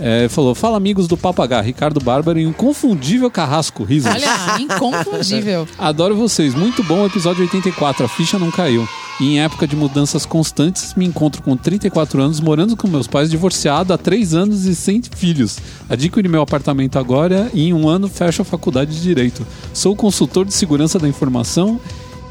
[0.00, 4.10] É, falou: Fala amigos do Papagá, Ricardo Bárbaro e um confundível carrasco, risos.
[4.10, 5.68] Olha, inconfundível.
[5.78, 8.88] Adoro vocês, muito bom o episódio 84, a ficha não caiu.
[9.20, 13.28] E em época de mudanças constantes, me encontro com 34 anos, morando com meus pais,
[13.30, 15.58] divorciado há 3 anos e sem filhos.
[15.90, 19.46] Adquiri meu apartamento agora e em um ano fecho a faculdade de Direito.
[19.74, 21.78] Sou consultor de segurança da informação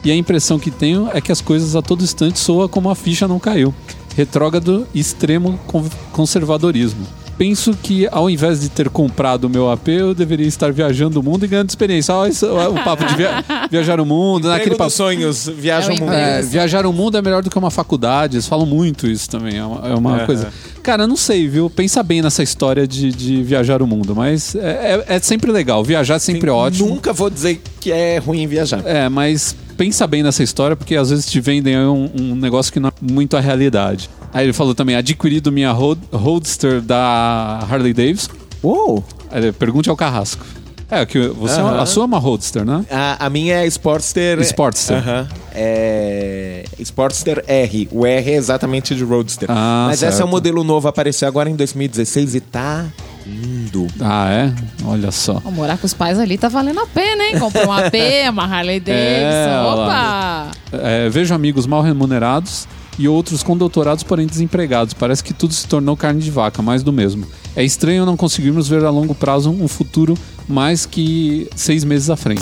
[0.04, 2.96] e a impressão que tenho é que as coisas a todo instante soam como a
[2.96, 3.72] ficha não caiu.
[4.16, 7.06] Retrógrado extremo con- conservadorismo.
[7.40, 11.24] Penso que ao invés de ter comprado o meu AP, eu deveria estar viajando o
[11.24, 12.14] mundo e ganhando experiência.
[12.14, 14.90] Olha isso, o papo de via- viajar o mundo, naquele Emprego papo.
[14.90, 16.12] dos sonhos, viaja É o mundo.
[16.12, 18.36] É, viajar o mundo é melhor do que uma faculdade.
[18.36, 19.58] Eles falam muito isso também.
[19.58, 20.26] É uma, é uma Aham.
[20.26, 20.54] coisa.
[20.84, 21.70] Cara, eu não sei, viu?
[21.70, 24.14] Pensa bem nessa história de, de viajar o mundo.
[24.14, 25.82] Mas é, é- é sempre legal.
[25.82, 26.90] Viajar é sempre ótimo.
[26.90, 28.82] Nunca vou dizer que é ruim viajar.
[28.86, 32.82] É, mas pensa bem nessa história, porque às vezes te vendem um, um negócio que
[32.82, 34.10] não é muito a realidade.
[34.34, 38.32] Aí ele falou também, adquirido minha Road- Roadster da Harley Davidson.
[38.64, 39.04] Uou!
[39.32, 40.46] Aí ele, Pergunte ao Carrasco.
[40.92, 41.80] É, que você, Aham.
[41.82, 42.84] a sua é uma Roadster, né?
[42.90, 44.40] A, a minha é Sportster.
[44.42, 44.98] Sportster.
[44.98, 45.28] Aham.
[45.54, 46.64] É.
[46.80, 47.88] Sportster R.
[47.92, 49.48] O R é exatamente de Roadster.
[49.52, 52.86] Ah, Mas esse é o modelo novo, apareceu agora em 2016 e tá
[53.26, 53.86] lindo.
[54.02, 54.54] Ah, é?
[54.84, 55.40] Olha só.
[55.46, 57.38] Morar com os pais ali tá valendo a pena, hein?
[57.40, 57.94] Comprou um AP,
[58.32, 59.50] uma Harley Davidson.
[59.50, 60.52] É, Opa!
[60.72, 62.68] É, vejo amigos mal remunerados
[62.98, 64.94] e outros com doutorados, porém desempregados.
[64.94, 67.26] Parece que tudo se tornou carne de vaca, mais do mesmo.
[67.56, 70.18] É estranho não conseguirmos ver a longo prazo um futuro
[70.48, 72.42] mais que seis meses à frente.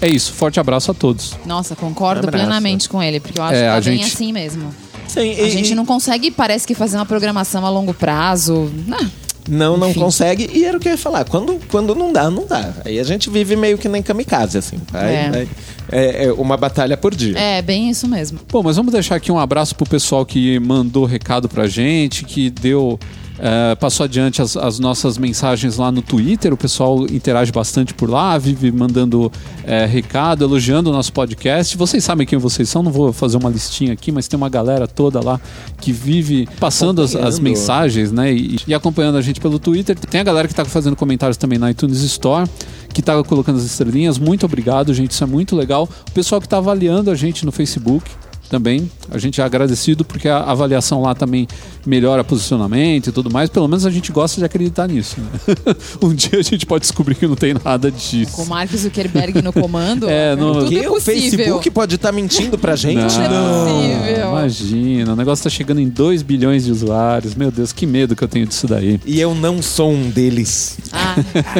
[0.00, 1.34] É isso, forte abraço a todos.
[1.44, 2.44] Nossa, concordo Abraço.
[2.44, 4.72] plenamente com ele, porque eu acho É, que tá bem gente- assim mesmo.
[5.08, 8.70] Sim, A gente não consegue, parece que, fazer uma programação a longo prazo.
[8.92, 9.06] Ah,
[9.48, 10.00] Não, não Enfim.
[10.00, 10.50] consegue.
[10.52, 11.24] E era o que eu ia falar.
[11.24, 12.72] Quando, quando não dá, não dá.
[12.84, 14.78] Aí a gente vive meio que nem kamikaze, assim.
[14.92, 15.30] Vai- É.
[15.30, 15.48] vai-
[15.90, 17.38] é, é uma batalha por dia.
[17.38, 18.38] É, bem isso mesmo.
[18.50, 22.50] Bom, mas vamos deixar aqui um abraço pro pessoal que mandou recado pra gente, que
[22.50, 22.98] deu.
[23.38, 26.52] Eh, passou adiante as, as nossas mensagens lá no Twitter.
[26.52, 29.30] O pessoal interage bastante por lá, vive mandando
[29.64, 31.76] eh, recado, elogiando o nosso podcast.
[31.76, 34.86] Vocês sabem quem vocês são, não vou fazer uma listinha aqui, mas tem uma galera
[34.86, 35.40] toda lá
[35.80, 38.32] que vive passando as, as mensagens, né?
[38.32, 39.96] E, e acompanhando a gente pelo Twitter.
[39.98, 42.48] Tem a galera que tá fazendo comentários também na iTunes Store
[42.92, 44.18] que tá colocando as estrelinhas.
[44.18, 45.12] Muito obrigado, gente.
[45.12, 45.88] Isso é muito legal.
[46.08, 48.10] O pessoal que tá avaliando a gente no Facebook
[48.48, 48.90] também.
[49.10, 51.46] A gente é agradecido porque a avaliação lá também
[51.86, 53.48] melhora posicionamento e tudo mais.
[53.50, 55.16] Pelo menos a gente gosta de acreditar nisso.
[55.20, 55.56] né?
[56.02, 58.32] um dia a gente pode descobrir que não tem nada disso.
[58.32, 60.08] Com o Mark Zuckerberg no comando.
[60.18, 61.30] É, no- tudo Porque é o possível.
[61.30, 63.16] Facebook pode estar mentindo pra gente.
[63.18, 64.28] Não é possível.
[64.30, 67.34] Imagina, o negócio tá chegando em 2 bilhões de usuários.
[67.34, 68.98] Meu Deus, que medo que eu tenho disso daí.
[69.06, 70.78] E eu não sou um deles.
[70.92, 71.14] Ah,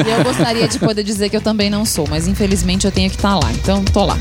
[0.05, 3.09] e eu gostaria de poder dizer que eu também não sou, mas infelizmente eu tenho
[3.09, 3.51] que estar lá.
[3.53, 4.17] Então, tô lá.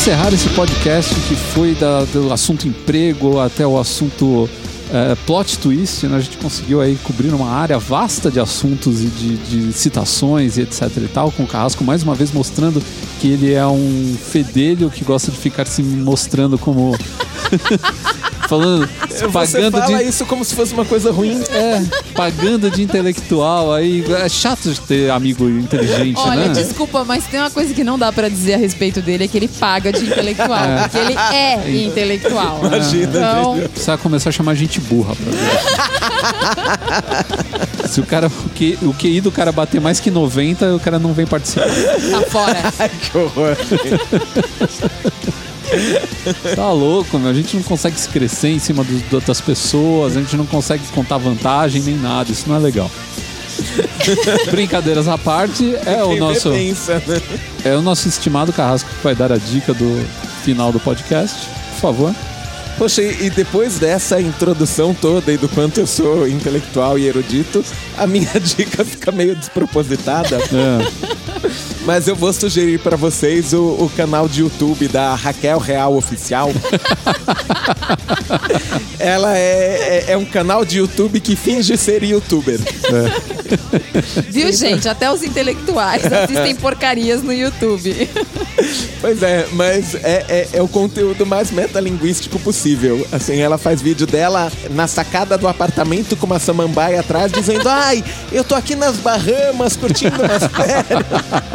[0.00, 4.48] Encerrar esse podcast que foi da- do assunto emprego até o assunto
[4.90, 6.06] eh, plot twist.
[6.06, 6.16] Né?
[6.16, 10.62] A gente conseguiu aí cobrir uma área vasta de assuntos e de, de citações e
[10.62, 12.82] etc e tal, com o Carrasco mais uma vez mostrando
[13.20, 16.96] que ele é um fedelho que gosta de ficar se mostrando como...
[18.50, 20.08] Falando, Você pagando fala de...
[20.08, 21.40] isso como se fosse uma coisa ruim.
[21.52, 21.80] É,
[22.16, 24.04] pagando de intelectual aí.
[24.12, 26.54] É chato de ter amigo inteligente, Olha, né?
[26.54, 29.38] desculpa, mas tem uma coisa que não dá pra dizer a respeito dele, é que
[29.38, 30.58] ele paga de intelectual.
[30.82, 32.58] Porque ele é intelectual.
[32.64, 35.48] Imagina, Então, Precisa começar a chamar gente burra pra ver.
[37.88, 40.98] Se o cara, o, Q, o QI do cara bater mais que 90, o cara
[40.98, 41.66] não vem participar.
[41.66, 42.58] tá fora.
[42.80, 43.56] Ai, que horror.
[46.54, 47.30] Tá louco, meu.
[47.30, 50.82] A gente não consegue se crescer em cima das outras pessoas, a gente não consegue
[50.94, 52.30] contar vantagem nem nada.
[52.30, 52.90] Isso não é legal.
[54.50, 57.20] Brincadeiras à parte, é o nosso pensa, né?
[57.64, 60.06] é o nosso estimado Carrasco que vai dar a dica do
[60.42, 61.36] final do podcast.
[61.74, 62.14] Por favor.
[62.78, 67.62] Poxa, e e depois dessa introdução toda e do quanto eu sou intelectual e erudito,
[67.98, 70.36] a minha dica fica meio despropositada.
[70.36, 71.29] É.
[71.84, 76.50] Mas eu vou sugerir pra vocês o, o canal de YouTube da Raquel Real Oficial.
[78.98, 82.60] Ela é, é, é um canal de YouTube que finge ser youtuber.
[84.28, 84.88] Viu, gente?
[84.88, 88.08] Até os intelectuais assistem porcarias no YouTube.
[89.00, 93.06] Pois é, mas é, é, é o conteúdo mais metalinguístico possível.
[93.10, 98.04] Assim, ela faz vídeo dela na sacada do apartamento com uma samambaia atrás, dizendo: Ai,
[98.30, 101.04] eu tô aqui nas Bahamas curtindo umas férias.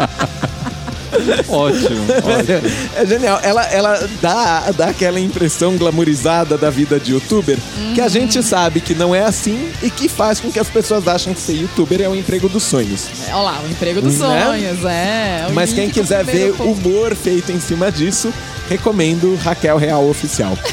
[1.47, 2.61] Ótimo, ótimo.
[2.95, 3.39] É genial.
[3.41, 7.57] Ela, ela dá, dá aquela impressão glamourizada da vida de youtuber
[7.93, 11.07] que a gente sabe que não é assim e que faz com que as pessoas
[11.07, 13.07] achem que ser youtuber é o emprego dos sonhos.
[13.27, 14.45] Olha lá, o emprego dos Né?
[14.45, 15.45] sonhos, é.
[15.49, 18.33] O Mas quem quiser ver humor feito em cima disso,
[18.69, 20.57] recomendo Raquel Real Oficial.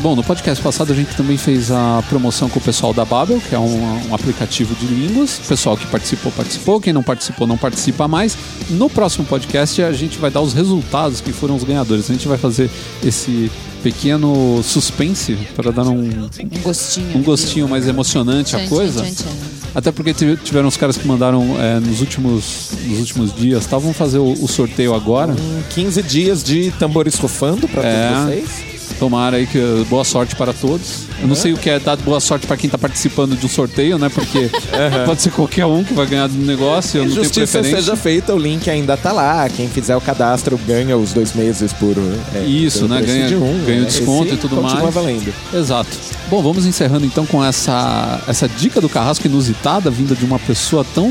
[0.00, 3.40] Bom, no podcast passado a gente também fez a promoção com o pessoal da Babel,
[3.40, 5.38] que é um, um aplicativo de línguas.
[5.38, 6.80] O pessoal que participou, participou.
[6.80, 8.36] Quem não participou, não participa mais.
[8.70, 12.08] No próximo podcast a gente vai dar os resultados que foram os ganhadores.
[12.08, 12.70] A gente vai fazer
[13.04, 13.50] esse
[13.82, 17.16] pequeno suspense para dar um, Um gostinho.
[17.18, 19.02] um gostinho mais emocionante à coisa.
[19.02, 19.48] tchan, tchan, tchan.
[19.74, 23.66] Até porque tive- tiveram uns caras que mandaram é, nos, últimos, nos últimos dias.
[23.66, 25.32] Tá, vamos fazer o, o sorteio agora.
[25.32, 28.08] Hum, 15 dias de tambores rufando pra É.
[28.12, 28.77] todos vocês.
[28.98, 29.58] Tomara aí que
[29.88, 31.04] boa sorte para todos.
[31.20, 33.48] Eu não sei o que é dar boa sorte para quem tá participando de um
[33.48, 34.08] sorteio, né?
[34.08, 34.50] Porque
[35.06, 36.98] pode ser qualquer um que vai ganhar do negócio.
[36.98, 37.80] Eu não tenho Justiça preferência.
[37.82, 39.48] seja feita, o link ainda tá lá.
[39.48, 41.94] Quem fizer o cadastro ganha os dois meses por.
[42.34, 43.00] é, Isso, né?
[43.02, 43.86] Ganha- de um, ganha o né?
[43.86, 44.94] desconto Esse e tudo continua mais.
[44.94, 45.32] valendo.
[45.52, 45.90] Exato.
[46.30, 50.84] Bom, vamos encerrando então com essa, essa dica do Carrasco inusitada, vinda de uma pessoa
[50.94, 51.10] tão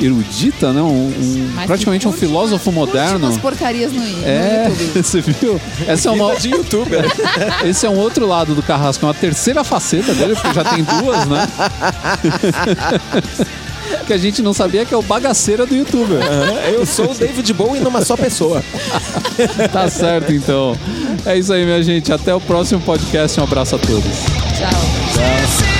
[0.00, 0.82] erudita, né?
[0.82, 3.26] Um, um- praticamente que um curte- filósofo curte moderno.
[3.26, 5.02] umas porcarias no, no É, YouTube.
[5.02, 5.60] você viu?
[5.86, 6.93] Essa é uma, de youtuber.
[7.64, 10.84] esse é um outro lado do Carrasco, é uma terceira faceta dele, porque já tem
[10.84, 11.48] duas, né?
[14.06, 16.20] que a gente não sabia que é o bagaceira do youtuber.
[16.72, 18.62] Eu sou o David Bowie numa só pessoa.
[19.72, 20.78] Tá certo, então.
[21.26, 22.12] É isso aí, minha gente.
[22.12, 23.40] Até o próximo podcast.
[23.40, 24.04] Um abraço a todos.
[24.56, 24.70] Tchau.
[25.14, 25.73] This